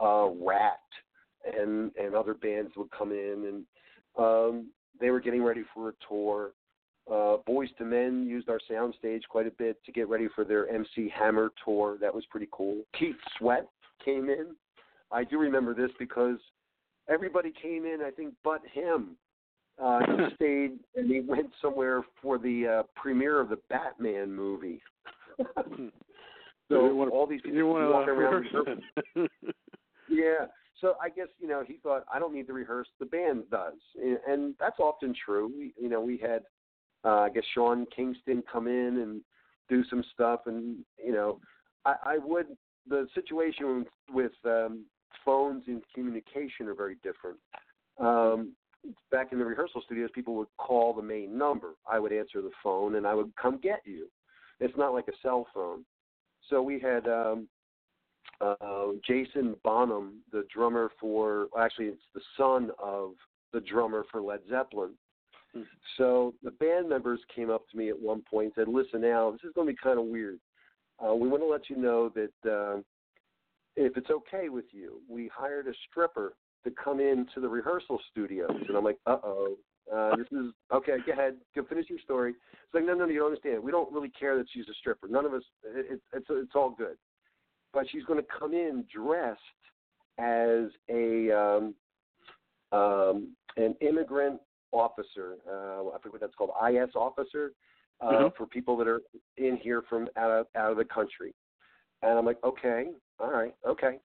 Uh, 0.00 0.28
Ratt 0.40 0.78
and 1.58 1.90
and 2.00 2.14
other 2.14 2.34
bands 2.34 2.72
would 2.76 2.90
come 2.90 3.12
in, 3.12 3.44
and 3.46 3.64
um, 4.18 4.66
they 5.00 5.10
were 5.10 5.20
getting 5.20 5.42
ready 5.42 5.62
for 5.74 5.90
a 5.90 5.92
tour. 6.08 6.52
Uh, 7.10 7.38
Boyz 7.48 7.68
II 7.80 7.86
Men 7.86 8.26
used 8.26 8.48
our 8.48 8.60
sound 8.70 8.94
stage 8.98 9.22
quite 9.28 9.46
a 9.46 9.50
bit 9.50 9.82
to 9.84 9.92
get 9.92 10.08
ready 10.08 10.28
for 10.34 10.44
their 10.44 10.68
MC 10.68 11.12
Hammer 11.14 11.50
tour. 11.64 11.98
That 12.00 12.14
was 12.14 12.24
pretty 12.30 12.48
cool. 12.52 12.82
Keith 12.98 13.16
Sweat 13.38 13.66
came 14.04 14.28
in. 14.28 14.54
I 15.10 15.24
do 15.24 15.38
remember 15.38 15.74
this 15.74 15.90
because 15.98 16.38
everybody 17.08 17.52
came 17.60 17.84
in, 17.84 17.98
I 18.06 18.10
think, 18.10 18.34
but 18.44 18.60
him. 18.72 19.16
Uh, 19.82 20.00
he 20.06 20.34
stayed 20.36 20.78
and 20.94 21.10
he 21.10 21.20
went 21.20 21.50
somewhere 21.60 22.02
for 22.20 22.38
the 22.38 22.66
uh, 22.66 22.82
premiere 22.94 23.40
of 23.40 23.48
the 23.48 23.58
Batman 23.68 24.32
movie. 24.32 24.80
You 26.68 26.78
so 26.78 27.10
all 27.10 27.26
these 27.26 27.42
people 27.42 27.64
walking 27.68 28.14
around. 28.14 28.46
Yeah. 30.08 30.46
So 30.82 30.96
I 31.00 31.08
guess 31.08 31.28
you 31.38 31.48
know 31.48 31.62
he 31.66 31.78
thought 31.82 32.04
I 32.12 32.18
don't 32.18 32.34
need 32.34 32.48
to 32.48 32.52
rehearse. 32.52 32.88
The 32.98 33.06
band 33.06 33.44
does, 33.50 33.78
and, 34.28 34.54
that's 34.58 34.80
often 34.80 35.14
true. 35.24 35.50
We, 35.56 35.72
you 35.80 35.88
know, 35.88 36.00
we 36.00 36.18
had 36.18 36.42
uh, 37.04 37.20
I 37.20 37.30
guess 37.30 37.44
Sean 37.54 37.86
Kingston 37.94 38.42
come 38.52 38.66
in 38.66 38.98
and 38.98 39.22
do 39.68 39.84
some 39.88 40.04
stuff, 40.12 40.40
and 40.46 40.78
you 41.02 41.12
know, 41.12 41.38
I, 41.86 41.94
I 42.04 42.18
would 42.18 42.48
the 42.88 43.06
situation 43.14 43.86
with 44.12 44.32
um, 44.44 44.84
phones 45.24 45.62
and 45.68 45.82
communication 45.94 46.66
are 46.66 46.74
very 46.74 46.96
different. 47.04 47.38
Um, 48.00 48.52
back 49.12 49.28
in 49.30 49.38
the 49.38 49.44
rehearsal 49.44 49.82
studios, 49.84 50.10
people 50.12 50.34
would 50.34 50.48
call 50.58 50.92
the 50.92 51.02
main 51.02 51.38
number. 51.38 51.74
I 51.88 52.00
would 52.00 52.12
answer 52.12 52.42
the 52.42 52.50
phone, 52.60 52.96
and 52.96 53.06
I 53.06 53.14
would 53.14 53.32
come 53.40 53.60
get 53.62 53.82
you. 53.84 54.08
It's 54.58 54.76
not 54.76 54.94
like 54.94 55.06
a 55.06 55.12
cell 55.22 55.46
phone. 55.54 55.84
So 56.50 56.60
we 56.60 56.80
had 56.80 57.06
um, 57.06 57.46
uh, 58.42 58.86
Jason 59.06 59.54
Bonham, 59.62 60.20
the 60.32 60.44
drummer 60.52 60.90
for, 61.00 61.48
actually, 61.58 61.86
it's 61.86 62.02
the 62.14 62.20
son 62.36 62.70
of 62.82 63.12
the 63.52 63.60
drummer 63.60 64.04
for 64.10 64.20
Led 64.20 64.40
Zeppelin. 64.48 64.90
Hmm. 65.54 65.62
So 65.96 66.34
the 66.42 66.50
band 66.50 66.88
members 66.88 67.20
came 67.34 67.50
up 67.50 67.68
to 67.70 67.76
me 67.76 67.88
at 67.88 67.98
one 67.98 68.22
point 68.22 68.46
and 68.46 68.66
said, 68.66 68.68
"Listen, 68.72 69.04
Al, 69.04 69.32
this 69.32 69.42
is 69.44 69.52
going 69.54 69.68
to 69.68 69.72
be 69.72 69.78
kind 69.82 69.98
of 69.98 70.06
weird. 70.06 70.38
Uh, 71.04 71.14
we 71.14 71.28
want 71.28 71.42
to 71.42 71.46
let 71.46 71.68
you 71.68 71.76
know 71.76 72.10
that 72.10 72.50
uh, 72.50 72.78
if 73.76 73.96
it's 73.96 74.10
okay 74.10 74.48
with 74.48 74.64
you, 74.72 75.00
we 75.08 75.30
hired 75.34 75.66
a 75.68 75.72
stripper 75.90 76.34
to 76.64 76.70
come 76.70 77.00
into 77.00 77.40
the 77.40 77.48
rehearsal 77.48 78.00
studios." 78.10 78.50
And 78.66 78.76
I'm 78.76 78.84
like, 78.84 78.98
"Uh 79.06 79.18
oh." 79.22 79.56
Uh, 79.92 80.16
this 80.16 80.28
is 80.30 80.52
okay. 80.72 80.96
Go 81.04 81.12
ahead. 81.12 81.34
Go 81.54 81.64
finish 81.64 81.90
your 81.90 81.98
story. 81.98 82.30
It's 82.30 82.72
like, 82.72 82.84
no, 82.84 82.94
no, 82.94 83.04
no, 83.04 83.10
you 83.10 83.18
don't 83.18 83.26
understand. 83.26 83.62
We 83.62 83.72
don't 83.72 83.92
really 83.92 84.10
care 84.10 84.38
that 84.38 84.46
she's 84.50 84.68
a 84.68 84.74
stripper. 84.74 85.08
None 85.08 85.26
of 85.26 85.34
us. 85.34 85.42
It, 85.64 85.94
it, 85.94 86.00
it's 86.14 86.26
it's 86.30 86.52
all 86.54 86.70
good 86.70 86.96
but 87.72 87.86
she's 87.90 88.04
going 88.04 88.20
to 88.20 88.26
come 88.38 88.52
in 88.52 88.84
dressed 88.94 89.40
as 90.18 90.70
a 90.90 91.30
um, 91.32 91.74
um, 92.72 93.34
an 93.56 93.74
immigrant 93.80 94.40
officer. 94.72 95.36
Uh, 95.48 95.88
I 95.88 95.98
forget 95.98 96.12
what 96.12 96.20
that's 96.20 96.34
called, 96.34 96.50
IS 96.68 96.94
officer 96.94 97.52
uh, 98.00 98.06
Mhm. 98.06 98.36
for 98.36 98.46
people 98.46 98.76
that 98.78 98.88
are 98.88 99.02
in 99.36 99.56
here 99.56 99.82
from 99.82 100.08
out 100.16 100.30
of 100.30 100.46
out 100.56 100.70
of 100.70 100.76
the 100.76 100.84
country. 100.84 101.34
And 102.02 102.18
I'm 102.18 102.24
like, 102.26 102.42
okay, 102.42 102.90
all 103.20 103.30
right, 103.30 103.54
okay. 103.66 104.00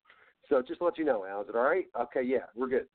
So 0.50 0.62
just 0.62 0.80
to 0.80 0.86
let 0.86 0.98
you 0.98 1.04
know, 1.06 1.26
Al, 1.26 1.42
is 1.42 1.50
it 1.50 1.56
all 1.56 1.64
right? 1.64 1.88
Okay, 2.00 2.22
yeah, 2.22 2.46
we're 2.56 2.68
good. 2.68 2.88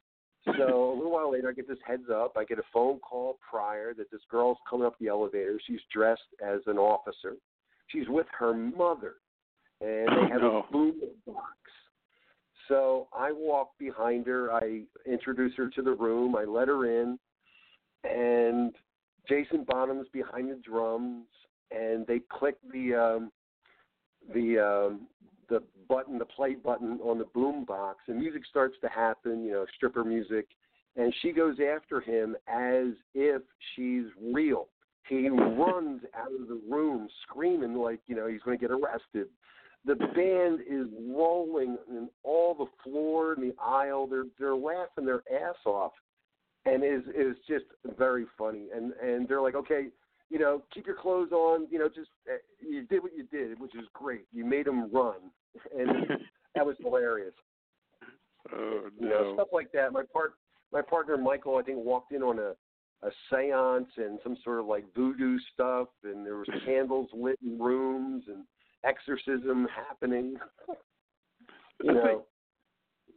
So 0.57 0.93
a 0.93 0.95
little 0.97 1.11
while 1.11 1.31
later, 1.33 1.49
I 1.51 1.53
get 1.53 1.69
this 1.69 1.79
heads 1.87 2.09
up. 2.11 2.37
I 2.37 2.45
get 2.45 2.59
a 2.59 2.63
phone 2.73 2.99
call 3.01 3.39
prior 3.49 3.95
that 3.95 4.11
this 4.11 4.21
girl's 4.31 4.59
coming 4.69 4.87
up 4.87 4.95
the 4.99 5.09
elevator. 5.09 5.61
She's 5.67 5.81
dressed 5.93 6.23
as 6.43 6.61
an 6.67 6.79
officer. 6.79 7.37
She's 7.89 8.09
with 8.09 8.27
her 8.39 8.55
mother, 8.55 9.17
and 9.83 10.09
they 10.09 10.29
have 10.33 10.43
No. 10.43 10.65
a 10.69 10.73
boom 10.73 11.01
box. 11.27 11.49
So 12.69 13.09
I 13.13 13.33
walk 13.33 13.77
behind 13.79 14.27
her. 14.27 14.53
I 14.53 14.83
introduce 15.05 15.55
her 15.57 15.69
to 15.71 15.83
the 15.83 15.93
room. 15.93 16.37
I 16.37 16.45
let 16.45 16.69
her 16.69 16.87
in, 16.87 17.19
and 18.05 18.73
Jason 19.29 19.65
Bonham's 19.65 20.09
behind 20.13 20.51
the 20.51 20.57
drums, 20.57 21.27
and 21.71 22.07
they 22.07 22.21
click 22.21 22.57
the 22.73 22.95
um, 22.95 23.33
the 24.33 24.59
um, 24.59 25.09
the 25.49 25.63
button, 25.89 26.19
the 26.19 26.25
play 26.25 26.55
button 26.55 26.99
on 27.03 27.19
the 27.19 27.27
boom 27.35 27.65
box, 27.65 27.99
and 28.07 28.19
music 28.19 28.43
starts 28.49 28.77
to 28.83 28.89
happen. 28.89 29.45
You 29.45 29.53
know, 29.53 29.67
stripper 29.77 30.05
music, 30.05 30.47
and 30.97 31.13
she 31.21 31.33
goes 31.33 31.57
after 31.61 32.01
him 32.01 32.37
as 32.47 32.95
if 33.15 33.43
she's 33.75 34.05
real. 34.33 34.69
He 35.09 35.29
runs 35.31 36.03
out 36.17 36.33
of 36.41 36.49
the 36.49 36.61
room 36.71 37.09
screaming 37.25 37.75
like 37.75 38.01
you 38.07 38.15
know 38.15 38.29
he's 38.29 38.43
going 38.43 38.59
to 38.59 38.61
get 38.61 38.71
arrested. 38.71 39.27
The 39.85 39.97
band 39.97 40.61
is 40.69 40.87
rolling 41.09 41.77
in 41.89 42.09
all 42.23 42.55
the 42.55 42.67
floor 42.85 43.33
and 43.33 43.43
the 43.43 43.55
aisle. 43.61 44.07
They're 44.07 44.27
they're 44.39 44.55
laughing 44.55 45.05
their 45.05 45.23
ass 45.33 45.57
off, 45.67 45.93
and 46.67 46.85
is 46.85 47.03
is 47.17 47.37
just 47.49 47.65
very 47.99 48.27
funny. 48.39 48.69
And 48.75 48.93
and 49.03 49.29
they're 49.29 49.41
like, 49.43 49.57
okay, 49.57 49.89
you 50.31 50.39
know, 50.39 50.63
keep 50.73 50.87
your 50.87 50.97
clothes 50.97 51.33
on. 51.33 51.67
You 51.71 51.81
know, 51.81 51.89
just 51.89 52.11
uh, 52.31 52.37
you 52.61 52.87
did 52.87 53.03
what 53.03 53.13
you 53.17 53.25
did, 53.25 53.59
which 53.61 53.75
is 53.75 53.85
great. 53.93 54.27
You 54.33 54.45
made 54.45 54.67
them 54.67 54.89
run, 54.93 55.17
and 55.77 55.89
that 56.55 56.65
was 56.65 56.77
hilarious. 56.81 57.35
Oh 58.53 58.89
You 58.99 59.09
know, 59.09 59.23
no. 59.23 59.35
stuff 59.35 59.49
like 59.53 59.73
that. 59.73 59.93
My 59.93 60.05
part, 60.13 60.35
my 60.73 60.83
partner 60.83 61.17
Michael, 61.17 61.57
I 61.57 61.63
think, 61.63 61.79
walked 61.79 62.13
in 62.13 62.23
on 62.23 62.39
a 62.39 62.53
a 63.05 63.11
séance 63.33 63.89
and 63.97 64.21
some 64.23 64.37
sort 64.45 64.61
of 64.61 64.67
like 64.67 64.85
voodoo 64.95 65.39
stuff, 65.53 65.89
and 66.05 66.25
there 66.25 66.37
was 66.37 66.49
candles 66.65 67.09
lit 67.13 67.39
in 67.45 67.59
rooms 67.59 68.25
and 68.29 68.45
exorcism 68.85 69.67
happening. 69.69 70.37
you 71.83 71.93
think- 71.93 71.95
know, 71.95 72.27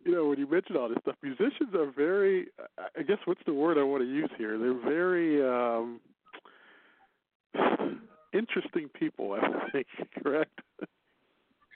you 0.05 0.11
know, 0.11 0.25
when 0.27 0.37
you 0.39 0.47
mention 0.47 0.77
all 0.77 0.87
this 0.87 0.99
stuff, 1.01 1.15
musicians 1.23 1.73
are 1.73 1.87
very, 1.91 2.47
I- 2.77 2.89
I 2.99 3.01
guess 3.03 3.17
what's 3.25 3.43
the 3.45 3.53
word 3.53 3.77
I 3.77 3.83
want 3.83 4.03
to 4.03 4.07
use 4.07 4.29
here? 4.37 4.57
They're 4.57 4.73
very 4.73 5.43
um 5.43 5.99
interesting 8.33 8.89
people, 8.89 9.33
I 9.33 9.69
think, 9.71 9.87
correct? 10.23 10.59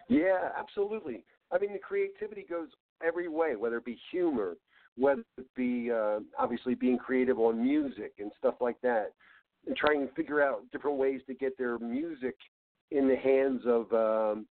Yeah, 0.10 0.52
absolutely. 0.58 1.24
I 1.52 1.58
mean, 1.58 1.74
the 1.74 1.80
creativity 1.80 2.46
goes 2.48 2.68
every 3.06 3.28
way, 3.28 3.56
whether 3.56 3.78
it 3.78 3.86
be 3.86 3.98
humor, 4.12 4.58
whether 4.98 5.24
it 5.38 5.48
be 5.56 5.92
uh, 5.92 6.20
obviously 6.38 6.76
being 6.76 6.98
creative 6.98 7.40
on 7.40 7.64
music 7.64 8.14
and 8.20 8.32
stuff 8.38 8.56
like 8.60 8.80
that, 8.82 9.14
and 9.66 9.76
trying 9.76 10.06
to 10.08 10.14
figure 10.14 10.42
out 10.42 10.70
different 10.72 10.98
ways 10.98 11.22
to 11.28 11.34
get 11.34 11.58
their 11.58 11.80
music 11.80 12.36
in 12.92 13.08
the 13.08 13.16
hands 13.16 13.62
of 13.66 13.92
um, 13.94 14.46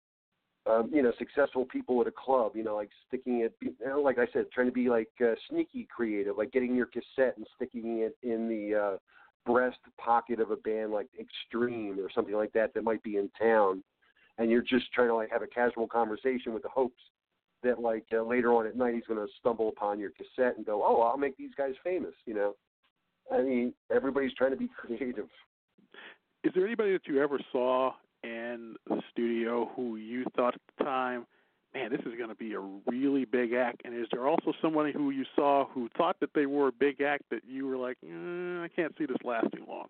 um, 0.66 0.90
you 0.92 1.02
know 1.02 1.12
successful 1.18 1.64
people 1.64 2.00
at 2.00 2.06
a 2.06 2.12
club. 2.12 2.52
You 2.54 2.64
know, 2.64 2.76
like 2.76 2.90
sticking 3.08 3.40
it, 3.40 3.54
you 3.60 3.74
know, 3.84 4.00
like 4.00 4.18
I 4.18 4.26
said, 4.32 4.46
trying 4.52 4.68
to 4.68 4.72
be 4.72 4.88
like 4.88 5.10
uh, 5.20 5.34
sneaky 5.48 5.86
creative, 5.94 6.36
like 6.36 6.52
getting 6.52 6.74
your 6.74 6.86
cassette 6.86 7.36
and 7.36 7.46
sticking 7.56 7.98
it 7.98 8.16
in 8.22 8.48
the 8.48 8.78
uh, 8.78 8.96
breast 9.46 9.78
pocket 9.98 10.40
of 10.40 10.50
a 10.50 10.56
band 10.56 10.92
like 10.92 11.08
Extreme 11.18 11.98
or 12.00 12.10
something 12.14 12.34
like 12.34 12.52
that 12.52 12.72
that 12.74 12.84
might 12.84 13.02
be 13.02 13.16
in 13.16 13.30
town 13.38 13.82
and 14.38 14.50
you're 14.50 14.62
just 14.62 14.92
trying 14.92 15.08
to 15.08 15.14
like 15.14 15.30
have 15.30 15.42
a 15.42 15.46
casual 15.46 15.86
conversation 15.86 16.52
with 16.52 16.62
the 16.62 16.68
hopes 16.68 17.00
that 17.62 17.80
like 17.80 18.04
uh, 18.12 18.22
later 18.22 18.52
on 18.52 18.66
at 18.66 18.76
night 18.76 18.94
he's 18.94 19.04
going 19.06 19.24
to 19.24 19.32
stumble 19.38 19.68
upon 19.68 19.98
your 19.98 20.10
cassette 20.10 20.56
and 20.56 20.66
go, 20.66 20.82
"Oh, 20.84 21.00
I'll 21.02 21.16
make 21.16 21.36
these 21.36 21.54
guys 21.56 21.74
famous," 21.82 22.14
you 22.26 22.34
know. 22.34 22.54
I 23.32 23.40
mean, 23.40 23.72
everybody's 23.94 24.34
trying 24.34 24.50
to 24.50 24.56
be 24.56 24.68
creative. 24.76 25.28
Is 26.42 26.52
there 26.54 26.66
anybody 26.66 26.92
that 26.92 27.06
you 27.06 27.22
ever 27.22 27.38
saw 27.52 27.92
in 28.24 28.76
the 28.88 29.00
studio 29.10 29.70
who 29.76 29.96
you 29.96 30.24
thought 30.34 30.54
at 30.54 30.60
the 30.78 30.84
time, 30.84 31.26
man, 31.74 31.90
this 31.90 32.00
is 32.00 32.16
going 32.16 32.30
to 32.30 32.34
be 32.34 32.54
a 32.54 32.60
really 32.60 33.24
big 33.24 33.52
act? 33.52 33.82
And 33.84 33.94
is 33.94 34.06
there 34.10 34.26
also 34.26 34.52
somebody 34.62 34.92
who 34.92 35.10
you 35.10 35.24
saw 35.36 35.66
who 35.68 35.88
thought 35.96 36.16
that 36.20 36.30
they 36.34 36.46
were 36.46 36.68
a 36.68 36.72
big 36.72 37.00
act 37.00 37.24
that 37.30 37.42
you 37.46 37.66
were 37.66 37.76
like, 37.76 37.98
mm, 38.04 38.62
I 38.62 38.68
can't 38.68 38.94
see 38.98 39.06
this 39.06 39.16
lasting 39.22 39.66
long? 39.68 39.88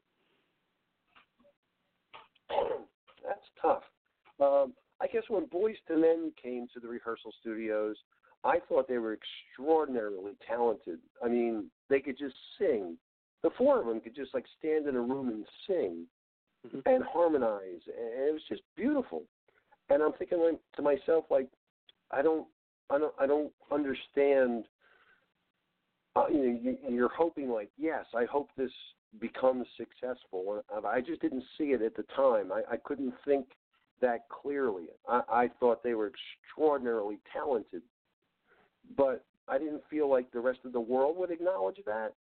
That's 3.25 3.47
tough. 3.63 3.83
Um, 4.41 4.75
I 5.01 5.07
guess 5.07 5.23
when 5.29 5.47
Boyz 5.47 5.77
II 5.91 5.97
Men 5.97 6.33
came 6.43 6.67
to 6.75 6.81
the 6.81 6.89
rehearsal 6.89 7.33
studios, 7.41 7.97
I 8.45 8.59
thought 8.69 8.89
they 8.89 8.99
were 8.99 9.17
extraordinarily 9.17 10.33
talented. 10.47 10.99
I 11.25 11.29
mean, 11.29 11.71
they 11.89 12.01
could 12.01 12.19
just 12.19 12.35
sing. 12.59 12.97
The 13.43 13.51
four 13.57 13.81
of 13.81 13.87
them 13.87 14.01
could 14.01 14.15
just 14.15 14.35
like 14.35 14.45
stand 14.59 14.87
in 14.87 14.97
a 14.97 15.01
room 15.01 15.29
and 15.29 15.45
sing 15.67 16.07
Mhm. 16.67 16.83
and 16.87 17.05
harmonize, 17.05 17.87
and 17.87 18.29
it 18.29 18.33
was 18.33 18.43
just 18.45 18.63
beautiful. 18.77 19.25
And 19.91 20.03
I'm 20.03 20.13
thinking 20.15 20.59
to 20.77 20.83
myself, 20.83 21.25
like, 21.31 21.49
I 22.11 22.23
don't, 22.23 22.47
I 22.91 22.99
don't, 22.99 23.15
I 23.19 23.27
don't 23.27 23.53
understand. 23.71 24.67
Uh, 26.17 26.27
you 26.29 26.39
know, 26.39 26.59
you, 26.63 26.79
you're 26.89 27.09
hoping 27.09 27.51
like, 27.51 27.71
yes, 27.77 28.07
I 28.15 28.25
hope 28.25 28.51
this 28.57 28.73
becomes 29.21 29.67
successful. 29.77 30.63
I 30.87 31.01
just 31.01 31.21
didn't 31.21 31.45
see 31.59 31.73
it 31.73 31.83
at 31.83 31.97
the 31.97 32.05
time. 32.17 32.53
I, 32.53 32.63
I 32.73 32.77
couldn't 32.77 33.15
think 33.25 33.47
that 34.01 34.29
clearly. 34.29 34.85
I, 35.09 35.23
I 35.29 35.51
thought 35.61 35.83
they 35.83 35.95
were 35.95 36.11
extraordinarily 36.11 37.19
talented, 37.33 37.83
but 38.97 39.25
I 39.49 39.59
didn't 39.59 39.83
feel 39.91 40.09
like 40.09 40.31
the 40.31 40.41
rest 40.41 40.61
of 40.65 40.73
the 40.73 40.81
world 40.81 41.17
would 41.19 41.31
acknowledge 41.31 41.79
that. 41.85 42.15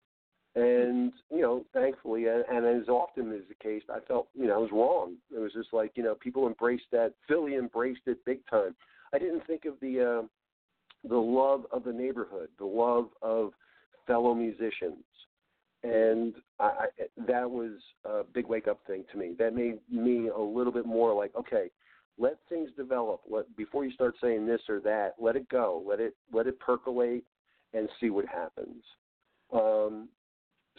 And 0.54 1.12
you 1.30 1.40
know, 1.40 1.64
thankfully, 1.72 2.26
and, 2.26 2.44
and 2.50 2.66
as 2.66 2.88
often 2.88 3.32
is 3.32 3.44
the 3.48 3.54
case, 3.54 3.82
I 3.88 4.00
felt 4.06 4.28
you 4.34 4.46
know 4.46 4.54
I 4.54 4.58
was 4.58 4.70
wrong. 4.70 5.14
It 5.34 5.38
was 5.38 5.52
just 5.52 5.72
like 5.72 5.92
you 5.94 6.02
know 6.02 6.14
people 6.14 6.46
embraced 6.46 6.84
that. 6.92 7.14
Philly 7.26 7.54
embraced 7.54 8.02
it 8.06 8.18
big 8.26 8.40
time. 8.50 8.74
I 9.14 9.18
didn't 9.18 9.46
think 9.46 9.64
of 9.64 9.74
the 9.80 10.22
uh, 10.22 11.08
the 11.08 11.16
love 11.16 11.64
of 11.72 11.84
the 11.84 11.92
neighborhood, 11.92 12.48
the 12.58 12.66
love 12.66 13.08
of 13.22 13.52
fellow 14.06 14.34
musicians, 14.34 15.04
and 15.82 16.34
I, 16.60 16.64
I, 16.64 16.86
that 17.26 17.50
was 17.50 17.72
a 18.04 18.22
big 18.24 18.46
wake 18.46 18.68
up 18.68 18.80
thing 18.86 19.04
to 19.12 19.18
me. 19.18 19.34
That 19.38 19.54
made 19.54 19.78
me 19.90 20.28
a 20.28 20.38
little 20.38 20.72
bit 20.72 20.84
more 20.86 21.14
like, 21.14 21.34
okay, 21.34 21.70
let 22.18 22.36
things 22.48 22.70
develop. 22.76 23.22
Let 23.28 23.54
before 23.56 23.84
you 23.84 23.92
start 23.92 24.16
saying 24.22 24.46
this 24.46 24.60
or 24.68 24.80
that, 24.80 25.14
let 25.18 25.34
it 25.34 25.48
go. 25.48 25.82
Let 25.86 25.98
it 25.98 26.14
let 26.32 26.46
it 26.46 26.60
percolate 26.60 27.24
and 27.74 27.88
see 28.00 28.10
what 28.10 28.26
happens. 28.26 28.82
Um, 29.52 30.08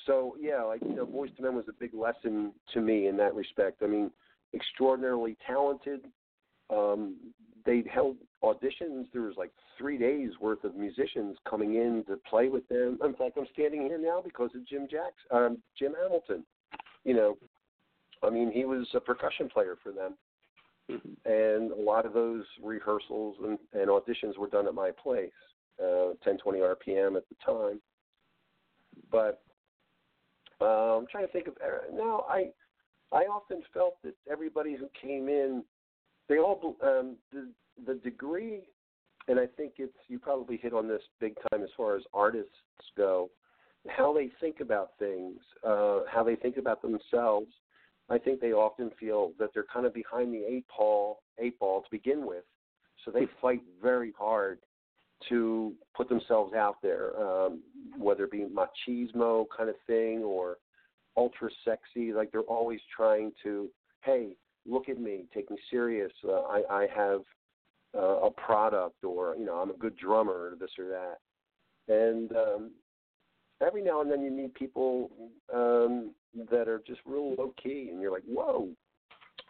so 0.05 0.35
yeah, 0.39 0.63
like 0.63 0.81
you 0.81 0.95
know, 0.95 1.05
Boyz 1.05 1.29
II 1.29 1.43
Men 1.45 1.55
was 1.55 1.65
a 1.69 1.73
big 1.73 1.93
lesson 1.93 2.53
to 2.73 2.81
me 2.81 3.07
in 3.07 3.17
that 3.17 3.35
respect. 3.35 3.81
I 3.83 3.87
mean, 3.87 4.11
extraordinarily 4.53 5.37
talented. 5.45 6.05
Um, 6.69 7.17
they 7.65 7.83
held 7.91 8.17
auditions. 8.43 9.05
There 9.13 9.21
was 9.23 9.35
like 9.37 9.51
three 9.77 9.97
days 9.97 10.31
worth 10.41 10.63
of 10.63 10.75
musicians 10.75 11.37
coming 11.49 11.75
in 11.75 12.03
to 12.07 12.17
play 12.29 12.49
with 12.49 12.67
them. 12.67 12.99
In 13.03 13.13
fact, 13.13 13.37
I'm 13.37 13.47
standing 13.53 13.81
here 13.81 13.97
now 13.97 14.21
because 14.23 14.49
of 14.55 14.67
Jim 14.67 14.87
Jackson, 14.89 15.31
um, 15.31 15.57
Jim 15.77 15.93
Hamilton. 16.01 16.45
You 17.05 17.13
know, 17.13 17.37
I 18.21 18.29
mean, 18.29 18.51
he 18.51 18.65
was 18.65 18.87
a 18.93 18.99
percussion 18.99 19.49
player 19.49 19.77
for 19.81 19.91
them, 19.91 20.17
Mhm. 20.89 21.15
and 21.25 21.71
a 21.71 21.75
lot 21.75 22.05
of 22.05 22.13
those 22.13 22.45
rehearsals 22.61 23.37
and, 23.43 23.59
and 23.73 23.89
auditions 23.89 24.37
were 24.37 24.47
done 24.47 24.67
at 24.67 24.73
my 24.73 24.91
place, 24.91 25.31
uh, 25.79 26.13
1020 26.23 26.59
RPM 26.59 27.15
at 27.15 27.27
the 27.29 27.35
time. 27.35 27.81
But 29.09 29.42
uh, 30.63 30.97
I'm 30.97 31.07
trying 31.07 31.25
to 31.25 31.31
think 31.31 31.47
of 31.47 31.55
now. 31.93 32.25
I 32.29 32.49
I 33.11 33.25
often 33.25 33.61
felt 33.73 34.01
that 34.03 34.15
everybody 34.29 34.75
who 34.75 34.87
came 34.99 35.27
in, 35.27 35.63
they 36.29 36.37
all 36.37 36.75
um, 36.83 37.17
the 37.31 37.49
the 37.85 37.95
degree, 37.95 38.61
and 39.27 39.39
I 39.39 39.45
think 39.45 39.73
it's 39.77 39.93
you 40.07 40.19
probably 40.19 40.57
hit 40.57 40.73
on 40.73 40.87
this 40.87 41.01
big 41.19 41.35
time 41.51 41.63
as 41.63 41.69
far 41.75 41.95
as 41.95 42.03
artists 42.13 42.51
go, 42.97 43.29
how 43.87 44.13
they 44.13 44.31
think 44.39 44.59
about 44.59 44.91
things, 44.99 45.39
uh, 45.65 45.99
how 46.11 46.23
they 46.23 46.35
think 46.35 46.57
about 46.57 46.81
themselves. 46.81 47.51
I 48.09 48.17
think 48.17 48.41
they 48.41 48.51
often 48.51 48.91
feel 48.99 49.31
that 49.39 49.51
they're 49.53 49.65
kind 49.71 49.85
of 49.85 49.93
behind 49.93 50.33
the 50.33 50.43
eight 50.45 50.65
ball, 50.77 51.21
eight 51.39 51.57
ball 51.59 51.81
to 51.81 51.87
begin 51.89 52.25
with, 52.25 52.43
so 53.03 53.11
they 53.11 53.27
fight 53.41 53.61
very 53.81 54.13
hard 54.17 54.59
to 55.29 55.73
put 55.95 56.09
themselves 56.09 56.53
out 56.53 56.77
there, 56.81 57.19
um, 57.21 57.61
whether 57.97 58.25
it 58.25 58.31
be 58.31 58.45
machismo 58.45 59.45
kind 59.55 59.69
of 59.69 59.75
thing 59.87 60.19
or 60.19 60.57
ultra 61.17 61.49
sexy. 61.65 62.13
Like 62.13 62.31
they're 62.31 62.41
always 62.41 62.79
trying 62.95 63.31
to, 63.43 63.69
hey, 64.01 64.35
look 64.65 64.89
at 64.89 64.99
me, 64.99 65.25
take 65.33 65.49
me 65.51 65.57
serious. 65.69 66.11
Uh, 66.27 66.41
I, 66.41 66.63
I 66.69 66.87
have 66.95 67.21
uh, 67.95 68.25
a 68.27 68.31
product, 68.31 69.03
or 69.03 69.35
you 69.35 69.45
know, 69.45 69.55
I'm 69.55 69.69
a 69.69 69.77
good 69.77 69.97
drummer, 69.97 70.51
or 70.51 70.55
this 70.59 70.71
or 70.79 70.87
that. 70.87 71.17
And 71.87 72.31
um, 72.31 72.71
every 73.65 73.83
now 73.83 74.01
and 74.01 74.11
then 74.11 74.23
you 74.23 74.31
meet 74.31 74.53
people 74.55 75.11
um, 75.53 76.11
that 76.49 76.67
are 76.67 76.81
just 76.87 77.01
real 77.05 77.35
low 77.35 77.53
key, 77.61 77.89
and 77.91 78.01
you're 78.01 78.11
like, 78.11 78.23
whoa. 78.27 78.69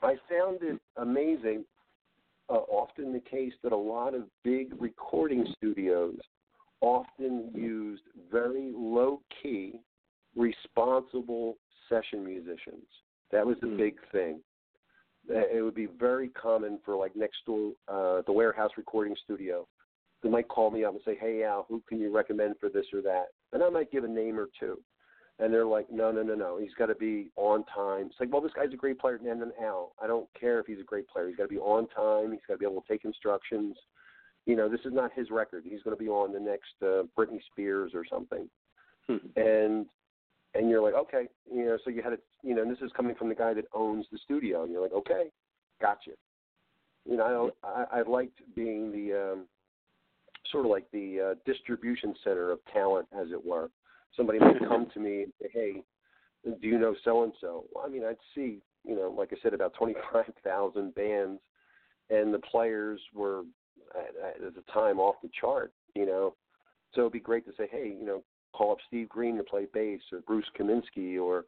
I 0.02 0.16
found 0.30 0.58
it 0.62 0.82
amazing. 0.98 1.64
Uh, 2.54 2.58
often 2.70 3.12
the 3.12 3.20
case 3.20 3.54
that 3.64 3.72
a 3.72 3.76
lot 3.76 4.14
of 4.14 4.24
big 4.44 4.80
recording 4.80 5.44
studios 5.58 6.16
often 6.82 7.50
used 7.56 8.04
very 8.32 8.72
low 8.76 9.20
key, 9.42 9.80
responsible 10.36 11.58
session 11.90 12.24
musicians. 12.24 12.86
That 13.32 13.44
was 13.44 13.60
the 13.60 13.68
Hmm. 13.68 13.78
big 13.78 14.00
thing. 14.12 14.44
Uh, 15.28 15.48
It 15.48 15.64
would 15.64 15.74
be 15.74 15.88
very 15.88 16.30
common 16.30 16.78
for 16.80 16.96
like 16.96 17.16
next 17.16 17.44
door, 17.46 17.74
uh, 17.88 18.22
the 18.22 18.32
warehouse 18.32 18.78
recording 18.78 19.16
studio. 19.16 19.68
They 20.22 20.30
might 20.30 20.48
call 20.48 20.70
me 20.70 20.84
up 20.84 20.94
and 20.94 21.04
say, 21.04 21.16
"Hey 21.16 21.44
Al, 21.44 21.64
who 21.64 21.82
can 21.82 22.00
you 22.00 22.12
recommend 22.12 22.60
for 22.60 22.70
this 22.70 22.94
or 22.94 23.02
that?" 23.02 23.30
And 23.54 23.64
I 23.64 23.70
might 23.70 23.90
give 23.90 24.04
a 24.04 24.08
name 24.08 24.40
or 24.40 24.48
two. 24.60 24.84
And 25.40 25.54
they're 25.54 25.66
like, 25.66 25.92
no, 25.92 26.12
no, 26.12 26.22
no, 26.22 26.36
no, 26.36 26.60
he's 26.60 26.74
got 26.78 26.88
to 26.88 26.96
be 26.96 27.32
on 27.36 27.64
time. 27.66 28.08
It's 28.08 28.16
like, 28.20 28.32
well, 28.32 28.42
this 28.42 28.52
guy's 28.56 28.74
a 28.74 28.78
great 28.78 29.00
player, 29.00 29.16
and 29.16 29.42
then 29.42 29.52
Al. 29.62 29.94
I 30.02 30.08
don't 30.08 30.28
care 30.40 30.60
if 30.60 30.68
he's 30.68 30.80
a 30.80 30.84
great 30.84 31.08
player. 31.08 31.28
He's 31.28 31.36
got 31.36 31.44
to 31.44 31.50
be 31.50 31.58
on 31.58 31.88
time. 31.88 32.32
He's 32.32 32.42
got 32.48 32.56
to 32.56 32.60
be 32.60 32.66
able 32.66 32.82
to 32.82 32.88
take 32.88 33.04
instructions. 33.04 33.76
You 34.46 34.56
know, 34.56 34.70
this 34.70 34.82
is 34.86 34.94
not 34.94 35.12
his 35.16 35.32
record. 35.32 35.64
He's 35.66 35.82
going 35.82 35.98
to 35.98 36.04
be 36.04 36.10
on 36.10 36.34
the 36.34 36.40
next 36.40 36.74
uh, 36.82 37.04
Britney 37.18 37.40
Spears 37.52 37.94
or 37.96 38.04
something. 38.10 38.48
Hmm. 39.08 39.18
And 39.36 39.86
and 40.56 40.70
you're 40.70 40.84
like, 40.84 40.94
okay, 40.94 41.28
you 41.52 41.66
know, 41.66 41.78
so 41.84 41.90
you 41.90 42.04
had 42.04 42.12
to, 42.12 42.20
you 42.44 42.54
know, 42.54 42.62
and 42.62 42.72
this 42.72 42.82
is 42.82 42.92
coming 42.96 43.16
from 43.16 43.30
the 43.30 43.36
guy 43.36 43.56
that 43.56 43.66
owns 43.74 44.06
the 44.12 44.20
studio, 44.24 44.64
and 44.64 44.72
you're 44.72 44.84
like, 44.84 44.94
okay, 44.94 45.32
gotcha. 45.82 46.12
You 47.10 47.18
know, 47.18 47.52
I 47.64 47.68
I, 47.68 48.00
I 48.00 48.02
liked 48.04 48.40
being 48.56 48.92
the 48.92 49.32
um, 49.32 49.46
sort 50.52 50.66
of 50.66 50.72
like 50.72 50.86
the 50.92 51.32
uh, 51.32 51.36
distribution 51.46 52.14
center 52.24 52.52
of 52.52 52.60
talent, 52.72 53.08
as 53.20 53.32
it 53.32 53.44
were. 53.44 53.70
Somebody 54.16 54.40
might 54.40 54.60
come 54.68 54.88
to 54.94 55.00
me 55.00 55.24
and 55.24 55.34
say, 55.42 55.50
hey, 55.52 55.84
do 56.44 56.68
you 56.68 56.78
know 56.78 56.96
so 57.04 57.24
and 57.24 57.34
so? 57.42 57.66
Well, 57.74 57.86
I 57.86 57.90
mean, 57.90 58.04
I'd 58.04 58.18
see, 58.36 58.62
you 58.84 58.96
know, 58.96 59.14
like 59.18 59.30
I 59.32 59.38
said, 59.42 59.54
about 59.54 59.74
twenty 59.74 59.96
five 60.12 60.32
thousand 60.44 60.94
bands, 60.96 61.40
and 62.10 62.34
the 62.34 62.40
players 62.40 63.00
were 63.14 63.44
at, 63.96 64.44
at 64.46 64.56
the 64.56 64.64
time 64.74 65.00
off 65.00 65.16
the 65.24 65.30
chart, 65.40 65.72
you 65.96 66.06
know. 66.06 66.36
So 66.94 67.02
it'd 67.02 67.14
be 67.14 67.20
great 67.20 67.46
to 67.46 67.54
say, 67.58 67.68
hey, 67.72 67.96
you 67.98 68.06
know, 68.06 68.24
call 68.54 68.72
up 68.74 68.78
Steve 68.88 69.10
Green 69.10 69.38
to 69.38 69.44
play 69.44 69.68
bass, 69.74 70.02
or 70.12 70.20
Bruce 70.22 70.46
Kaminsky, 70.60 71.20
or 71.20 71.46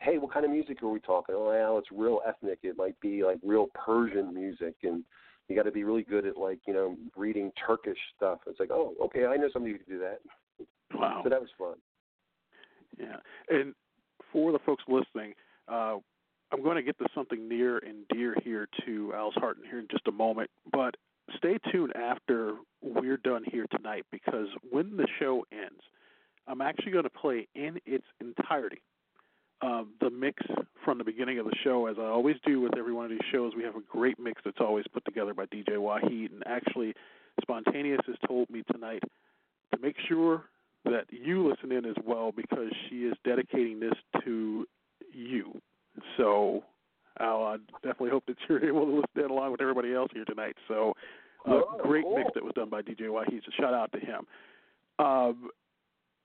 hey, 0.00 0.18
what 0.18 0.32
kind 0.32 0.44
of 0.44 0.50
music 0.50 0.82
are 0.82 0.88
we 0.88 1.00
talking? 1.00 1.34
Oh, 1.36 1.48
well, 1.48 1.78
it's 1.78 1.88
real 1.92 2.20
ethnic. 2.26 2.58
It 2.62 2.76
might 2.76 2.98
be 3.00 3.24
like 3.24 3.38
real 3.42 3.68
Persian 3.74 4.32
music, 4.34 4.74
and 4.82 5.02
you 5.48 5.56
got 5.56 5.64
to 5.64 5.72
be 5.72 5.84
really 5.84 6.02
good 6.02 6.26
at 6.26 6.36
like 6.36 6.60
you 6.66 6.74
know 6.74 6.96
reading 7.16 7.52
Turkish 7.66 7.98
stuff. 8.16 8.38
It's 8.46 8.60
like, 8.60 8.70
oh, 8.70 8.94
okay, 9.04 9.26
I 9.26 9.36
know 9.36 9.48
somebody 9.52 9.72
who 9.72 9.78
can 9.78 9.94
do 9.94 10.00
that. 10.00 10.20
Wow. 10.94 11.20
So 11.24 11.30
that 11.30 11.40
was 11.40 11.50
fun. 11.58 11.74
Yeah, 12.98 13.16
and 13.48 13.74
for 14.32 14.52
the 14.52 14.58
folks 14.60 14.84
listening, 14.88 15.34
uh, 15.68 15.96
I'm 16.52 16.62
going 16.62 16.76
to 16.76 16.82
get 16.82 16.98
to 16.98 17.06
something 17.14 17.48
near 17.48 17.78
and 17.78 18.06
dear 18.08 18.36
here 18.42 18.68
to 18.86 19.12
Al's 19.14 19.34
heart 19.34 19.58
here 19.68 19.78
in 19.78 19.88
just 19.90 20.06
a 20.06 20.12
moment. 20.12 20.50
But 20.72 20.96
stay 21.36 21.58
tuned 21.72 21.94
after 21.96 22.54
we're 22.82 23.18
done 23.18 23.44
here 23.50 23.66
tonight 23.70 24.04
because 24.10 24.46
when 24.70 24.96
the 24.96 25.06
show 25.18 25.44
ends, 25.52 25.80
I'm 26.46 26.60
actually 26.60 26.92
going 26.92 27.04
to 27.04 27.10
play 27.10 27.48
in 27.54 27.80
its 27.84 28.04
entirety 28.20 28.80
uh, 29.62 29.84
the 30.00 30.10
mix 30.10 30.42
from 30.84 30.98
the 30.98 31.04
beginning 31.04 31.38
of 31.38 31.46
the 31.46 31.56
show, 31.64 31.86
as 31.86 31.96
I 31.98 32.04
always 32.04 32.36
do 32.44 32.60
with 32.60 32.76
every 32.76 32.92
one 32.92 33.04
of 33.04 33.10
these 33.10 33.18
shows. 33.32 33.52
We 33.56 33.64
have 33.64 33.76
a 33.76 33.80
great 33.80 34.18
mix 34.18 34.42
that's 34.44 34.60
always 34.60 34.84
put 34.92 35.04
together 35.04 35.34
by 35.34 35.46
DJ 35.46 35.70
Wahid, 35.70 36.32
and 36.32 36.42
actually, 36.46 36.94
Spantaneeus 37.42 38.04
has 38.06 38.16
told 38.26 38.50
me 38.50 38.62
tonight 38.70 39.02
to 39.74 39.80
make 39.80 39.96
sure 40.08 40.44
that 40.86 41.04
you 41.10 41.48
listen 41.48 41.72
in 41.72 41.84
as 41.84 41.96
well 42.04 42.32
because 42.32 42.70
she 42.88 43.04
is 43.04 43.14
dedicating 43.24 43.80
this 43.80 43.94
to 44.24 44.66
you. 45.12 45.60
So 46.16 46.62
I 47.18 47.56
definitely 47.82 48.10
hope 48.10 48.24
that 48.26 48.36
you're 48.48 48.64
able 48.68 48.84
to 48.86 48.92
listen 48.92 49.24
in 49.24 49.30
along 49.30 49.52
with 49.52 49.60
everybody 49.60 49.94
else 49.94 50.10
here 50.12 50.24
tonight. 50.24 50.56
So, 50.68 50.92
uh, 51.46 51.52
Oh, 51.52 51.78
great 51.82 52.04
cool. 52.04 52.16
mix 52.16 52.30
that 52.34 52.42
was 52.42 52.52
done 52.54 52.68
by 52.68 52.82
DJ 52.82 53.02
Wahid. 53.02 53.40
So, 53.44 53.50
shout 53.58 53.72
out 53.74 53.92
to 53.92 54.00
him. 54.00 54.26
Um, 54.98 55.50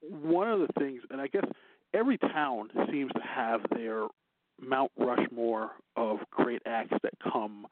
one 0.01 0.49
of 0.49 0.59
the 0.59 0.67
things, 0.79 1.01
and 1.11 1.21
I 1.21 1.27
guess 1.27 1.45
every 1.93 2.17
town 2.17 2.69
seems 2.91 3.11
to 3.13 3.21
have 3.21 3.61
their 3.75 4.07
Mount 4.59 4.91
Rushmore 4.97 5.71
of 5.95 6.19
great 6.31 6.61
acts 6.65 6.95
that 7.03 7.13
come 7.31 7.67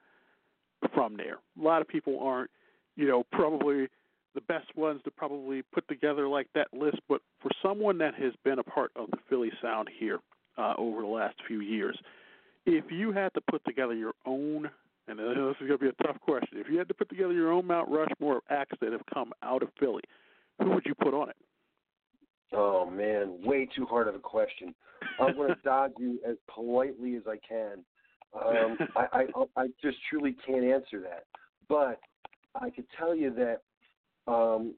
from 0.93 1.17
there. 1.17 1.37
A 1.59 1.63
lot 1.63 1.81
of 1.81 1.87
people 1.87 2.19
aren't, 2.21 2.51
you 2.95 3.07
know, 3.07 3.23
probably 3.31 3.87
the 4.35 4.41
best 4.41 4.75
ones 4.75 5.01
to 5.03 5.11
probably 5.11 5.61
put 5.73 5.87
together 5.87 6.27
like 6.27 6.47
that 6.55 6.67
list, 6.73 6.97
but 7.07 7.21
for 7.41 7.49
someone 7.61 7.97
that 7.97 8.13
has 8.15 8.33
been 8.43 8.59
a 8.59 8.63
part 8.63 8.91
of 8.95 9.09
the 9.11 9.17
Philly 9.29 9.51
sound 9.61 9.89
here 9.97 10.19
uh, 10.57 10.73
over 10.77 11.01
the 11.01 11.07
last 11.07 11.35
few 11.47 11.61
years, 11.61 11.97
if 12.65 12.85
you 12.91 13.11
had 13.11 13.33
to 13.33 13.41
put 13.49 13.63
together 13.65 13.93
your 13.93 14.13
own, 14.25 14.69
and 15.07 15.17
this 15.17 15.25
is 15.61 15.67
going 15.67 15.71
to 15.71 15.77
be 15.77 15.87
a 15.87 16.03
tough 16.03 16.19
question, 16.21 16.59
if 16.59 16.67
you 16.69 16.77
had 16.77 16.87
to 16.87 16.93
put 16.93 17.09
together 17.09 17.33
your 17.33 17.51
own 17.51 17.65
Mount 17.65 17.89
Rushmore 17.89 18.37
of 18.37 18.43
acts 18.49 18.77
that 18.81 18.91
have 18.91 19.01
come 19.11 19.33
out 19.41 19.63
of 19.63 19.69
Philly, 19.79 20.03
who 20.61 20.69
would 20.71 20.85
you 20.85 20.93
put 20.93 21.13
on 21.13 21.29
it? 21.29 21.37
Oh 22.51 22.89
man, 22.89 23.37
way 23.43 23.67
too 23.75 23.85
hard 23.85 24.07
of 24.07 24.15
a 24.15 24.19
question. 24.19 24.73
I'm 25.19 25.35
going 25.35 25.49
to 25.55 25.61
dodge 25.63 25.93
you 25.97 26.19
as 26.27 26.35
politely 26.53 27.15
as 27.15 27.23
I 27.27 27.37
can. 27.47 27.83
Um, 28.31 28.77
I, 28.95 29.23
I 29.23 29.61
I 29.63 29.67
just 29.81 29.97
truly 30.07 30.35
can't 30.45 30.63
answer 30.63 31.01
that, 31.01 31.23
but 31.67 31.99
I 32.53 32.69
could 32.69 32.85
tell 32.95 33.15
you 33.15 33.33
that 33.33 33.63
um, 34.29 34.75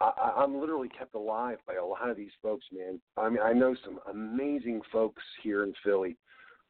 I, 0.00 0.32
I'm 0.38 0.58
literally 0.60 0.88
kept 0.88 1.14
alive 1.14 1.58
by 1.66 1.74
a 1.74 1.84
lot 1.84 2.08
of 2.08 2.16
these 2.16 2.30
folks, 2.42 2.64
man. 2.72 3.00
I 3.16 3.28
mean, 3.28 3.40
I 3.42 3.52
know 3.52 3.74
some 3.84 3.98
amazing 4.10 4.82
folks 4.92 5.22
here 5.42 5.64
in 5.64 5.72
Philly. 5.84 6.16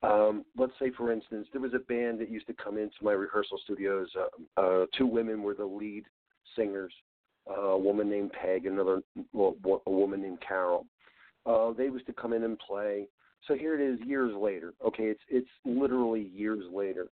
Um, 0.03 0.45
let's 0.57 0.73
say, 0.79 0.91
for 0.97 1.13
instance, 1.13 1.49
there 1.53 1.63
was 1.63 1.75
a 1.75 1.79
band 1.79 2.21
that 2.21 2.31
used 2.31 2.47
to 2.49 2.55
come 2.55 2.77
into 2.79 2.97
my 3.03 3.13
rehearsal 3.13 3.59
studios. 3.65 4.09
Uh, 4.17 4.61
uh, 4.61 4.87
two 4.97 5.07
women 5.07 5.43
were 5.43 5.55
the 5.55 5.65
lead 5.65 6.05
singers 6.55 6.93
uh, 7.49 7.61
a 7.61 7.79
woman 7.79 8.11
named 8.11 8.33
Peg, 8.33 8.67
and 8.67 8.75
another 8.75 9.03
well, 9.33 9.57
a 9.87 9.91
woman 9.91 10.23
named 10.23 10.39
Carol. 10.47 10.87
Uh, 11.45 11.73
they 11.73 11.85
used 11.85 12.07
to 12.07 12.13
come 12.13 12.33
in 12.33 12.45
and 12.45 12.59
play. 12.59 13.07
So 13.47 13.55
here 13.55 13.81
it 13.81 13.81
is, 13.81 14.01
years 14.07 14.35
later. 14.35 14.75
Okay, 14.85 15.05
it's 15.05 15.21
it's 15.29 15.49
literally 15.65 16.23
years 16.35 16.65
later. 16.73 17.07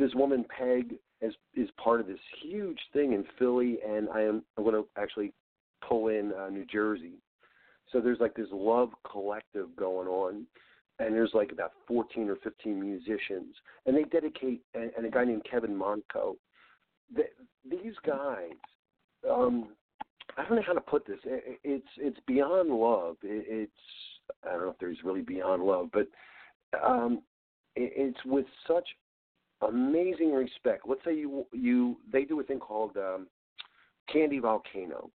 This 0.00 0.14
woman 0.14 0.46
Peg 0.56 0.94
is 1.20 1.34
is 1.54 1.68
part 1.76 2.00
of 2.00 2.06
this 2.06 2.18
huge 2.42 2.78
thing 2.94 3.12
in 3.12 3.22
Philly, 3.38 3.80
and 3.86 4.08
I 4.08 4.22
am 4.22 4.42
I'm 4.56 4.64
going 4.64 4.74
to 4.74 4.88
actually 4.96 5.34
pull 5.86 6.08
in 6.08 6.32
uh, 6.32 6.48
New 6.48 6.64
Jersey. 6.64 7.18
So 7.92 8.00
there's 8.00 8.18
like 8.18 8.34
this 8.34 8.48
love 8.50 8.92
collective 9.10 9.76
going 9.76 10.08
on, 10.08 10.46
and 11.00 11.14
there's 11.14 11.32
like 11.34 11.52
about 11.52 11.72
14 11.86 12.30
or 12.30 12.36
15 12.36 12.80
musicians, 12.80 13.54
and 13.84 13.94
they 13.94 14.04
dedicate 14.04 14.62
and, 14.72 14.90
and 14.96 15.04
a 15.04 15.10
guy 15.10 15.26
named 15.26 15.42
Kevin 15.48 15.78
Monco. 15.78 16.36
The, 17.14 17.24
these 17.68 17.94
guys 18.06 18.52
um 19.30 19.68
I 20.38 20.44
don't 20.44 20.56
know 20.56 20.62
how 20.66 20.72
to 20.72 20.80
put 20.80 21.06
this. 21.06 21.18
It, 21.24 21.60
it's 21.62 21.88
it's 21.98 22.20
beyond 22.26 22.70
love. 22.70 23.16
It, 23.22 23.44
it's 23.46 23.72
I 24.48 24.52
don't 24.52 24.62
know 24.62 24.70
if 24.70 24.78
there's 24.78 25.04
really 25.04 25.20
beyond 25.20 25.62
love, 25.62 25.90
but 25.92 26.06
um 26.82 27.20
it, 27.76 27.92
it's 27.94 28.24
with 28.24 28.46
such 28.66 28.88
amazing 29.62 30.32
respect. 30.32 30.88
Let's 30.88 31.04
say 31.04 31.14
you 31.14 31.46
you 31.52 31.96
they 32.12 32.24
do 32.24 32.40
a 32.40 32.42
thing 32.42 32.58
called 32.58 32.96
um 32.96 33.26
Candy 34.12 34.38
Volcano. 34.38 35.10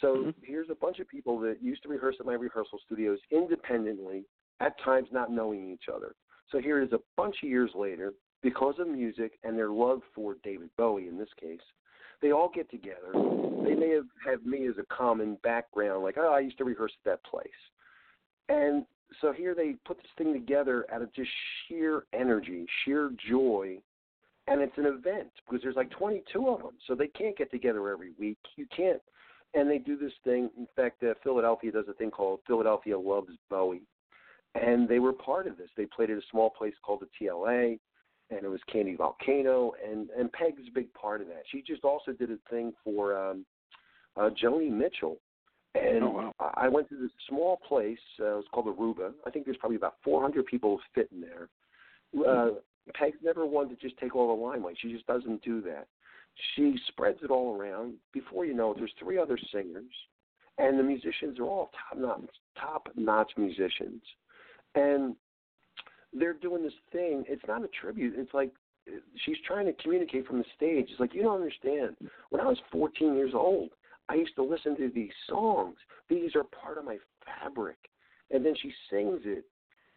So 0.00 0.24
Mhm. 0.24 0.34
here's 0.42 0.70
a 0.70 0.74
bunch 0.74 0.98
of 1.00 1.08
people 1.08 1.38
that 1.40 1.62
used 1.62 1.82
to 1.82 1.88
rehearse 1.88 2.16
at 2.20 2.26
my 2.26 2.34
rehearsal 2.34 2.78
studios 2.78 3.18
independently, 3.30 4.24
at 4.60 4.78
times 4.78 5.08
not 5.12 5.30
knowing 5.30 5.70
each 5.70 5.88
other. 5.88 6.14
So 6.50 6.58
here 6.58 6.80
it 6.80 6.86
is 6.86 6.92
a 6.92 7.00
bunch 7.16 7.42
of 7.42 7.48
years 7.48 7.74
later, 7.74 8.14
because 8.42 8.78
of 8.78 8.88
music 8.88 9.38
and 9.42 9.56
their 9.56 9.70
love 9.70 10.02
for 10.14 10.36
David 10.42 10.70
Bowie 10.76 11.08
in 11.08 11.18
this 11.18 11.32
case, 11.34 11.60
they 12.20 12.32
all 12.32 12.48
get 12.48 12.70
together. 12.70 13.12
They 13.64 13.74
may 13.74 13.90
have 13.90 14.08
had 14.24 14.46
me 14.46 14.66
as 14.66 14.78
a 14.78 14.84
common 14.84 15.36
background, 15.36 16.02
like, 16.02 16.18
oh, 16.18 16.32
I 16.32 16.40
used 16.40 16.58
to 16.58 16.64
rehearse 16.64 16.92
at 17.04 17.04
that 17.04 17.24
place. 17.24 17.50
And 18.48 18.86
so 19.20 19.32
here 19.32 19.54
they 19.54 19.74
put 19.84 19.98
this 19.98 20.10
thing 20.16 20.32
together 20.32 20.86
out 20.92 21.02
of 21.02 21.12
just 21.12 21.30
sheer 21.66 22.06
energy, 22.12 22.66
sheer 22.84 23.10
joy. 23.28 23.80
And 24.50 24.60
it's 24.60 24.76
an 24.76 24.86
event 24.86 25.30
because 25.46 25.62
there's 25.62 25.76
like 25.76 25.90
22 25.90 26.48
of 26.48 26.58
them. 26.60 26.72
So 26.86 26.94
they 26.94 27.06
can't 27.06 27.36
get 27.36 27.50
together 27.50 27.88
every 27.88 28.12
week. 28.18 28.38
You 28.56 28.66
can't. 28.74 29.00
And 29.54 29.68
they 29.70 29.78
do 29.78 29.96
this 29.96 30.12
thing. 30.24 30.50
In 30.58 30.66
fact, 30.76 31.02
uh, 31.02 31.14
Philadelphia 31.22 31.72
does 31.72 31.86
a 31.88 31.94
thing 31.94 32.10
called 32.10 32.40
Philadelphia 32.46 32.98
Loves 32.98 33.32
Bowie. 33.48 33.82
And 34.54 34.88
they 34.88 34.98
were 34.98 35.12
part 35.12 35.46
of 35.46 35.56
this. 35.56 35.70
They 35.76 35.86
played 35.86 36.10
at 36.10 36.18
a 36.18 36.22
small 36.30 36.50
place 36.50 36.74
called 36.84 37.00
the 37.00 37.26
TLA 37.26 37.78
and 38.30 38.44
it 38.44 38.48
was 38.48 38.60
Candy 38.72 38.96
Volcano, 38.96 39.72
and 39.84 40.08
and 40.10 40.32
Peg's 40.32 40.62
a 40.68 40.72
big 40.72 40.92
part 40.94 41.20
of 41.20 41.26
that. 41.28 41.42
She 41.50 41.62
just 41.62 41.84
also 41.84 42.12
did 42.12 42.30
a 42.30 42.38
thing 42.48 42.72
for 42.84 43.16
um, 43.16 43.44
uh, 44.16 44.30
Joni 44.42 44.70
Mitchell, 44.70 45.18
and 45.74 46.04
Oh, 46.04 46.32
wow. 46.38 46.52
I 46.54 46.68
went 46.68 46.88
to 46.90 46.96
this 46.96 47.10
small 47.28 47.58
place. 47.66 47.98
Uh, 48.18 48.32
it 48.32 48.36
was 48.36 48.44
called 48.52 48.66
Aruba. 48.66 49.12
I 49.26 49.30
think 49.30 49.44
there's 49.44 49.56
probably 49.56 49.76
about 49.76 49.96
400 50.04 50.46
people 50.46 50.80
fit 50.94 51.08
in 51.12 51.20
there. 51.20 51.48
Uh, 52.26 52.50
Peg's 52.94 53.18
never 53.22 53.46
wanted 53.46 53.78
to 53.80 53.88
just 53.88 53.98
take 53.98 54.14
all 54.16 54.34
the 54.34 54.42
limelight. 54.42 54.76
She 54.80 54.92
just 54.92 55.06
doesn't 55.06 55.42
do 55.42 55.60
that. 55.62 55.86
She 56.54 56.76
spreads 56.88 57.18
it 57.22 57.30
all 57.30 57.56
around. 57.56 57.94
Before 58.12 58.44
you 58.44 58.54
know 58.54 58.72
it, 58.72 58.78
there's 58.78 58.92
three 58.98 59.18
other 59.18 59.38
singers, 59.52 59.92
and 60.58 60.78
the 60.78 60.82
musicians 60.82 61.38
are 61.38 61.44
all 61.44 61.70
top 61.88 61.98
notch, 61.98 62.30
top 62.58 62.88
notch 62.96 63.32
musicians, 63.36 64.02
and 64.74 65.16
they're 66.12 66.34
doing 66.34 66.62
this 66.62 66.72
thing. 66.92 67.24
It's 67.28 67.42
not 67.46 67.64
a 67.64 67.68
tribute. 67.68 68.14
It's 68.16 68.34
like 68.34 68.52
she's 69.24 69.36
trying 69.46 69.66
to 69.66 69.72
communicate 69.74 70.26
from 70.26 70.38
the 70.38 70.44
stage. 70.56 70.88
It's 70.90 71.00
like 71.00 71.14
you 71.14 71.22
don't 71.22 71.40
understand. 71.40 71.96
When 72.30 72.40
I 72.40 72.46
was 72.46 72.58
14 72.72 73.14
years 73.14 73.32
old, 73.34 73.70
I 74.08 74.14
used 74.14 74.34
to 74.36 74.42
listen 74.42 74.76
to 74.76 74.90
these 74.92 75.12
songs. 75.28 75.76
These 76.08 76.34
are 76.34 76.44
part 76.44 76.78
of 76.78 76.84
my 76.84 76.98
fabric. 77.24 77.76
And 78.30 78.44
then 78.44 78.54
she 78.60 78.72
sings 78.88 79.20
it, 79.24 79.44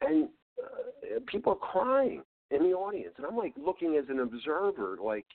and 0.02 0.28
uh, 0.62 1.20
people 1.28 1.54
are 1.54 1.56
crying 1.56 2.24
in 2.54 2.64
the 2.64 2.76
audience, 2.76 3.14
and 3.18 3.26
I'm 3.26 3.38
like 3.38 3.54
looking 3.58 3.96
as 3.96 4.06
an 4.10 4.20
observer, 4.20 4.98
like, 5.04 5.26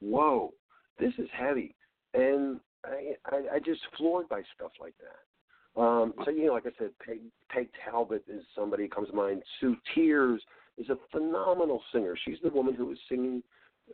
whoa, 0.00 0.52
this 0.98 1.12
is 1.18 1.28
heavy, 1.32 1.74
and 2.14 2.60
I 2.84 3.14
I, 3.26 3.36
I 3.54 3.58
just 3.58 3.80
floored 3.96 4.28
by 4.28 4.42
stuff 4.54 4.72
like 4.80 4.94
that. 4.98 5.80
Um, 5.80 6.12
so 6.24 6.30
you 6.30 6.46
know, 6.46 6.52
like 6.52 6.66
I 6.66 6.70
said, 6.78 6.90
Peg, 7.04 7.20
Peg 7.48 7.68
Talbot 7.84 8.24
is 8.28 8.44
somebody 8.54 8.88
comes 8.88 9.08
to 9.08 9.14
mind. 9.14 9.42
Sue 9.60 9.76
Tears 9.94 10.42
is 10.78 10.88
a 10.90 10.96
phenomenal 11.10 11.82
singer. 11.92 12.14
She's 12.24 12.38
the 12.42 12.50
woman 12.50 12.74
who 12.74 12.86
was 12.86 12.98
singing 13.08 13.42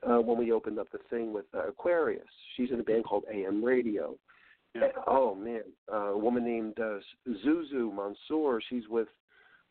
uh, 0.09 0.19
when 0.19 0.39
we 0.39 0.53
opened 0.53 0.79
up 0.79 0.91
the 0.91 0.99
thing 1.11 1.33
with 1.33 1.45
uh, 1.55 1.69
Aquarius. 1.69 2.27
She's 2.57 2.71
in 2.71 2.81
a 2.81 2.83
band 2.83 3.05
called 3.05 3.25
AM 3.33 3.65
Radio. 3.65 4.17
Yeah. 4.75 4.85
And, 4.85 4.93
oh 5.07 5.35
man, 5.35 5.63
uh, 5.93 6.13
a 6.13 6.19
woman 6.19 6.45
named 6.45 6.79
uh, 6.81 6.99
Zuzu 7.47 7.95
Mansour. 7.95 8.61
She's 8.69 8.89
with 8.89 9.09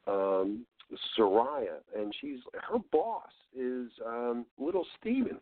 um, 0.08 0.66
Soraya, 1.18 1.80
and 1.96 2.14
she's 2.22 2.40
her 2.54 2.80
boss 2.92 3.32
is 3.56 3.90
um, 4.06 4.46
Little 4.58 4.86
Steven. 5.00 5.40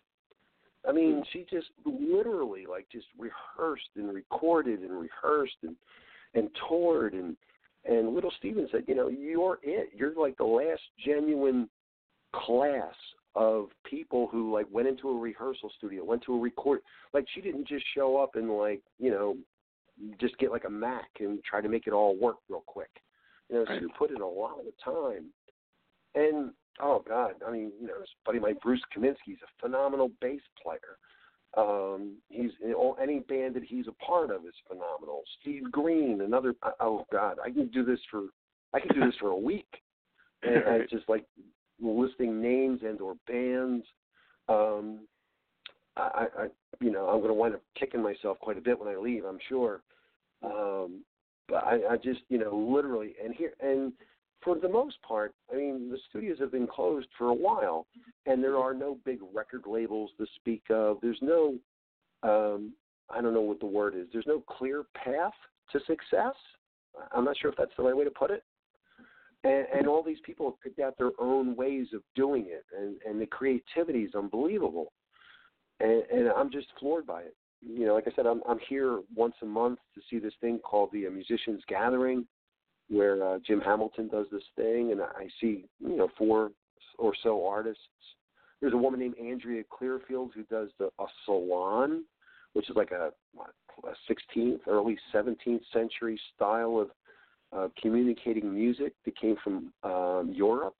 I 0.87 0.91
mean, 0.91 1.23
she 1.33 1.45
just 1.49 1.67
literally 1.85 2.65
like 2.69 2.87
just 2.91 3.07
rehearsed 3.17 3.89
and 3.95 4.13
recorded 4.13 4.81
and 4.81 4.91
rehearsed 4.91 5.57
and 5.63 5.75
and 6.33 6.49
toured 6.67 7.13
and 7.13 7.35
and 7.85 8.15
Little 8.15 8.31
Steven 8.39 8.67
said, 8.71 8.83
you 8.87 8.95
know, 8.95 9.09
you're 9.09 9.59
it. 9.63 9.89
You're 9.95 10.15
like 10.15 10.37
the 10.37 10.43
last 10.43 10.81
genuine 11.05 11.69
class 12.33 12.95
of 13.35 13.67
people 13.83 14.27
who 14.31 14.53
like 14.53 14.65
went 14.71 14.87
into 14.87 15.09
a 15.09 15.17
rehearsal 15.17 15.71
studio, 15.77 16.03
went 16.03 16.23
to 16.23 16.33
a 16.33 16.39
record. 16.39 16.79
Like 17.13 17.25
she 17.33 17.41
didn't 17.41 17.67
just 17.67 17.85
show 17.93 18.17
up 18.17 18.35
and 18.35 18.49
like 18.57 18.81
you 18.99 19.11
know 19.11 19.37
just 20.19 20.37
get 20.39 20.51
like 20.51 20.65
a 20.65 20.69
Mac 20.69 21.09
and 21.19 21.43
try 21.43 21.61
to 21.61 21.69
make 21.69 21.87
it 21.87 21.93
all 21.93 22.15
work 22.17 22.37
real 22.49 22.63
quick. 22.65 22.89
You 23.49 23.57
know, 23.57 23.65
Right. 23.65 23.79
Sue 23.79 23.89
put 23.97 24.11
in 24.11 24.21
a 24.21 24.27
lot 24.27 24.59
of 24.59 24.73
time. 24.83 25.25
And 26.15 26.51
oh 26.79 27.03
God, 27.07 27.35
I 27.45 27.51
mean, 27.51 27.71
you 27.79 27.87
know, 27.87 27.99
his 27.99 28.09
buddy 28.25 28.39
like 28.39 28.59
Bruce 28.61 28.81
Kaminsky's 28.95 29.41
a 29.43 29.61
phenomenal 29.61 30.11
bass 30.21 30.41
player. 30.61 30.97
Um, 31.57 32.17
he's 32.29 32.51
in 32.63 32.73
all, 32.73 32.97
any 33.01 33.19
band 33.19 33.55
that 33.55 33.63
he's 33.63 33.87
a 33.87 34.05
part 34.05 34.29
of 34.29 34.45
is 34.45 34.53
phenomenal. 34.67 35.23
Steve 35.39 35.71
Green, 35.71 36.21
another. 36.21 36.55
Oh 36.79 37.05
God, 37.11 37.37
I 37.43 37.49
can 37.49 37.67
do 37.67 37.83
this 37.85 37.99
for 38.09 38.23
I 38.73 38.79
can 38.79 38.93
do 38.93 39.05
this 39.05 39.15
for 39.19 39.29
a 39.29 39.37
week. 39.37 39.67
And 40.43 40.63
I 40.67 40.79
just 40.91 41.09
like 41.09 41.25
listing 41.81 42.39
names 42.39 42.81
and 42.83 43.01
or 43.01 43.15
bands. 43.25 43.83
Um, 44.47 45.07
I, 45.97 46.27
I, 46.37 46.47
you 46.79 46.91
know, 46.91 47.07
I'm 47.07 47.19
going 47.19 47.29
to 47.29 47.33
wind 47.33 47.55
up 47.55 47.61
kicking 47.79 48.03
myself 48.03 48.37
quite 48.39 48.57
a 48.57 48.61
bit 48.61 48.79
when 48.79 48.93
I 48.93 48.97
leave. 48.97 49.25
I'm 49.25 49.39
sure. 49.47 49.81
Um, 50.43 51.03
but 51.47 51.63
I, 51.63 51.79
I 51.91 51.97
just, 51.97 52.21
you 52.29 52.37
know, 52.37 52.55
literally, 52.55 53.13
and 53.23 53.33
here, 53.33 53.53
and 53.59 53.93
for 54.43 54.57
the 54.57 54.69
most 54.69 55.01
part, 55.01 55.33
I 55.51 55.57
mean, 55.57 55.89
the 55.89 55.97
studios 56.09 56.37
have 56.39 56.51
been 56.51 56.67
closed 56.67 57.07
for 57.17 57.29
a 57.29 57.33
while, 57.33 57.87
and 58.25 58.43
there 58.43 58.57
are 58.57 58.73
no 58.73 58.97
big 59.05 59.19
record 59.33 59.63
labels 59.65 60.11
to 60.19 60.25
speak 60.35 60.63
of. 60.69 60.97
There's 61.01 61.19
no, 61.21 61.55
um, 62.23 62.73
I 63.09 63.21
don't 63.21 63.33
know 63.33 63.41
what 63.41 63.59
the 63.59 63.65
word 63.65 63.95
is. 63.95 64.07
There's 64.13 64.27
no 64.27 64.41
clear 64.41 64.83
path 64.95 65.33
to 65.71 65.79
success. 65.87 66.35
I'm 67.11 67.25
not 67.25 67.37
sure 67.37 67.51
if 67.51 67.57
that's 67.57 67.71
the 67.75 67.83
right 67.83 67.97
way 67.97 68.03
to 68.03 68.11
put 68.11 68.31
it. 68.31 68.43
And, 69.43 69.65
and 69.75 69.87
all 69.87 70.03
these 70.03 70.19
people 70.25 70.47
have 70.47 70.61
picked 70.61 70.79
out 70.79 70.97
their 70.97 71.11
own 71.19 71.55
ways 71.55 71.87
of 71.93 72.01
doing 72.15 72.45
it, 72.47 72.65
and, 72.77 72.97
and 73.07 73.21
the 73.21 73.27
creativity 73.27 74.03
is 74.03 74.15
unbelievable. 74.15 74.91
And, 75.79 76.03
and 76.11 76.29
I'm 76.29 76.51
just 76.51 76.67
floored 76.79 77.05
by 77.05 77.21
it. 77.21 77.35
You 77.67 77.87
know, 77.87 77.95
like 77.95 78.07
I 78.07 78.15
said, 78.15 78.25
I'm 78.25 78.41
I'm 78.47 78.59
here 78.69 79.01
once 79.15 79.35
a 79.41 79.45
month 79.45 79.79
to 79.95 80.01
see 80.09 80.19
this 80.19 80.33
thing 80.41 80.59
called 80.59 80.89
the 80.93 81.07
uh, 81.07 81.09
Musicians 81.09 81.63
Gathering, 81.67 82.25
where 82.89 83.23
uh, 83.23 83.39
Jim 83.45 83.59
Hamilton 83.59 84.07
does 84.07 84.27
this 84.31 84.43
thing, 84.55 84.91
and 84.91 85.01
I 85.01 85.27
see 85.41 85.65
you 85.79 85.97
know 85.97 86.09
four 86.17 86.51
or 86.97 87.13
so 87.23 87.47
artists. 87.47 87.81
There's 88.61 88.73
a 88.73 88.77
woman 88.77 88.99
named 88.99 89.15
Andrea 89.17 89.63
Clearfield 89.69 90.31
who 90.33 90.43
does 90.43 90.69
the 90.79 90.89
a 90.99 91.05
salon, 91.25 92.05
which 92.53 92.69
is 92.69 92.75
like 92.75 92.91
a, 92.91 93.11
a 93.39 94.13
16th, 94.37 94.59
early 94.67 94.97
17th 95.13 95.61
century 95.73 96.19
style 96.35 96.79
of 96.79 96.89
uh, 97.55 97.67
communicating 97.81 98.53
music 98.53 98.93
that 99.05 99.19
came 99.19 99.35
from 99.43 99.73
um, 99.83 100.31
Europe. 100.33 100.77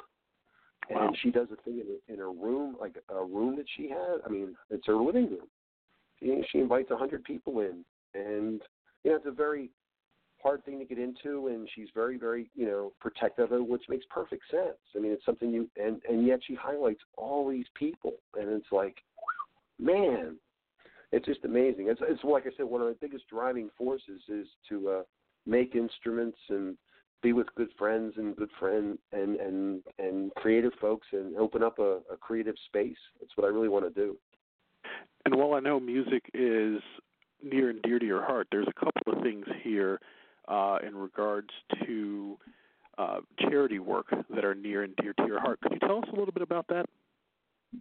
Wow. 0.90 1.08
And 1.08 1.18
she 1.22 1.32
does 1.32 1.48
a 1.52 1.62
thing 1.64 1.82
in, 1.82 2.14
in 2.14 2.20
her 2.20 2.32
room, 2.32 2.76
like 2.80 2.96
a 3.10 3.24
room 3.24 3.56
that 3.58 3.66
she 3.76 3.90
has. 3.90 4.22
I 4.26 4.30
mean, 4.30 4.56
it's 4.70 4.86
her 4.88 4.96
living 4.96 5.30
room. 5.30 5.48
She, 6.20 6.44
she 6.52 6.60
invites 6.60 6.92
a 6.92 6.98
hundred 6.98 7.24
people 7.24 7.60
in, 7.60 7.84
and 8.14 8.62
you 9.04 9.12
know, 9.12 9.18
it's 9.18 9.26
a 9.26 9.32
very 9.32 9.70
hard 10.42 10.64
thing 10.64 10.78
to 10.80 10.86
get 10.86 11.00
into, 11.00 11.48
and 11.48 11.68
she's 11.74 11.88
very, 11.96 12.18
very, 12.18 12.50
you 12.56 12.68
know, 12.68 12.94
protective 13.02 13.52
of 13.52 13.60
it, 13.60 13.68
which 13.68 13.84
makes 13.90 14.06
perfect 14.10 14.44
sense. 14.52 14.78
I 14.96 15.00
mean, 15.00 15.12
it's 15.12 15.26
something 15.26 15.52
you, 15.52 15.70
and 15.76 16.02
and 16.08 16.26
yet 16.26 16.40
she 16.46 16.56
highlights 16.56 17.02
all 17.18 17.50
these 17.50 17.66
people, 17.74 18.14
and 18.36 18.50
it's 18.50 18.72
like, 18.72 18.98
man, 19.80 20.38
it's 21.12 21.26
just 21.26 21.44
amazing. 21.46 21.88
It's 21.90 22.02
it's 22.08 22.24
like 22.24 22.46
I 22.46 22.52
said, 22.56 22.66
one 22.66 22.82
of 22.82 22.88
the 22.88 22.98
biggest 23.00 23.28
driving 23.28 23.70
forces 23.78 24.22
is 24.30 24.48
to 24.70 24.90
uh, 24.90 25.02
make 25.46 25.76
instruments 25.76 26.38
and 26.50 26.78
be 27.24 27.34
with 27.34 27.48
good 27.56 27.70
friends 27.78 28.14
and 28.18 28.36
good 28.36 28.52
friend 28.60 29.00
and 29.12 29.38
and 29.38 29.82
and 29.98 30.34
creative 30.36 30.74
folks 30.80 31.08
and 31.12 31.36
open 31.38 31.64
up 31.64 31.80
a, 31.80 32.00
a 32.12 32.18
creative 32.20 32.56
space. 32.68 32.98
That's 33.20 33.32
what 33.36 33.46
I 33.46 33.50
really 33.50 33.70
want 33.70 33.86
to 33.86 34.02
do. 34.02 34.18
And 35.26 35.36
while 35.36 35.54
I 35.54 35.60
know 35.60 35.80
music 35.80 36.24
is 36.34 36.82
near 37.44 37.70
and 37.70 37.82
dear 37.82 38.00
to 38.00 38.06
your 38.06 38.24
heart, 38.24 38.48
there's 38.52 38.68
a 38.68 38.80
couple 38.80 39.14
of 39.14 39.24
things 39.24 39.46
here 39.64 40.00
uh, 40.48 40.78
in 40.86 40.96
regards 40.96 41.50
to 41.86 42.38
uh, 42.98 43.18
charity 43.40 43.80
work 43.80 44.08
that 44.34 44.46
are 44.46 44.56
near 44.56 44.84
and 44.84 44.96
dear 44.98 45.14
to 45.14 45.26
your 45.26 45.40
heart. 45.40 45.60
Could 45.62 45.74
you 45.74 45.80
tell 45.80 45.98
us 45.98 46.06
a 46.14 46.16
little 46.16 46.32
bit 46.32 46.44
about 46.44 46.68
that? 46.70 46.86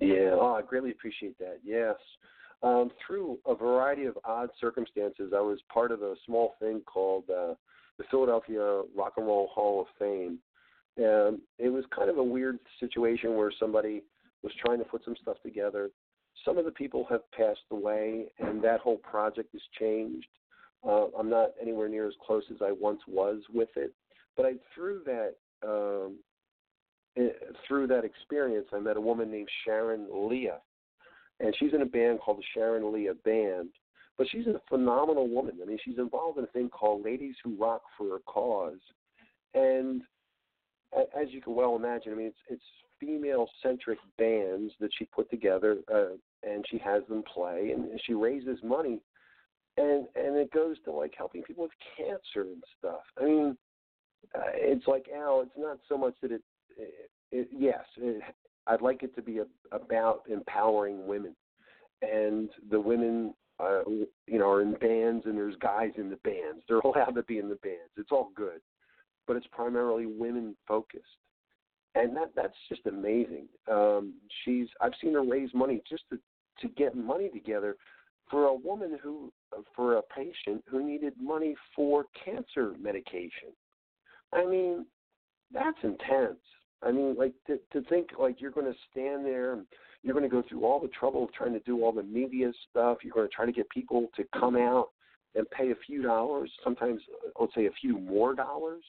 Yeah, 0.00 0.30
oh, 0.32 0.56
I 0.58 0.62
greatly 0.62 0.90
appreciate 0.90 1.38
that. 1.38 1.58
Yes. 1.62 1.96
Um, 2.62 2.90
through 3.06 3.38
a 3.46 3.54
variety 3.54 4.06
of 4.06 4.18
odd 4.24 4.48
circumstances, 4.60 5.32
I 5.36 5.40
was 5.40 5.58
part 5.72 5.92
of 5.92 6.02
a 6.02 6.14
small 6.24 6.54
thing 6.58 6.80
called 6.86 7.24
uh, 7.28 7.54
the 7.98 8.04
Philadelphia 8.10 8.82
Rock 8.96 9.14
and 9.18 9.26
Roll 9.26 9.48
Hall 9.52 9.82
of 9.82 9.86
Fame. 9.98 10.38
And 10.96 11.40
it 11.58 11.68
was 11.68 11.84
kind 11.94 12.08
of 12.08 12.18
a 12.18 12.24
weird 12.24 12.58
situation 12.80 13.34
where 13.36 13.52
somebody 13.60 14.02
was 14.42 14.52
trying 14.64 14.78
to 14.78 14.84
put 14.84 15.04
some 15.04 15.16
stuff 15.20 15.36
together. 15.42 15.90
Some 16.44 16.58
of 16.58 16.64
the 16.64 16.70
people 16.70 17.06
have 17.10 17.30
passed 17.32 17.60
away, 17.70 18.26
and 18.38 18.62
that 18.62 18.80
whole 18.80 18.98
project 18.98 19.50
has 19.52 19.62
changed. 19.78 20.26
Uh, 20.86 21.06
I'm 21.18 21.30
not 21.30 21.50
anywhere 21.60 21.88
near 21.88 22.06
as 22.06 22.14
close 22.24 22.44
as 22.50 22.58
I 22.60 22.72
once 22.72 23.00
was 23.08 23.40
with 23.52 23.70
it, 23.76 23.92
but 24.36 24.44
I 24.44 24.54
through 24.74 25.02
that 25.06 25.34
um, 25.66 26.18
eh, 27.16 27.30
through 27.66 27.86
that 27.86 28.04
experience, 28.04 28.66
I 28.72 28.80
met 28.80 28.98
a 28.98 29.00
woman 29.00 29.30
named 29.30 29.48
Sharon 29.64 30.06
Leah, 30.12 30.58
and 31.40 31.54
she's 31.58 31.72
in 31.72 31.82
a 31.82 31.86
band 31.86 32.20
called 32.20 32.38
the 32.38 32.44
Sharon 32.52 32.92
Leah 32.92 33.14
Band. 33.24 33.70
But 34.16 34.28
she's 34.30 34.46
a 34.46 34.60
phenomenal 34.68 35.28
woman. 35.28 35.58
I 35.60 35.66
mean, 35.66 35.78
she's 35.84 35.98
involved 35.98 36.38
in 36.38 36.44
a 36.44 36.48
thing 36.48 36.68
called 36.68 37.04
Ladies 37.04 37.34
Who 37.42 37.56
Rock 37.56 37.82
for 37.98 38.14
a 38.14 38.20
Cause, 38.20 38.78
and 39.54 40.02
as 40.94 41.28
you 41.30 41.40
can 41.40 41.54
well 41.54 41.76
imagine, 41.76 42.12
I 42.12 42.16
mean, 42.16 42.26
it's 42.26 42.36
it's 42.48 42.62
female-centric 43.00 43.98
bands 44.18 44.72
that 44.80 44.90
she 44.96 45.04
put 45.06 45.28
together, 45.30 45.78
uh, 45.92 46.16
and 46.46 46.64
she 46.70 46.78
has 46.78 47.02
them 47.08 47.22
play, 47.32 47.72
and 47.74 48.00
she 48.06 48.14
raises 48.14 48.58
money, 48.62 49.00
and 49.76 50.06
and 50.14 50.36
it 50.36 50.52
goes 50.52 50.76
to 50.84 50.92
like 50.92 51.14
helping 51.16 51.42
people 51.42 51.64
with 51.64 51.72
cancer 51.96 52.48
and 52.48 52.62
stuff. 52.78 53.02
I 53.20 53.24
mean, 53.24 53.56
uh, 54.34 54.52
it's 54.54 54.86
like 54.86 55.06
Al. 55.14 55.42
It's 55.42 55.50
not 55.56 55.78
so 55.88 55.96
much 55.96 56.14
that 56.22 56.32
it, 56.32 56.42
it, 56.76 57.10
it 57.32 57.48
yes, 57.52 57.84
it, 57.96 58.22
I'd 58.66 58.82
like 58.82 59.02
it 59.02 59.14
to 59.16 59.22
be 59.22 59.38
a, 59.38 59.46
about 59.72 60.22
empowering 60.28 61.06
women, 61.06 61.34
and 62.02 62.48
the 62.70 62.80
women, 62.80 63.34
uh, 63.60 63.82
you 63.86 64.38
know, 64.38 64.48
are 64.48 64.62
in 64.62 64.74
bands, 64.74 65.26
and 65.26 65.36
there's 65.36 65.56
guys 65.56 65.90
in 65.96 66.10
the 66.10 66.16
bands. 66.16 66.62
They're 66.68 66.78
allowed 66.84 67.14
to 67.16 67.22
be 67.24 67.38
in 67.38 67.48
the 67.48 67.56
bands. 67.56 67.92
It's 67.96 68.12
all 68.12 68.30
good, 68.34 68.60
but 69.26 69.36
it's 69.36 69.46
primarily 69.52 70.06
women 70.06 70.56
focused, 70.66 71.04
and 71.94 72.16
that 72.16 72.30
that's 72.36 72.56
just 72.68 72.86
amazing. 72.86 73.48
Um, 73.70 74.14
she's 74.44 74.68
I've 74.80 74.92
seen 75.00 75.14
her 75.14 75.24
raise 75.24 75.52
money 75.54 75.82
just 75.88 76.04
to 76.10 76.18
to 76.60 76.68
get 76.68 76.96
money 76.96 77.28
together 77.28 77.76
for 78.30 78.46
a 78.46 78.54
woman 78.54 78.98
who 79.02 79.32
for 79.74 79.96
a 79.96 80.02
patient 80.02 80.64
who 80.68 80.84
needed 80.84 81.12
money 81.20 81.54
for 81.74 82.06
cancer 82.24 82.74
medication. 82.80 83.52
I 84.32 84.44
mean, 84.44 84.86
that's 85.52 85.78
intense. 85.82 86.40
I 86.82 86.90
mean, 86.90 87.14
like 87.16 87.34
to 87.46 87.58
to 87.72 87.86
think 87.88 88.10
like 88.18 88.40
you're 88.40 88.50
going 88.50 88.70
to 88.70 88.78
stand 88.90 89.24
there 89.24 89.54
and 89.54 89.66
you're 90.02 90.14
going 90.14 90.28
to 90.28 90.34
go 90.34 90.42
through 90.48 90.64
all 90.64 90.80
the 90.80 90.88
trouble 90.88 91.24
of 91.24 91.32
trying 91.32 91.52
to 91.54 91.60
do 91.60 91.82
all 91.82 91.92
the 91.92 92.02
media 92.02 92.52
stuff. 92.70 92.98
You're 93.02 93.14
going 93.14 93.28
to 93.28 93.34
try 93.34 93.46
to 93.46 93.52
get 93.52 93.68
people 93.70 94.08
to 94.16 94.24
come 94.38 94.56
out 94.56 94.88
and 95.34 95.48
pay 95.50 95.70
a 95.70 95.76
few 95.86 96.02
dollars, 96.02 96.50
sometimes 96.62 97.00
uh, 97.26 97.30
let's 97.40 97.54
say 97.54 97.66
a 97.66 97.72
few 97.80 97.98
more 97.98 98.34
dollars, 98.34 98.84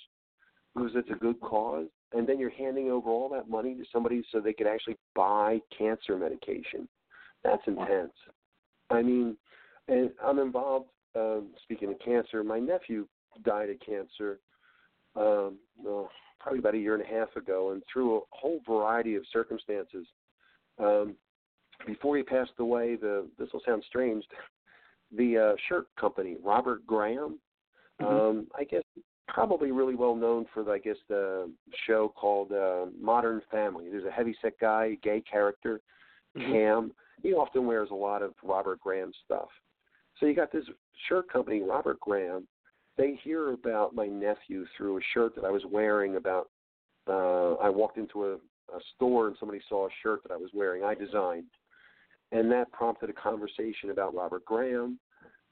because 0.76 0.92
it's 0.96 1.10
a 1.10 1.16
good 1.16 1.40
cause. 1.42 1.88
And 2.14 2.28
then 2.28 2.40
you're 2.40 2.52
handing 2.52 2.92
over 2.92 3.10
all 3.10 3.30
that 3.30 3.50
money 3.50 3.74
to 3.76 3.84
somebody 3.92 4.24
so 4.32 4.40
they 4.40 4.54
could 4.54 4.68
actually 4.68 4.98
buy 5.16 5.60
cancer 5.76 6.18
medication. 6.18 6.88
That's 7.46 7.68
intense. 7.68 8.14
I 8.90 9.02
mean, 9.02 9.38
and 9.88 10.12
I'm 10.24 10.40
involved. 10.40 10.90
Um, 11.16 11.48
speaking 11.64 11.92
of 11.92 12.00
cancer, 12.00 12.44
my 12.44 12.60
nephew 12.60 13.08
died 13.44 13.70
of 13.70 13.80
cancer. 13.80 14.40
Um, 15.16 15.58
well, 15.78 16.10
probably 16.40 16.60
about 16.60 16.76
a 16.76 16.80
year 16.80 16.96
and 16.96 17.04
a 17.04 17.08
half 17.08 17.34
ago, 17.36 17.72
and 17.72 17.82
through 17.92 18.18
a 18.18 18.22
whole 18.32 18.60
variety 18.68 19.16
of 19.16 19.24
circumstances. 19.32 20.06
Um, 20.78 21.16
before 21.86 22.18
he 22.18 22.24
passed 22.24 22.52
away, 22.60 22.96
the 22.96 23.28
this 23.38 23.50
will 23.54 23.62
sound 23.66 23.84
strange. 23.88 24.26
The 25.16 25.38
uh, 25.38 25.56
shirt 25.70 25.88
company, 26.00 26.36
Robert 26.44 26.86
Graham, 26.86 27.40
Mhm. 28.02 28.06
Um, 28.06 28.48
I 28.58 28.64
guess 28.66 28.84
probably 29.28 29.72
really 29.72 29.96
well 29.96 30.16
known 30.16 30.46
for, 30.54 30.70
I 30.72 30.80
guess, 30.80 30.98
the 31.08 31.52
show 31.88 32.10
called 32.10 32.52
uh, 32.52 32.86
Modern 33.00 33.42
Family. 33.52 33.90
There's 33.90 34.06
a 34.06 34.12
heavyset 34.12 34.58
guy, 34.60 34.96
gay 35.02 35.22
character, 35.22 35.82
Mhm. 36.36 36.52
Cam. 36.52 36.94
He 37.26 37.34
often 37.34 37.66
wears 37.66 37.90
a 37.90 37.96
lot 37.96 38.22
of 38.22 38.36
Robert 38.44 38.80
Graham 38.82 39.12
stuff. 39.26 39.48
So 40.20 40.28
you 40.28 40.36
got 40.36 40.52
this 40.52 40.66
shirt 41.10 41.28
company, 41.28 41.64
Robert 41.64 42.00
Graham. 42.00 42.48
They 43.00 43.20
hear 43.24 43.54
about 43.54 43.96
my 43.96 44.06
nephew 44.06 44.68
through 44.78 45.00
a 45.00 45.02
shirt 45.12 45.34
that 45.34 45.44
I 45.44 45.50
was 45.50 45.64
wearing. 45.72 46.18
About 46.18 46.50
uh, 47.10 47.56
I 47.56 47.68
walked 47.68 47.98
into 47.98 48.26
a, 48.26 48.34
a 48.36 48.80
store 48.94 49.28
and 49.28 49.36
somebody 49.40 49.60
saw 49.68 49.88
a 49.88 49.90
shirt 50.04 50.22
that 50.22 50.32
I 50.32 50.38
was 50.38 50.52
wearing. 50.54 50.84
I 50.84 50.94
designed, 50.94 51.48
and 52.32 52.52
that 52.52 52.72
prompted 52.72 53.10
a 53.10 53.14
conversation 53.14 53.90
about 53.90 54.14
Robert 54.14 54.46
Graham 54.46 55.00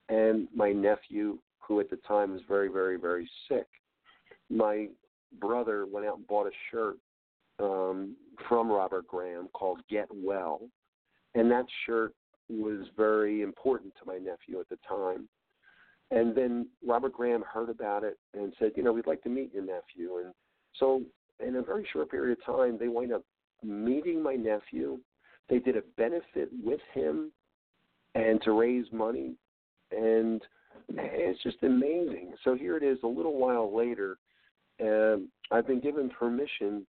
and 0.09 0.47
my 0.53 0.71
nephew, 0.71 1.39
who 1.57 1.79
at 1.79 1.89
the 1.89 1.97
time 2.07 2.33
was 2.33 2.41
very, 2.47 2.67
very, 2.67 2.97
very 2.97 3.27
sick. 3.49 3.65
My 4.51 4.89
brother 5.41 5.87
went 5.91 6.05
out 6.05 6.17
and 6.17 6.27
bought 6.27 6.45
a 6.45 6.51
shirt 6.69 6.97
um, 7.57 8.15
from 8.47 8.71
Robert 8.71 9.07
Graham 9.07 9.47
called 9.53 9.79
Get 9.89 10.07
Well, 10.13 10.61
and 11.35 11.49
that 11.51 11.65
shirt 11.85 12.13
was 12.49 12.85
very 12.97 13.41
important 13.41 13.93
to 13.95 14.05
my 14.05 14.17
nephew 14.17 14.59
at 14.59 14.69
the 14.69 14.77
time. 14.87 15.27
And 16.11 16.35
then 16.35 16.67
Robert 16.85 17.13
Graham 17.13 17.43
heard 17.43 17.69
about 17.69 18.03
it 18.03 18.19
and 18.33 18.53
said, 18.59 18.71
you 18.75 18.83
know, 18.83 18.93
we'd 18.93 19.07
like 19.07 19.23
to 19.23 19.29
meet 19.29 19.53
your 19.53 19.63
nephew. 19.63 20.17
And 20.23 20.33
so, 20.79 21.01
in 21.39 21.55
a 21.55 21.61
very 21.61 21.87
short 21.91 22.11
period 22.11 22.37
of 22.37 22.45
time, 22.45 22.77
they 22.77 22.87
wind 22.87 23.11
up 23.11 23.23
meeting 23.63 24.21
my 24.21 24.35
nephew. 24.35 24.99
They 25.49 25.59
did 25.59 25.75
a 25.75 25.83
benefit 25.97 26.49
with 26.63 26.81
him 26.93 27.31
and 28.15 28.41
to 28.43 28.51
raise 28.51 28.85
money. 28.91 29.33
And 29.91 30.41
it's 30.89 31.41
just 31.41 31.63
amazing. 31.63 32.33
So 32.43 32.55
here 32.55 32.77
it 32.77 32.83
is 32.83 32.99
a 33.03 33.07
little 33.07 33.37
while 33.37 33.75
later. 33.75 34.17
And 34.79 35.27
I've 35.51 35.67
been 35.67 35.79
given 35.79 36.09
permission. 36.09 36.85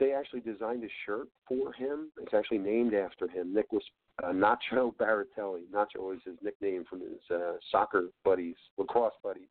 They 0.00 0.14
actually 0.14 0.40
designed 0.40 0.82
a 0.82 0.88
shirt 1.04 1.28
for 1.46 1.74
him. 1.74 2.10
It's 2.20 2.32
actually 2.32 2.58
named 2.58 2.94
after 2.94 3.28
him, 3.28 3.54
Nicholas 3.54 3.84
uh, 4.22 4.32
Nacho 4.32 4.94
Baratelli. 4.96 5.64
Nacho 5.72 5.98
was 5.98 6.18
his 6.24 6.36
nickname 6.42 6.84
from 6.88 7.00
his 7.00 7.20
uh, 7.30 7.52
soccer 7.70 8.08
buddies, 8.24 8.56
lacrosse 8.78 9.12
buddies. 9.22 9.48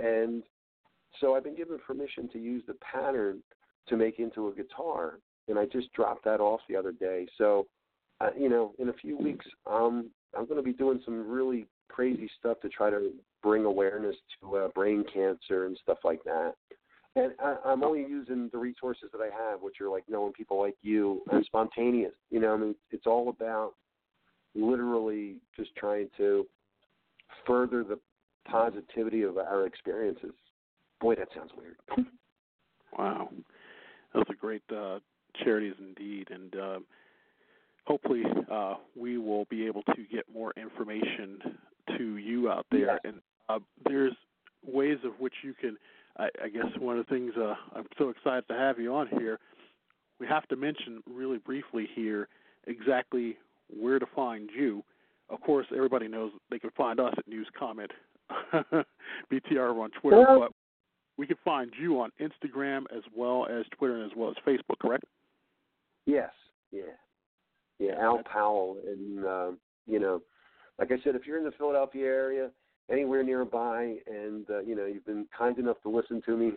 And 0.00 0.42
so 1.20 1.34
I've 1.34 1.44
been 1.44 1.56
given 1.56 1.78
permission 1.78 2.28
to 2.32 2.38
use 2.40 2.64
the 2.66 2.74
pattern 2.74 3.42
to 3.88 3.96
make 3.96 4.18
into 4.18 4.48
a 4.48 4.52
guitar, 4.52 5.20
and 5.48 5.58
I 5.58 5.66
just 5.66 5.92
dropped 5.92 6.24
that 6.24 6.40
off 6.40 6.60
the 6.68 6.76
other 6.76 6.92
day. 6.92 7.28
So, 7.38 7.66
uh, 8.20 8.30
you 8.36 8.48
know, 8.48 8.74
in 8.78 8.88
a 8.88 8.94
few 8.94 9.16
weeks, 9.16 9.46
um, 9.66 10.10
I'm 10.36 10.46
going 10.46 10.56
to 10.56 10.62
be 10.62 10.72
doing 10.72 11.00
some 11.04 11.28
really 11.28 11.66
crazy 11.88 12.28
stuff 12.38 12.60
to 12.60 12.68
try 12.68 12.90
to 12.90 13.12
bring 13.42 13.64
awareness 13.64 14.16
to 14.40 14.56
uh, 14.56 14.68
brain 14.68 15.04
cancer 15.12 15.66
and 15.66 15.78
stuff 15.82 15.98
like 16.04 16.22
that. 16.24 16.54
And 17.16 17.32
I, 17.42 17.56
I'm 17.64 17.82
only 17.82 18.00
using 18.00 18.48
the 18.52 18.58
resources 18.58 19.10
that 19.12 19.20
I 19.20 19.30
have, 19.34 19.62
which 19.62 19.80
are 19.80 19.88
like 19.88 20.04
knowing 20.08 20.32
people 20.32 20.60
like 20.60 20.76
you 20.82 21.22
and 21.32 21.46
Spantaneeus. 21.52 22.12
You 22.30 22.40
know, 22.40 22.54
I 22.54 22.56
mean, 22.56 22.74
it's 22.90 23.06
all 23.06 23.28
about 23.28 23.72
literally 24.54 25.36
just 25.56 25.74
trying 25.76 26.08
to 26.18 26.46
further 27.46 27.82
the 27.84 27.98
positivity 28.46 29.22
of 29.22 29.38
our 29.38 29.66
experiences. 29.66 30.32
Boy, 31.00 31.14
that 31.16 31.28
sounds 31.34 31.52
weird. 31.56 32.06
Wow, 32.98 33.30
those 34.12 34.24
are 34.28 34.34
great 34.34 34.62
uh, 34.76 34.98
charities 35.44 35.74
indeed, 35.78 36.26
and 36.30 36.56
uh, 36.56 36.78
hopefully 37.86 38.24
uh, 38.50 38.74
we 38.96 39.16
will 39.16 39.44
be 39.46 39.64
able 39.64 39.82
to 39.94 40.04
get 40.12 40.24
more 40.34 40.52
information 40.56 41.38
to 41.96 42.16
you 42.16 42.50
out 42.50 42.66
there. 42.70 42.80
Yes. 42.80 42.98
And 43.04 43.14
uh, 43.48 43.60
there's 43.84 44.12
ways 44.66 44.98
of 45.04 45.12
which 45.20 45.34
you 45.44 45.54
can. 45.54 45.76
I, 46.18 46.28
I 46.44 46.48
guess 46.48 46.66
one 46.78 46.98
of 46.98 47.06
the 47.06 47.14
things 47.14 47.32
uh, 47.36 47.54
I'm 47.74 47.86
so 47.98 48.08
excited 48.10 48.44
to 48.48 48.54
have 48.54 48.78
you 48.78 48.94
on 48.94 49.08
here. 49.08 49.38
We 50.18 50.26
have 50.26 50.46
to 50.48 50.56
mention 50.56 51.02
really 51.08 51.38
briefly 51.38 51.88
here 51.94 52.28
exactly 52.66 53.36
where 53.68 53.98
to 53.98 54.06
find 54.14 54.50
you. 54.54 54.82
Of 55.30 55.40
course, 55.40 55.66
everybody 55.74 56.08
knows 56.08 56.32
they 56.50 56.58
can 56.58 56.70
find 56.76 57.00
us 57.00 57.14
at 57.16 57.26
News 57.28 57.48
Comment 57.58 57.90
BTR 59.32 59.80
on 59.80 59.90
Twitter, 60.00 60.18
Well- 60.28 60.40
but 60.40 60.52
we 61.16 61.26
can 61.26 61.36
find 61.44 61.70
you 61.78 62.00
on 62.00 62.10
Instagram 62.20 62.84
as 62.96 63.02
well 63.14 63.46
as 63.46 63.66
Twitter 63.76 63.96
and 64.02 64.10
as 64.10 64.16
well 64.16 64.30
as 64.30 64.36
Facebook, 64.46 64.78
correct? 64.80 65.04
Yes, 66.06 66.30
yeah, 66.72 66.82
yeah. 67.78 67.92
Al 68.00 68.22
Powell, 68.22 68.78
and 68.86 69.24
uh, 69.24 69.50
you 69.86 69.98
know, 70.00 70.22
like 70.78 70.90
I 70.90 70.96
said, 71.04 71.14
if 71.14 71.26
you're 71.26 71.36
in 71.36 71.44
the 71.44 71.52
Philadelphia 71.52 72.06
area, 72.06 72.50
anywhere 72.90 73.22
nearby, 73.22 73.96
and 74.06 74.48
uh, 74.50 74.60
you 74.60 74.74
know, 74.74 74.86
you've 74.86 75.06
been 75.06 75.26
kind 75.36 75.58
enough 75.58 75.80
to 75.82 75.88
listen 75.88 76.22
to 76.26 76.36
me. 76.36 76.52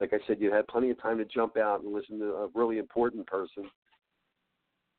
Like 0.00 0.12
I 0.12 0.18
said, 0.26 0.38
you 0.40 0.52
had 0.52 0.66
plenty 0.68 0.90
of 0.90 1.00
time 1.00 1.18
to 1.18 1.24
jump 1.24 1.56
out 1.56 1.82
and 1.82 1.92
listen 1.92 2.18
to 2.18 2.26
a 2.34 2.48
really 2.54 2.78
important 2.78 3.26
person. 3.26 3.64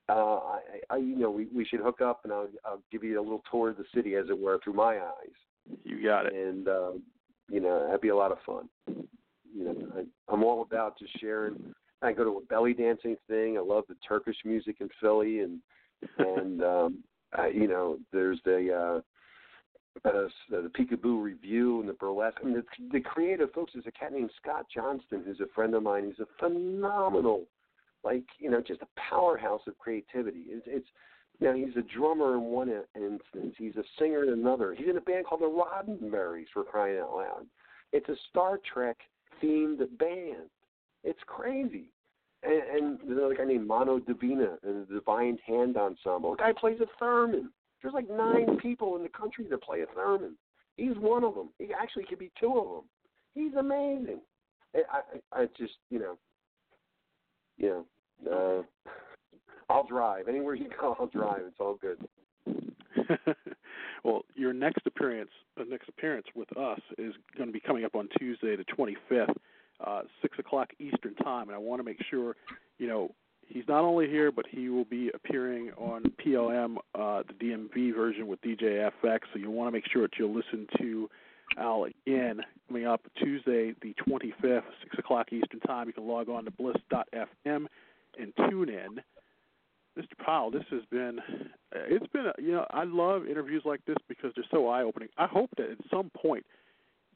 Uh, 0.09 0.37
I, 0.37 0.59
I, 0.89 0.97
you 0.97 1.17
know, 1.17 1.29
we 1.29 1.47
we 1.53 1.65
should 1.65 1.81
hook 1.81 2.01
up, 2.01 2.21
and 2.23 2.31
I'll 2.31 2.47
I'll 2.65 2.81
give 2.91 3.03
you 3.03 3.19
a 3.19 3.21
little 3.21 3.43
tour 3.51 3.69
of 3.69 3.77
the 3.77 3.85
city, 3.93 4.15
as 4.15 4.25
it 4.29 4.37
were, 4.37 4.59
through 4.63 4.73
my 4.73 4.99
eyes. 4.99 5.35
You 5.83 6.03
got 6.03 6.27
it. 6.27 6.33
and 6.33 6.67
um, 6.67 7.03
you 7.49 7.59
know 7.59 7.85
that'd 7.85 8.01
be 8.01 8.09
a 8.09 8.15
lot 8.15 8.31
of 8.31 8.37
fun. 8.45 8.69
You 9.55 9.63
know, 9.63 9.75
I, 9.97 10.33
I'm 10.33 10.43
all 10.43 10.61
about 10.61 10.97
just 10.97 11.19
sharing. 11.19 11.73
I 12.01 12.11
go 12.11 12.23
to 12.23 12.37
a 12.37 12.45
belly 12.45 12.73
dancing 12.73 13.17
thing. 13.27 13.57
I 13.57 13.61
love 13.61 13.85
the 13.89 13.95
Turkish 14.07 14.37
music 14.45 14.77
in 14.79 14.89
Philly, 15.01 15.39
and 15.39 15.59
and 16.19 16.63
um, 16.63 17.03
I, 17.33 17.47
you 17.47 17.67
know, 17.67 17.97
there's 18.13 18.39
the 18.45 18.73
uh, 18.73 19.01
uh, 20.05 20.27
the 20.49 20.71
Peekaboo 20.77 21.23
Revue 21.23 21.79
and 21.79 21.89
the 21.89 21.93
burlesque. 21.93 22.37
I 22.41 22.45
mean, 22.45 22.55
the, 22.55 22.63
the 22.91 23.01
creative 23.01 23.51
folks. 23.51 23.73
There's 23.73 23.85
a 23.87 23.91
cat 23.91 24.13
named 24.13 24.31
Scott 24.41 24.65
Johnston 24.73 25.23
who's 25.25 25.39
a 25.39 25.53
friend 25.53 25.73
of 25.75 25.83
mine. 25.83 26.05
He's 26.05 26.25
a 26.25 26.27
phenomenal, 26.39 27.43
like 28.03 28.23
you 28.39 28.49
know, 28.49 28.61
just 28.61 28.81
a 28.81 28.87
powerhouse 29.09 29.61
of 29.67 29.77
creativity. 29.77 30.43
It's, 30.47 30.65
it's 30.67 30.87
you 31.39 31.47
know, 31.47 31.53
he's 31.53 31.75
a 31.77 31.97
drummer 31.97 32.33
in 32.33 32.41
one 32.41 32.69
instance. 32.95 33.55
He's 33.57 33.75
a 33.75 33.83
singer 33.99 34.23
in 34.23 34.29
another. 34.29 34.73
He's 34.73 34.89
in 34.89 34.97
a 34.97 35.01
band 35.01 35.25
called 35.25 35.41
the 35.41 35.45
Roddenberries 35.45 36.47
for 36.53 36.63
crying 36.63 36.99
out 36.99 37.15
loud. 37.15 37.45
It's 37.93 38.09
a 38.09 38.15
Star 38.29 38.59
Trek 38.73 38.97
themed 39.41 39.77
band. 39.99 40.49
It's 41.03 41.19
crazy. 41.25 41.91
And, 42.43 42.53
and 42.53 42.99
there's 42.99 43.17
another 43.17 43.35
guy 43.35 43.45
named 43.45 43.67
Mano 43.67 43.99
Divina 43.99 44.57
and 44.63 44.87
the 44.87 44.95
Divine 44.95 45.37
Hand 45.45 45.77
Ensemble. 45.77 46.31
The 46.31 46.37
guy 46.37 46.53
plays 46.53 46.79
a 46.81 47.03
theremin. 47.03 47.47
There's 47.81 47.93
like 47.93 48.09
nine 48.09 48.57
people 48.57 48.95
in 48.95 49.03
the 49.03 49.09
country 49.09 49.45
that 49.49 49.61
play 49.61 49.81
a 49.81 49.85
theremin. 49.87 50.33
He's 50.75 50.97
one 50.97 51.23
of 51.23 51.35
them. 51.35 51.49
He 51.57 51.69
actually 51.73 52.05
could 52.05 52.19
be 52.19 52.31
two 52.39 52.57
of 52.57 52.65
them. 52.65 52.83
He's 53.33 53.53
amazing. 53.55 54.21
I, 54.75 54.81
I, 55.33 55.41
I 55.41 55.45
just, 55.57 55.73
you 55.89 55.99
know, 55.99 56.17
you 57.57 57.85
know, 58.25 58.65
uh, 58.69 58.93
I'll 59.69 59.85
drive 59.87 60.27
anywhere 60.27 60.55
you 60.55 60.69
go. 60.79 60.95
I'll 60.99 61.07
drive. 61.07 61.41
It's 61.47 61.59
all 61.59 61.79
good. 61.79 61.99
well, 64.03 64.23
your 64.35 64.53
next 64.53 64.85
appearance, 64.85 65.31
the 65.55 65.65
next 65.65 65.89
appearance 65.89 66.27
with 66.35 66.55
us 66.57 66.79
is 66.97 67.13
going 67.35 67.47
to 67.47 67.53
be 67.53 67.59
coming 67.59 67.85
up 67.85 67.95
on 67.95 68.07
Tuesday, 68.17 68.55
the 68.55 68.65
25th, 68.65 69.33
uh, 69.85 70.01
six 70.21 70.37
o'clock 70.39 70.69
Eastern 70.79 71.15
time, 71.15 71.49
and 71.49 71.55
I 71.55 71.59
want 71.59 71.79
to 71.79 71.83
make 71.83 71.99
sure, 72.09 72.35
you 72.77 72.87
know, 72.87 73.13
he's 73.47 73.67
not 73.67 73.83
only 73.83 74.07
here, 74.07 74.31
but 74.31 74.45
he 74.49 74.69
will 74.69 74.85
be 74.85 75.09
appearing 75.13 75.71
on 75.77 76.03
PLM, 76.25 76.77
uh, 76.95 77.23
the 77.27 77.33
DMV 77.33 77.95
version 77.95 78.27
with 78.27 78.41
DJ 78.41 78.89
FX. 79.03 79.19
So 79.33 79.39
you 79.39 79.49
want 79.49 79.67
to 79.67 79.71
make 79.71 79.85
sure 79.91 80.03
that 80.03 80.11
you'll 80.17 80.35
listen 80.35 80.67
to 80.77 81.09
Al 81.57 81.85
again 81.85 82.41
coming 82.67 82.85
up 82.85 83.01
Tuesday, 83.21 83.73
the 83.81 83.93
25th, 84.07 84.63
six 84.83 84.97
o'clock 84.97 85.31
Eastern 85.31 85.59
time. 85.61 85.87
You 85.87 85.93
can 85.93 86.07
log 86.07 86.29
on 86.29 86.45
to 86.45 86.51
bliss.fm 86.51 87.65
and 88.19 88.33
tune 88.49 88.69
in. 88.69 89.01
Mr. 89.97 90.23
Powell, 90.23 90.51
this 90.51 90.65
has 90.69 90.81
been 90.91 91.19
it's 91.71 92.05
been 92.07 92.27
a, 92.27 92.41
you 92.41 92.51
know 92.51 92.67
I 92.69 92.83
love 92.83 93.25
interviews 93.25 93.63
like 93.65 93.83
this 93.85 93.97
because 94.07 94.31
they're 94.35 94.45
so 94.51 94.67
eye 94.67 94.83
opening. 94.83 95.09
I 95.17 95.25
hope 95.25 95.49
that 95.57 95.71
at 95.71 95.77
some 95.89 96.11
point 96.15 96.45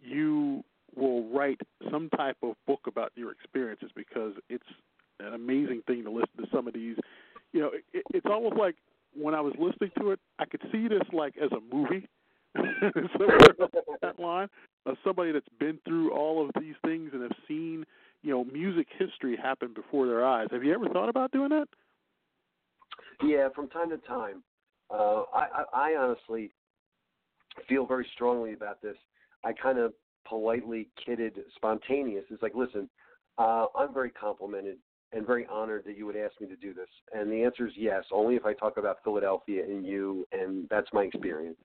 you 0.02 0.64
will 0.96 1.30
write 1.30 1.62
some 1.92 2.10
type 2.10 2.38
of 2.42 2.56
book 2.66 2.82
about 2.88 3.12
your 3.16 3.32
experiences 3.32 3.92
because 3.96 4.34
it's 4.50 4.66
an 5.26 5.34
amazing 5.34 5.82
thing 5.88 6.04
to 6.04 6.12
listen 6.12 6.38
to 6.38 6.48
some 6.54 6.68
of 6.68 6.74
these. 6.74 6.96
You 7.54 7.62
know, 7.62 7.72
it, 7.94 8.04
it's 8.14 8.26
almost 8.26 8.56
like 8.56 8.76
when 9.14 9.36
I 9.36 9.42
was 9.42 9.54
listening 9.60 9.92
to 10.00 10.12
it, 10.12 10.20
I 10.40 10.46
could 10.46 10.62
see 10.72 10.88
this 10.88 11.02
like 11.14 11.36
as 11.38 11.52
a 11.52 11.76
movie. 11.76 12.08
That 14.02 14.20
line 14.20 14.48
of 14.88 14.96
somebody 15.04 15.32
that's 15.32 15.46
been 15.60 15.78
through 15.86 16.12
all 16.12 16.44
of 16.44 16.50
these 16.60 16.74
things 16.84 17.12
and 17.14 17.22
have 17.22 17.32
seen 17.48 17.86
you 18.24 18.32
know 18.32 18.44
music 18.46 18.88
history 18.98 19.38
happen 19.38 19.74
before 19.76 20.08
their 20.08 20.26
eyes. 20.26 20.48
Have 20.52 20.64
you 20.64 20.74
ever 20.74 20.90
thought 20.90 21.08
about 21.08 21.32
doing 21.32 21.50
that? 21.50 21.68
Yeah, 23.24 23.50
from 23.56 23.70
time 23.70 23.92
to 23.92 23.98
time. 24.00 24.44
Uh, 24.90 25.24
I, 25.34 25.46
I, 25.54 25.64
I 25.74 25.96
honestly 25.98 26.52
feel 27.70 27.86
very 27.86 28.08
strongly 28.16 28.54
about 28.54 28.82
this. 28.82 28.96
I 29.44 29.54
kind 29.54 29.78
of 29.78 29.94
politely 30.28 30.90
kidded 31.06 31.40
Spantaneeus. 31.62 32.24
It's 32.30 32.42
like, 32.42 32.56
listen, 32.56 32.90
uh, 33.38 33.68
I'm 33.76 33.94
very 33.94 34.12
complimented 34.12 34.78
and 35.14 35.28
very 35.28 35.46
honored 35.48 35.84
that 35.86 35.98
you 35.98 36.06
would 36.06 36.16
ask 36.16 36.40
me 36.40 36.48
to 36.48 36.56
do 36.56 36.74
this. 36.74 36.88
And 37.14 37.32
the 37.32 37.44
answer 37.44 37.68
is 37.68 37.74
yes, 37.76 38.04
only 38.12 38.36
if 38.36 38.46
I 38.46 38.54
talk 38.54 38.78
about 38.78 38.98
Philadelphia 39.04 39.64
and 39.64 39.86
you, 39.86 40.26
and 40.32 40.68
that's 40.70 40.88
my 40.94 41.04
experience. 41.04 41.58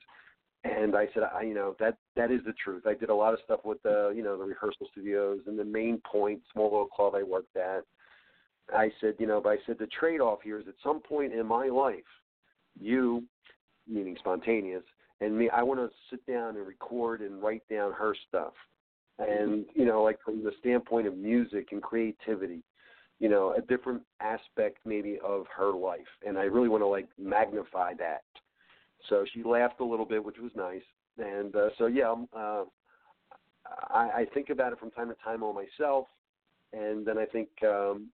and 0.64 0.96
I 0.96 1.08
said, 1.14 1.24
I, 1.34 1.42
you 1.42 1.54
know, 1.54 1.76
that 1.78 1.96
that 2.16 2.30
is 2.30 2.40
the 2.44 2.54
truth. 2.62 2.86
I 2.86 2.94
did 2.94 3.10
a 3.10 3.14
lot 3.14 3.34
of 3.34 3.40
stuff 3.44 3.60
with 3.64 3.82
the, 3.82 4.12
you 4.14 4.22
know, 4.22 4.36
the 4.36 4.44
rehearsal 4.44 4.88
studios 4.92 5.40
and 5.46 5.58
the 5.58 5.64
main 5.64 6.00
point, 6.10 6.40
small 6.52 6.70
little 6.70 6.86
club 6.86 7.14
I 7.14 7.22
worked 7.22 7.56
at. 7.56 7.84
I 8.74 8.90
said, 9.00 9.14
you 9.18 9.26
know, 9.26 9.40
but 9.40 9.50
I 9.50 9.56
said 9.66 9.76
the 9.78 9.86
trade-off 9.86 10.40
here 10.42 10.58
is 10.58 10.66
at 10.66 10.74
some 10.82 11.00
point 11.00 11.32
in 11.32 11.46
my 11.46 11.66
life, 11.66 12.00
you, 12.80 13.22
meaning 13.86 14.16
Spantaneeus, 14.24 14.82
and 15.20 15.38
me, 15.38 15.48
I 15.50 15.62
want 15.62 15.80
to 15.80 15.88
sit 16.10 16.26
down 16.26 16.56
and 16.56 16.66
record 16.66 17.20
and 17.20 17.40
write 17.40 17.62
down 17.70 17.92
her 17.92 18.14
stuff, 18.28 18.52
and 19.18 19.64
you 19.74 19.84
know, 19.84 20.02
like 20.02 20.18
from 20.24 20.42
the 20.42 20.50
standpoint 20.58 21.06
of 21.06 21.16
music 21.16 21.68
and 21.70 21.80
creativity, 21.80 22.62
you 23.18 23.28
know, 23.28 23.54
a 23.56 23.62
different 23.62 24.02
aspect 24.20 24.78
maybe 24.84 25.18
of 25.24 25.46
her 25.56 25.72
life, 25.72 26.00
and 26.26 26.38
I 26.38 26.44
really 26.44 26.68
want 26.68 26.82
to 26.82 26.86
like 26.86 27.08
magnify 27.18 27.94
that. 27.94 28.22
So 29.08 29.24
she 29.32 29.42
laughed 29.42 29.80
a 29.80 29.84
little 29.84 30.04
bit, 30.04 30.24
which 30.24 30.38
was 30.38 30.52
nice. 30.54 30.82
And 31.18 31.54
uh, 31.54 31.68
so 31.78 31.86
yeah, 31.86 32.10
um, 32.10 32.28
uh, 32.36 32.64
I, 33.88 34.10
I 34.14 34.26
think 34.34 34.50
about 34.50 34.72
it 34.72 34.78
from 34.78 34.90
time 34.90 35.08
to 35.08 35.16
time 35.24 35.42
on 35.42 35.54
myself, 35.54 36.06
and 36.72 37.06
then 37.06 37.16
I 37.16 37.24
think 37.24 37.48
um, 37.62 38.08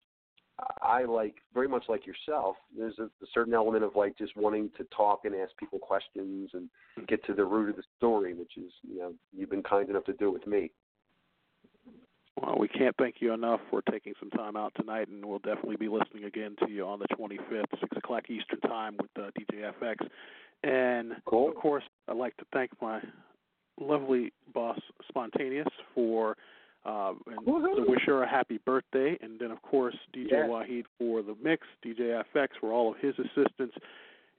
I 0.82 1.04
like 1.04 1.36
very 1.54 1.68
much 1.68 1.84
like 1.88 2.06
yourself. 2.06 2.56
There's 2.76 2.98
a, 2.98 3.04
a 3.04 3.26
certain 3.34 3.54
element 3.54 3.84
of 3.84 3.96
like 3.96 4.16
just 4.16 4.36
wanting 4.36 4.70
to 4.76 4.84
talk 4.96 5.20
and 5.24 5.34
ask 5.34 5.50
people 5.56 5.78
questions 5.78 6.50
and 6.52 6.68
get 7.08 7.24
to 7.26 7.34
the 7.34 7.44
root 7.44 7.70
of 7.70 7.76
the 7.76 7.82
story, 7.96 8.34
which 8.34 8.56
is 8.56 8.72
you 8.88 8.98
know 8.98 9.14
you've 9.36 9.50
been 9.50 9.62
kind 9.62 9.88
enough 9.88 10.04
to 10.04 10.12
do 10.14 10.28
it 10.28 10.32
with 10.32 10.46
me. 10.46 10.70
Well, 12.40 12.56
we 12.58 12.68
can't 12.68 12.96
thank 12.98 13.16
you 13.20 13.34
enough 13.34 13.60
for 13.70 13.82
taking 13.82 14.14
some 14.18 14.30
time 14.30 14.56
out 14.56 14.72
tonight, 14.76 15.08
and 15.08 15.24
we'll 15.24 15.38
definitely 15.40 15.76
be 15.76 15.88
listening 15.88 16.24
again 16.24 16.56
to 16.64 16.70
you 16.70 16.86
on 16.86 16.98
the 16.98 17.06
25th, 17.14 17.78
6 17.78 17.96
o'clock 17.96 18.30
Eastern 18.30 18.60
Time 18.60 18.96
with 19.00 19.10
uh, 19.16 19.30
DJ 19.38 19.70
FX. 19.80 19.96
And 20.64 21.12
cool. 21.26 21.48
of 21.48 21.56
course, 21.56 21.84
I'd 22.08 22.16
like 22.16 22.36
to 22.38 22.44
thank 22.52 22.70
my 22.80 23.00
lovely 23.78 24.32
boss, 24.54 24.78
Spantaneeus, 25.14 25.66
for 25.94 26.36
uh, 26.84 27.12
and 27.26 27.46
to 27.46 27.84
wish 27.86 28.02
her 28.06 28.22
a 28.22 28.28
happy 28.28 28.58
birthday. 28.64 29.16
And 29.20 29.38
then, 29.38 29.50
of 29.50 29.62
course, 29.62 29.94
DJ. 30.16 30.32
Wahid 30.48 30.84
for 30.98 31.22
the 31.22 31.36
mix, 31.42 31.66
DJ 31.84 32.22
FX 32.34 32.48
for 32.60 32.72
all 32.72 32.92
of 32.92 32.98
his 32.98 33.14
assistance. 33.18 33.72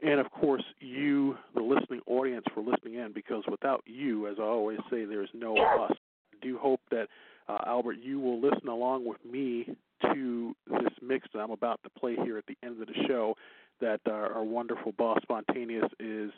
And 0.02 0.20
of 0.20 0.30
course, 0.32 0.64
you, 0.80 1.38
the 1.56 1.62
listening 1.62 2.02
audience, 2.08 2.46
for 2.54 2.62
listening 2.62 2.96
in, 2.96 3.14
because 3.14 3.44
without 3.50 3.82
you, 3.86 4.28
as 4.28 4.36
I 4.40 4.44
always 4.44 4.80
say, 4.90 5.06
there's 5.06 5.30
no 5.34 5.56
us. 5.56 5.92
I 5.92 6.46
do 6.46 6.58
hope 6.58 6.82
that, 6.92 7.08
uh, 7.48 7.58
Albert, 7.66 7.98
you 8.02 8.20
will 8.20 8.40
listen 8.40 8.68
along 8.68 9.08
with 9.08 9.24
me 9.26 9.68
to 10.14 10.56
this 10.68 10.94
mix 11.02 11.28
that 11.34 11.40
I'm 11.40 11.52
about 11.52 11.80
to 11.84 11.90
play 11.90 12.16
here 12.24 12.38
at 12.38 12.46
the 12.48 12.58
end 12.64 12.82
of 12.82 12.88
the 12.88 13.08
show 13.08 13.36
that 13.82 14.00
our, 14.08 14.34
our 14.34 14.44
wonderful 14.44 14.92
boss 14.94 15.20
Spantaneeus 15.30 15.90
is 16.00 16.32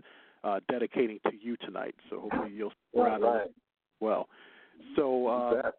uh, 0.44 0.60
dedicating 0.70 1.20
to 1.26 1.32
you 1.42 1.58
tonight. 1.58 1.96
So 2.10 2.22
hopefully 2.22 2.52
you'll 2.54 2.70
stick 2.70 3.02
around 3.02 3.22
right. 3.22 3.48
well. 4.00 4.28
So 4.96 5.28
uh, 5.28 5.72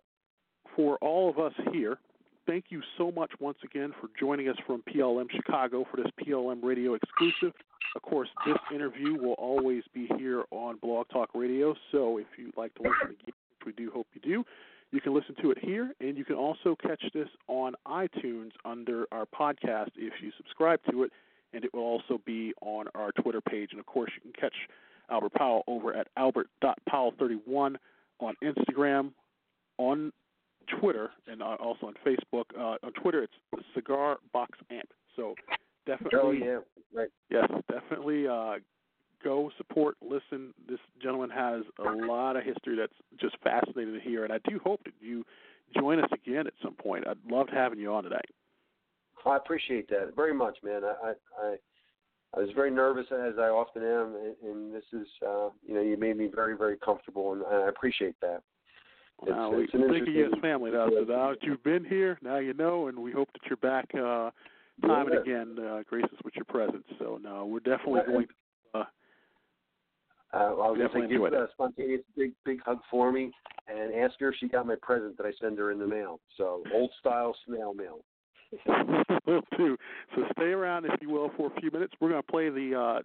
for 0.75 0.97
all 0.99 1.31
of 1.31 1.39
us 1.39 1.53
here, 1.73 1.99
thank 2.47 2.67
you 2.69 2.83
so 2.99 3.11
much 3.11 3.31
once 3.41 3.59
again 3.65 3.93
for 4.01 4.09
joining 4.19 4.49
us 4.49 4.57
from 4.67 4.83
PLM 4.83 5.31
Chicago 5.31 5.87
for 5.91 5.97
this 5.99 6.11
PLM 6.23 6.63
Radio 6.63 6.95
exclusive. 6.95 7.55
Of 7.95 8.03
course, 8.03 8.29
this 8.47 8.59
interview 8.75 9.15
will 9.15 9.35
always 9.35 9.83
be 9.95 10.09
here 10.19 10.45
on 10.51 10.77
Blog 10.79 11.09
Talk 11.09 11.31
Radio. 11.35 11.75
So 11.93 12.19
if 12.19 12.27
you'd 12.37 12.57
like 12.57 12.75
to 12.75 12.83
listen 12.83 13.17
again, 13.21 13.35
which 13.65 13.67
we 13.67 13.73
do 13.73 13.91
hope 13.91 14.07
you 14.15 14.21
do, 14.21 14.45
you 14.93 15.01
can 15.01 15.15
listen 15.15 15.35
to 15.43 15.51
it 15.51 15.59
here, 15.61 15.93
and 16.01 16.17
you 16.17 16.25
can 16.25 16.37
also 16.37 16.77
catch 16.81 17.03
this 17.13 17.29
on 17.49 17.75
iTunes 17.87 18.51
under 18.65 19.07
our 19.13 19.27
podcast 19.27 19.91
if 19.97 20.13
you 20.23 20.31
subscribe 20.39 20.81
to 20.91 21.03
it 21.03 21.13
and 21.53 21.65
it 21.65 21.73
will 21.73 21.83
also 21.83 22.21
be 22.25 22.53
on 22.61 22.87
our 22.95 23.11
Twitter 23.13 23.41
page. 23.41 23.71
And 23.73 23.81
of 23.81 23.87
course, 23.87 24.11
you 24.15 24.21
can 24.31 24.41
catch 24.41 24.55
Albert 25.11 25.33
Powell 25.35 25.65
over 25.67 25.95
at 25.95 26.09
albert.powell31 26.17 27.77
on 28.21 28.35
Instagram, 28.45 29.13
on 29.79 30.13
Twitter, 30.81 31.11
and 31.27 31.43
uh, 31.43 31.57
also 31.59 31.87
on 31.87 31.95
Facebook. 32.07 32.45
Uh, 32.57 32.77
on 32.85 32.93
Twitter, 33.01 33.23
it's 33.23 33.65
Cigar 33.75 34.19
Box 34.33 34.59
Amp. 34.71 34.89
So 35.15 35.35
definitely, 35.87 36.21
oh 36.23 36.31
yeah, 36.33 36.59
right. 36.93 37.09
Yes, 37.31 37.49
definitely. 37.71 38.27
Uh, 38.29 38.57
go 39.27 39.51
support, 39.57 39.97
listen. 40.01 40.55
This 40.69 40.79
gentleman 41.03 41.31
has 41.31 41.63
a 41.81 42.07
lot 42.07 42.37
of 42.37 42.45
history 42.45 42.77
that's 42.77 42.93
just 43.21 43.37
fascinating 43.43 43.95
to 43.95 44.01
hear, 44.01 44.25
and 44.25 44.33
I 44.33 44.39
do 44.49 44.61
hope 44.63 44.85
that 44.85 44.95
you 45.01 45.25
join 45.77 45.99
us 45.99 46.11
again 46.13 46.47
at 46.47 46.53
some 46.63 46.75
point. 46.75 47.07
I'd 47.09 47.19
love 47.29 47.49
having 47.53 47.81
you 47.81 47.93
on 47.93 48.05
today. 48.05 48.17
I 49.27 49.37
appreciate 49.37 49.89
that 49.89 50.13
very 50.15 50.33
much, 50.33 50.57
man. 50.63 50.83
I 50.85 51.15
I 51.43 51.57
I 52.37 52.41
was 52.41 52.51
very 52.55 52.71
nervous 52.71 53.07
as 53.11 53.35
I 53.39 53.49
often 53.49 53.83
am, 53.83 54.15
and, 54.45 54.73
this 54.73 54.85
is 54.93 55.09
uh, 55.27 55.49
you 55.67 55.75
know 55.75 55.81
you 55.81 55.97
made 55.97 56.17
me 56.17 56.31
very 56.33 56.57
very 56.57 56.77
comfortable, 56.77 57.33
and 57.33 57.43
I 57.45 57.69
appreciate 57.69 58.15
that. 58.21 58.43
Well, 59.19 59.53
it's, 59.55 59.73
we 59.73 59.81
it's 59.81 59.93
think 59.93 60.09
of 60.09 60.15
you 60.15 60.27
as 60.27 60.41
family 60.41 60.71
now. 60.71 60.89
So 60.89 61.05
now 61.05 61.31
that 61.31 61.43
you've 61.43 61.65
been 61.65 61.85
here, 61.85 62.19
now 62.23 62.37
you 62.37 62.55
know, 62.55 62.87
and 62.87 62.99
we 62.99 63.11
hope 63.11 63.29
that 63.33 63.41
you're 63.49 63.57
back 63.57 63.87
uh, 63.95 64.31
time 64.87 65.09
yeah. 65.11 65.17
and 65.17 65.19
again, 65.19 65.65
uh, 65.65 65.83
grace 65.89 66.05
us 66.05 66.21
with 66.25 66.37
your 66.37 66.45
presence. 66.45 66.85
So 67.01 67.19
no, 67.21 67.47
we're 67.47 67.61
definitely 67.61 68.03
going. 68.07 68.27
To, 68.27 68.35
uh, 70.37 70.39
uh, 70.39 70.43
I 70.43 70.71
was 70.71 70.79
going 70.79 70.89
to 70.89 71.09
say, 71.09 71.13
give 71.13 71.23
a 71.23 71.27
uh, 71.27 71.47
Spantaneeus 71.59 72.03
big 72.17 72.33
big 72.45 72.61
hug 72.65 72.79
for 72.91 73.11
me, 73.13 73.31
and 73.69 73.95
ask 73.95 74.15
her 74.21 74.29
if 74.29 74.35
she 74.39 74.49
got 74.49 74.67
my 74.67 74.77
present 74.83 75.17
that 75.17 75.27
I 75.27 75.33
send 75.41 75.59
her 75.59 75.73
in 75.73 75.79
the 75.79 75.87
mail. 75.87 76.21
So 76.37 76.63
old 76.75 76.91
style 77.01 77.35
snail 77.47 77.75
mail. 77.75 78.01
will 79.27 79.43
do. 79.57 79.77
So 80.15 80.23
stay 80.33 80.51
around, 80.53 80.85
if 80.85 81.01
you 81.01 81.11
will, 81.11 81.31
for 81.37 81.51
a 81.55 81.61
few 81.61 81.71
minutes. 81.71 81.95
We're 82.01 82.11
going 82.11 82.23
to 82.23 82.31
play 82.31 82.49
the 82.49 82.79
uh, 82.79 83.03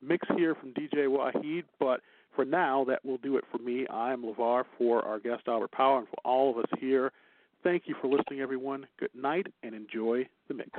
mix 0.00 0.26
here 0.36 0.54
from 0.54 0.72
DJ 0.72 1.06
Wahid, 1.08 1.64
but 1.78 2.00
for 2.36 2.44
now, 2.44 2.84
that 2.84 3.04
will 3.04 3.18
do 3.18 3.36
it 3.36 3.44
for 3.50 3.58
me. 3.58 3.86
I'm 3.88 4.22
LeVar 4.22 4.64
for 4.78 5.04
our 5.04 5.18
guest 5.18 5.42
Albert 5.48 5.72
Powell 5.72 5.98
and 5.98 6.08
for 6.08 6.18
all 6.24 6.50
of 6.50 6.58
us 6.58 6.70
here. 6.78 7.12
Thank 7.62 7.84
you 7.86 7.94
for 8.00 8.06
listening, 8.06 8.40
everyone. 8.40 8.86
Good 8.98 9.10
night, 9.14 9.46
and 9.62 9.74
enjoy 9.74 10.26
the 10.48 10.54
mix. 10.54 10.70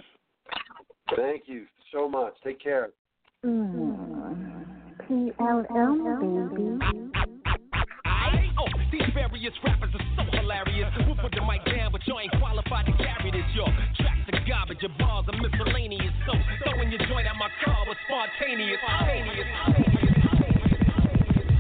Thank 1.15 1.43
you 1.47 1.65
so 1.91 2.07
much. 2.07 2.34
Take 2.43 2.61
care. 2.61 2.89
Mm. 3.45 4.20
PLM, 5.12 5.99
baby. 6.55 6.80
Oh, 8.57 8.68
these 8.93 9.01
various 9.14 9.51
rappers 9.62 9.91
are 9.93 10.05
so 10.16 10.24
hilarious. 10.39 10.88
We'll 11.05 11.18
put 11.18 11.36
the 11.36 11.41
mic 11.41 11.66
down, 11.66 11.91
but 11.91 11.99
you 12.07 12.18
ain't 12.18 12.32
qualified 12.39 12.86
to 12.86 12.93
carry 12.93 13.32
this, 13.32 13.43
yo. 13.53 13.66
Tracks 13.99 14.30
are 14.32 14.39
garbage, 14.47 14.78
your 14.80 14.91
bars 14.97 15.26
are 15.28 15.36
miscellaneous. 15.36 16.14
So 16.26 16.32
throwing 16.64 16.91
your 16.91 17.05
joint 17.09 17.28
at 17.28 17.36
my 17.36 17.49
car 17.66 17.84
was 17.88 17.97
spontaneous. 18.07 18.80
spontaneous. 18.88 19.47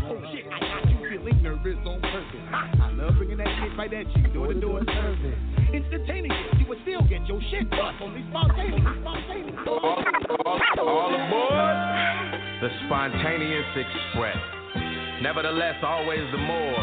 Oh 0.07 0.15
shit, 0.31 0.45
I 0.47 0.59
got 0.59 0.89
you 0.89 1.00
feeling 1.11 1.43
nervous 1.43 1.75
on 1.85 1.99
purpose. 1.99 2.47
I 2.55 2.91
love 2.95 3.15
bringing 3.17 3.37
that 3.37 3.47
shit 3.59 3.77
right 3.77 3.91
at 3.91 4.07
you, 4.15 4.23
door 4.31 4.47
to 4.47 4.59
door 4.59 4.79
service. 4.85 5.35
Instantaneous, 5.73 6.39
you 6.57 6.65
would 6.67 6.79
still 6.83 7.01
get 7.03 7.27
your 7.27 7.41
shit 7.51 7.69
bust 7.69 7.99
on 7.99 8.15
these 8.15 8.23
spontaneous, 8.31 8.79
spontaneous. 9.03 9.59
All, 9.67 10.03
all, 10.47 10.59
all 10.79 11.11
aboard 11.11 12.01
the 12.63 12.69
Spontaneous 12.87 13.65
Express. 13.75 14.37
Nevertheless, 15.21 15.75
always 15.83 16.23
the 16.31 16.37
more. 16.37 16.79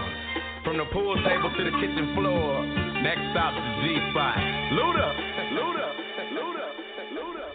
From 0.64 0.76
the 0.76 0.84
pool 0.92 1.16
table 1.24 1.48
to 1.56 1.64
the 1.64 1.70
kitchen 1.80 2.12
floor. 2.14 2.66
Next 3.00 3.24
stop, 3.32 3.54
the 3.54 3.64
G 3.80 3.96
spot. 4.10 4.36
Luda, 4.76 5.08
Luda, 5.56 5.88
Luda, 6.36 6.66
Luda. 7.16 7.46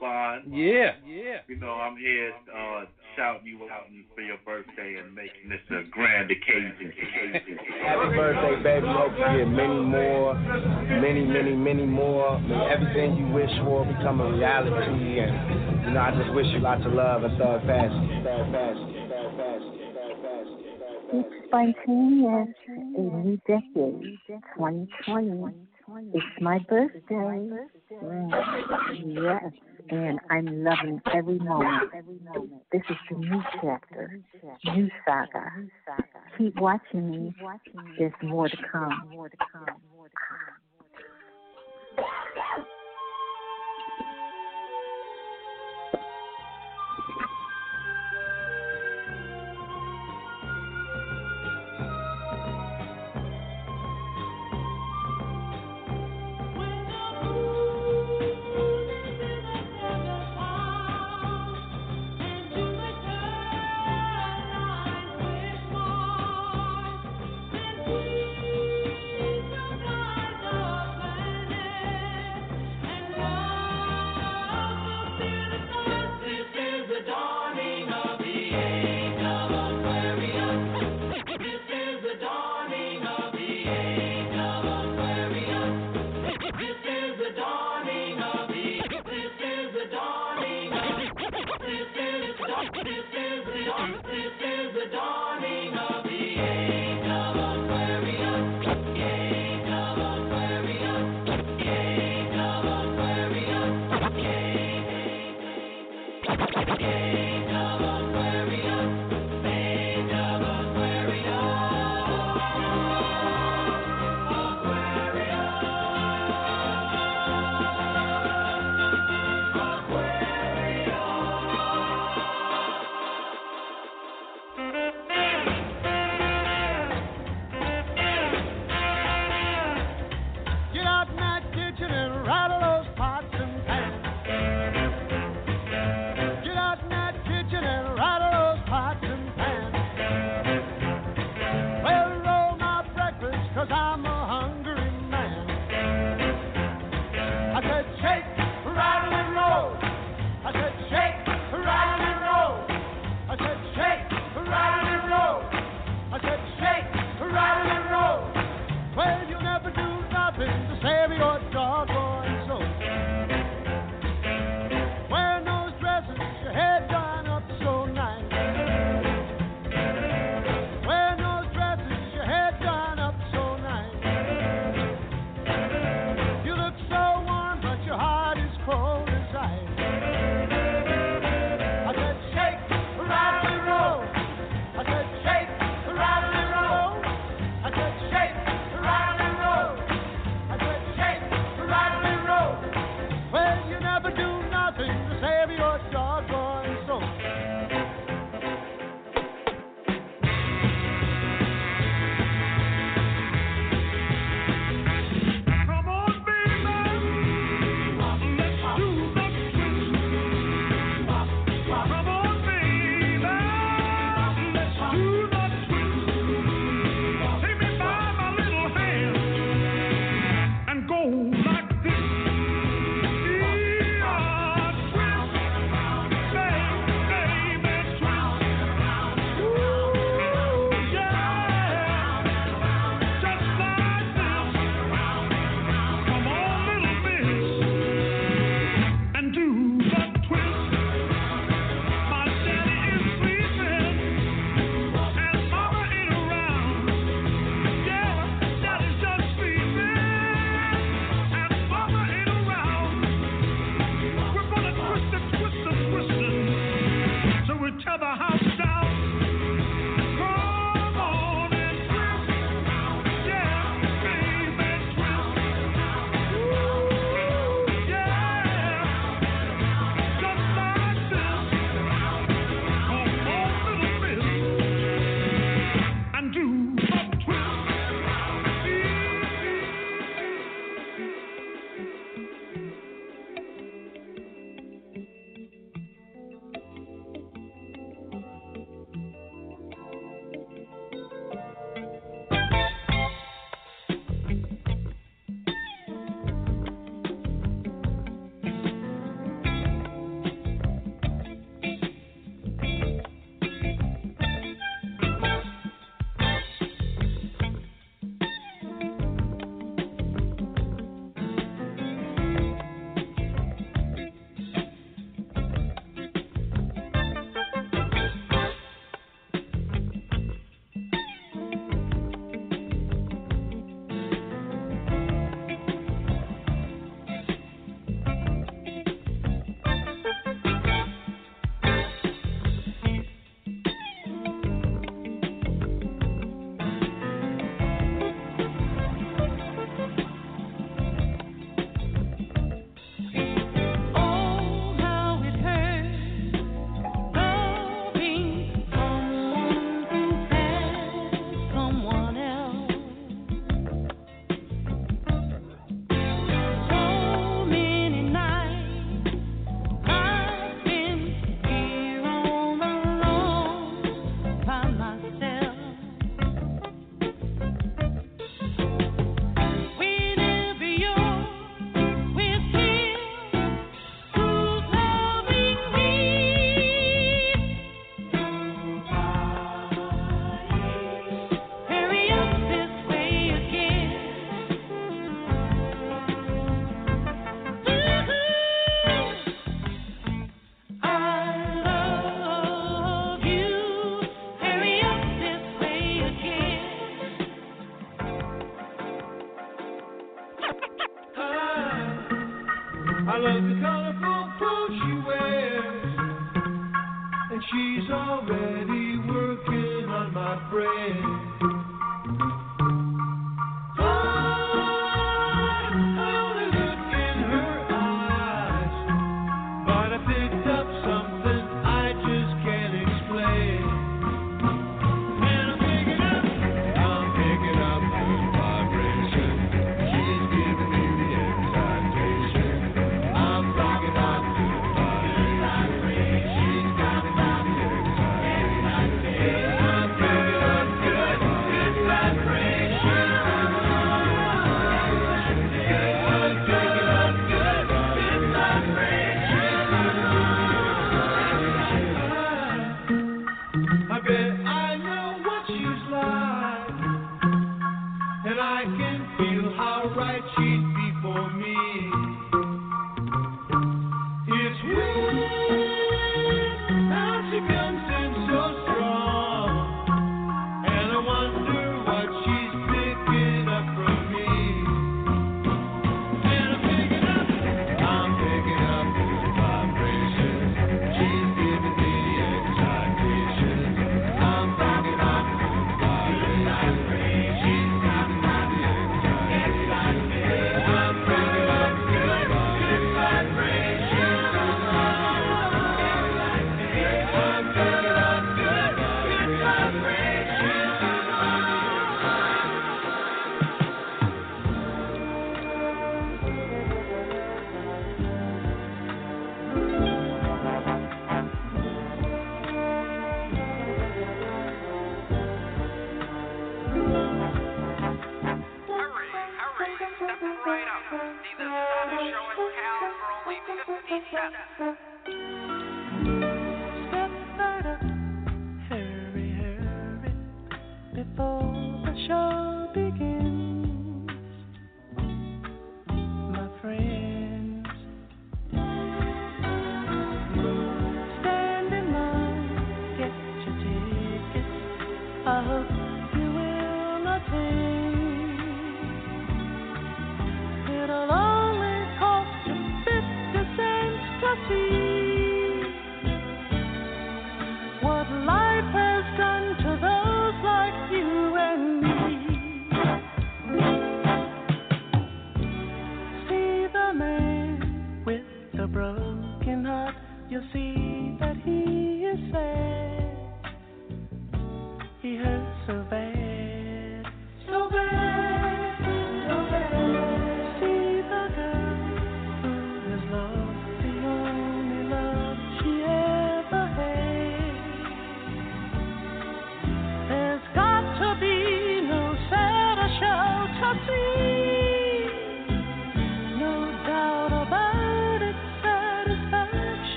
Fine. 0.00 0.52
Yeah, 0.52 0.92
yeah. 1.06 1.40
You 1.48 1.56
know, 1.56 1.72
I'm 1.72 1.96
here 1.96 2.32
uh, 2.52 2.84
shouting 3.16 3.46
you 3.46 3.68
out 3.70 3.86
for 4.14 4.22
your 4.22 4.38
birthday 4.44 4.96
and 5.02 5.14
making 5.14 5.48
this 5.48 5.60
a 5.70 5.88
grand 5.90 6.30
occasion. 6.30 6.92
occasion. 6.92 7.58
Happy 7.82 8.16
birthday, 8.16 8.62
baby. 8.62 8.86
Hope 8.86 9.12
you 9.12 9.38
get 9.38 9.48
many 9.48 9.80
more, 9.80 10.34
many, 10.34 11.24
many, 11.24 11.54
many 11.54 11.86
more. 11.86 12.38
May 12.40 12.70
everything 12.70 13.16
you 13.16 13.26
wish 13.32 13.50
for 13.64 13.84
become 13.86 14.20
a 14.20 14.32
reality. 14.32 15.20
And, 15.20 15.86
you 15.86 15.90
know, 15.92 16.00
I 16.00 16.10
just 16.16 16.34
wish 16.34 16.46
you 16.52 16.60
lots 16.60 16.84
of 16.86 16.92
love 16.92 17.24
and 17.24 17.38
thug 17.38 17.62
fashion. 17.66 18.22
Thug 18.24 18.52
fashion. 18.52 19.08
Thug 19.08 19.36
fashion. 19.36 19.80
It's 21.12 21.28
Spantaneeus, 21.50 22.54
a 22.68 23.00
new 23.00 23.36
decade, 23.48 24.18
2020. 24.56 25.54
It's 26.14 26.24
my 26.40 26.58
birthday. 26.68 27.50
Mm, 27.90 28.30
yes, 29.06 29.52
and 29.90 30.20
I'm 30.30 30.62
loving 30.62 31.00
every 31.12 31.40
moment. 31.40 31.90
This 32.72 32.82
is 32.88 32.96
the 33.10 33.16
new 33.16 33.42
chapter, 33.60 34.20
new 34.64 34.88
saga. 35.04 35.50
Keep 36.38 36.60
watching 36.60 37.10
me. 37.10 37.34
There's 37.98 38.12
more 38.22 38.48
to 38.48 38.56
come. 38.70 39.10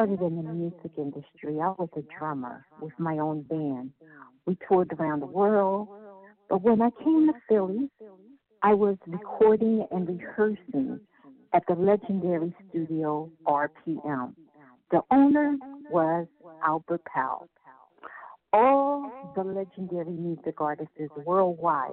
Started 0.00 0.22
in 0.22 0.36
the 0.36 0.42
music 0.42 0.92
industry, 0.96 1.60
I 1.60 1.74
was 1.78 1.90
a 1.94 2.00
drummer 2.18 2.64
with 2.80 2.94
my 2.98 3.18
own 3.18 3.42
band. 3.42 3.90
We 4.46 4.56
toured 4.66 4.90
around 4.98 5.20
the 5.20 5.26
world. 5.26 5.88
But 6.48 6.62
when 6.62 6.80
I 6.80 6.88
came 7.04 7.26
to 7.26 7.34
Philly, 7.46 7.90
I 8.62 8.72
was 8.72 8.96
recording 9.06 9.86
and 9.90 10.08
rehearsing 10.08 11.00
at 11.52 11.64
the 11.68 11.74
legendary 11.74 12.54
studio 12.70 13.30
RPM. 13.46 14.34
The 14.90 15.02
owner 15.10 15.58
was 15.90 16.26
Albert 16.64 17.02
Powell. 17.04 17.50
All 18.54 19.12
the 19.36 19.44
legendary 19.44 20.12
music 20.12 20.62
artists 20.62 20.94
worldwide 21.26 21.90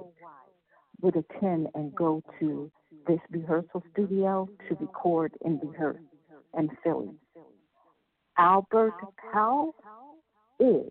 would 1.02 1.14
attend 1.14 1.68
and 1.74 1.94
go 1.94 2.22
to 2.40 2.70
this 3.06 3.20
rehearsal 3.30 3.82
studio 3.92 4.48
to 4.66 4.76
record 4.76 5.34
and 5.44 5.60
rehearse 5.62 6.00
in 6.56 6.70
Philly. 6.82 7.10
Albert 8.38 8.94
Powell 9.32 9.74
is 10.60 10.88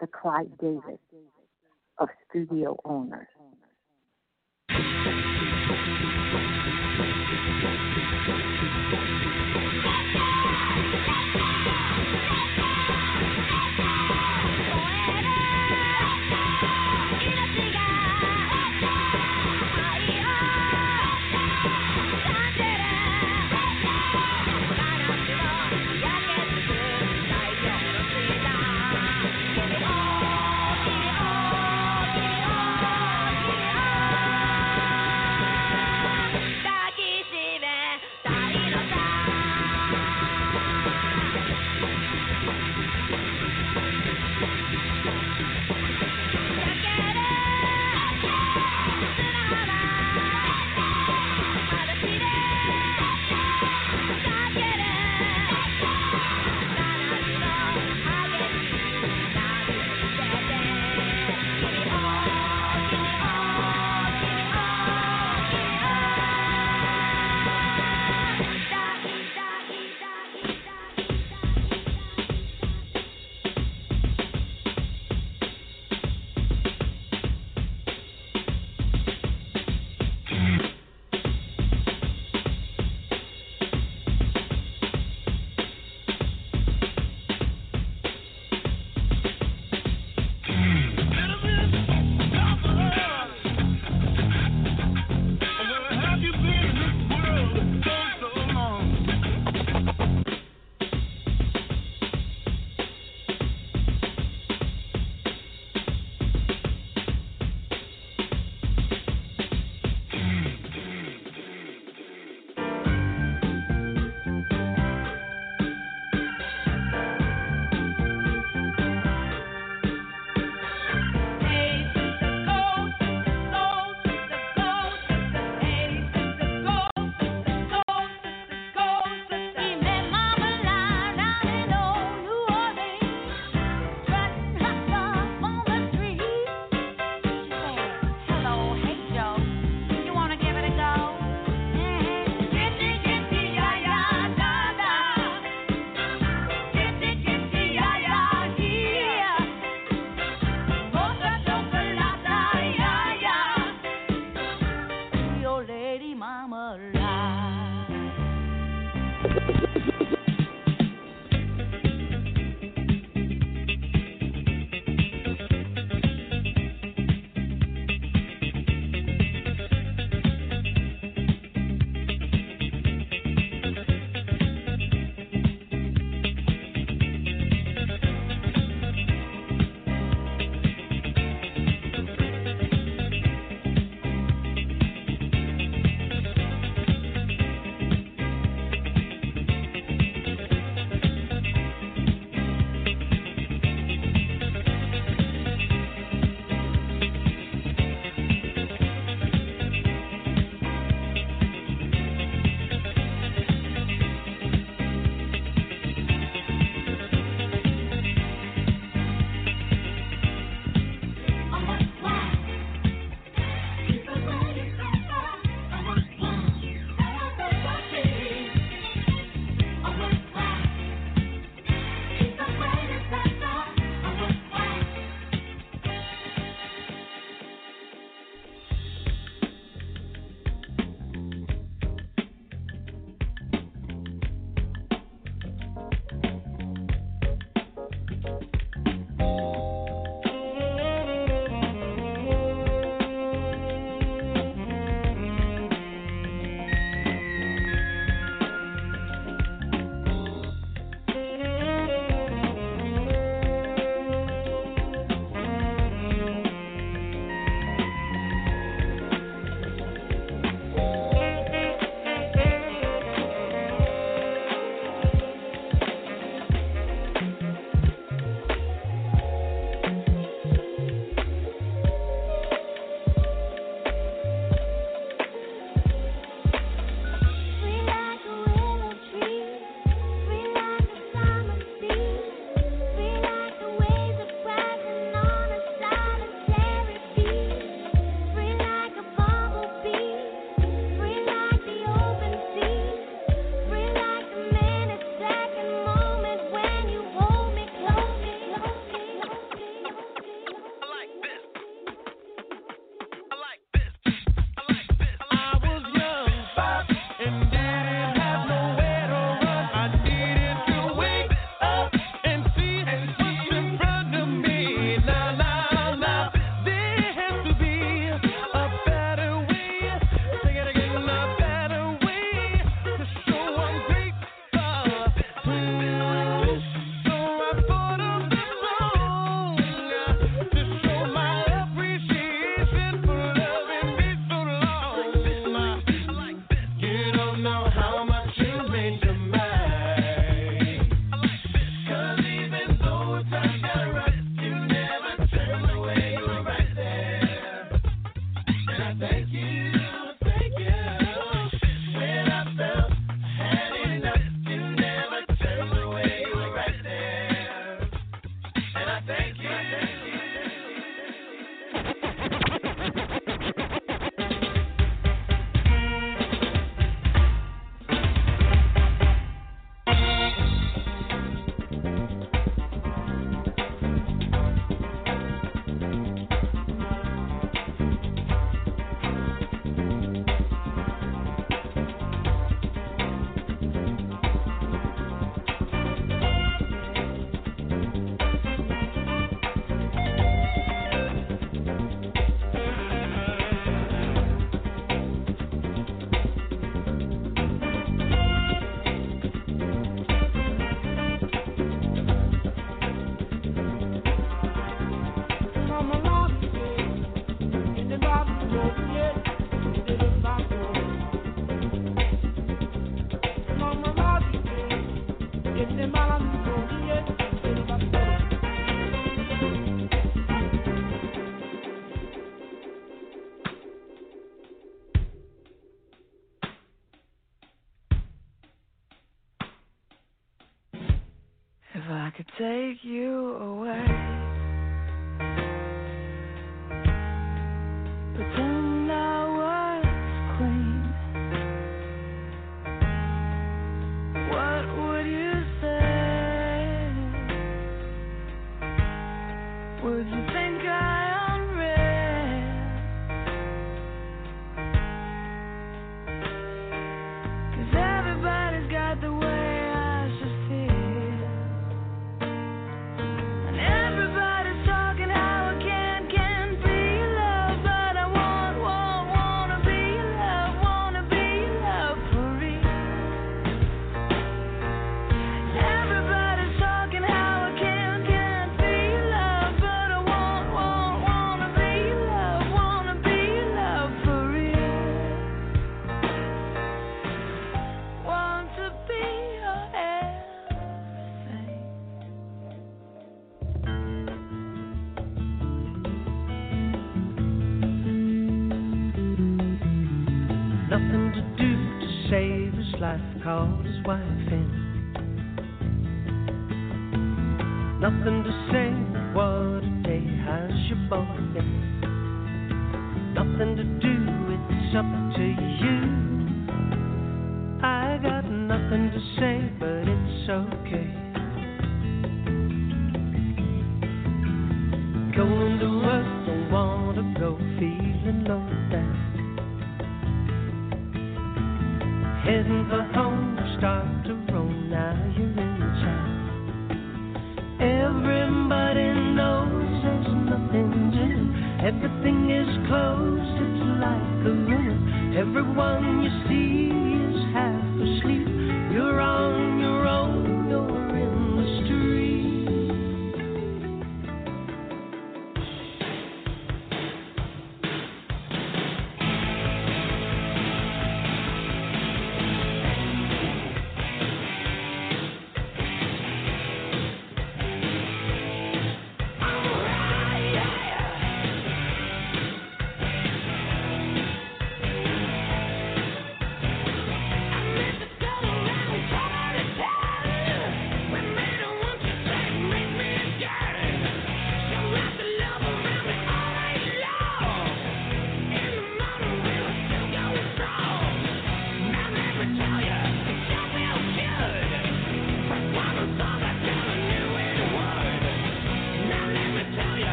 the 0.00 0.06
Clive 0.06 0.46
Davis 0.58 0.98
of 1.98 2.08
studio 2.30 2.78
owners. 2.86 3.28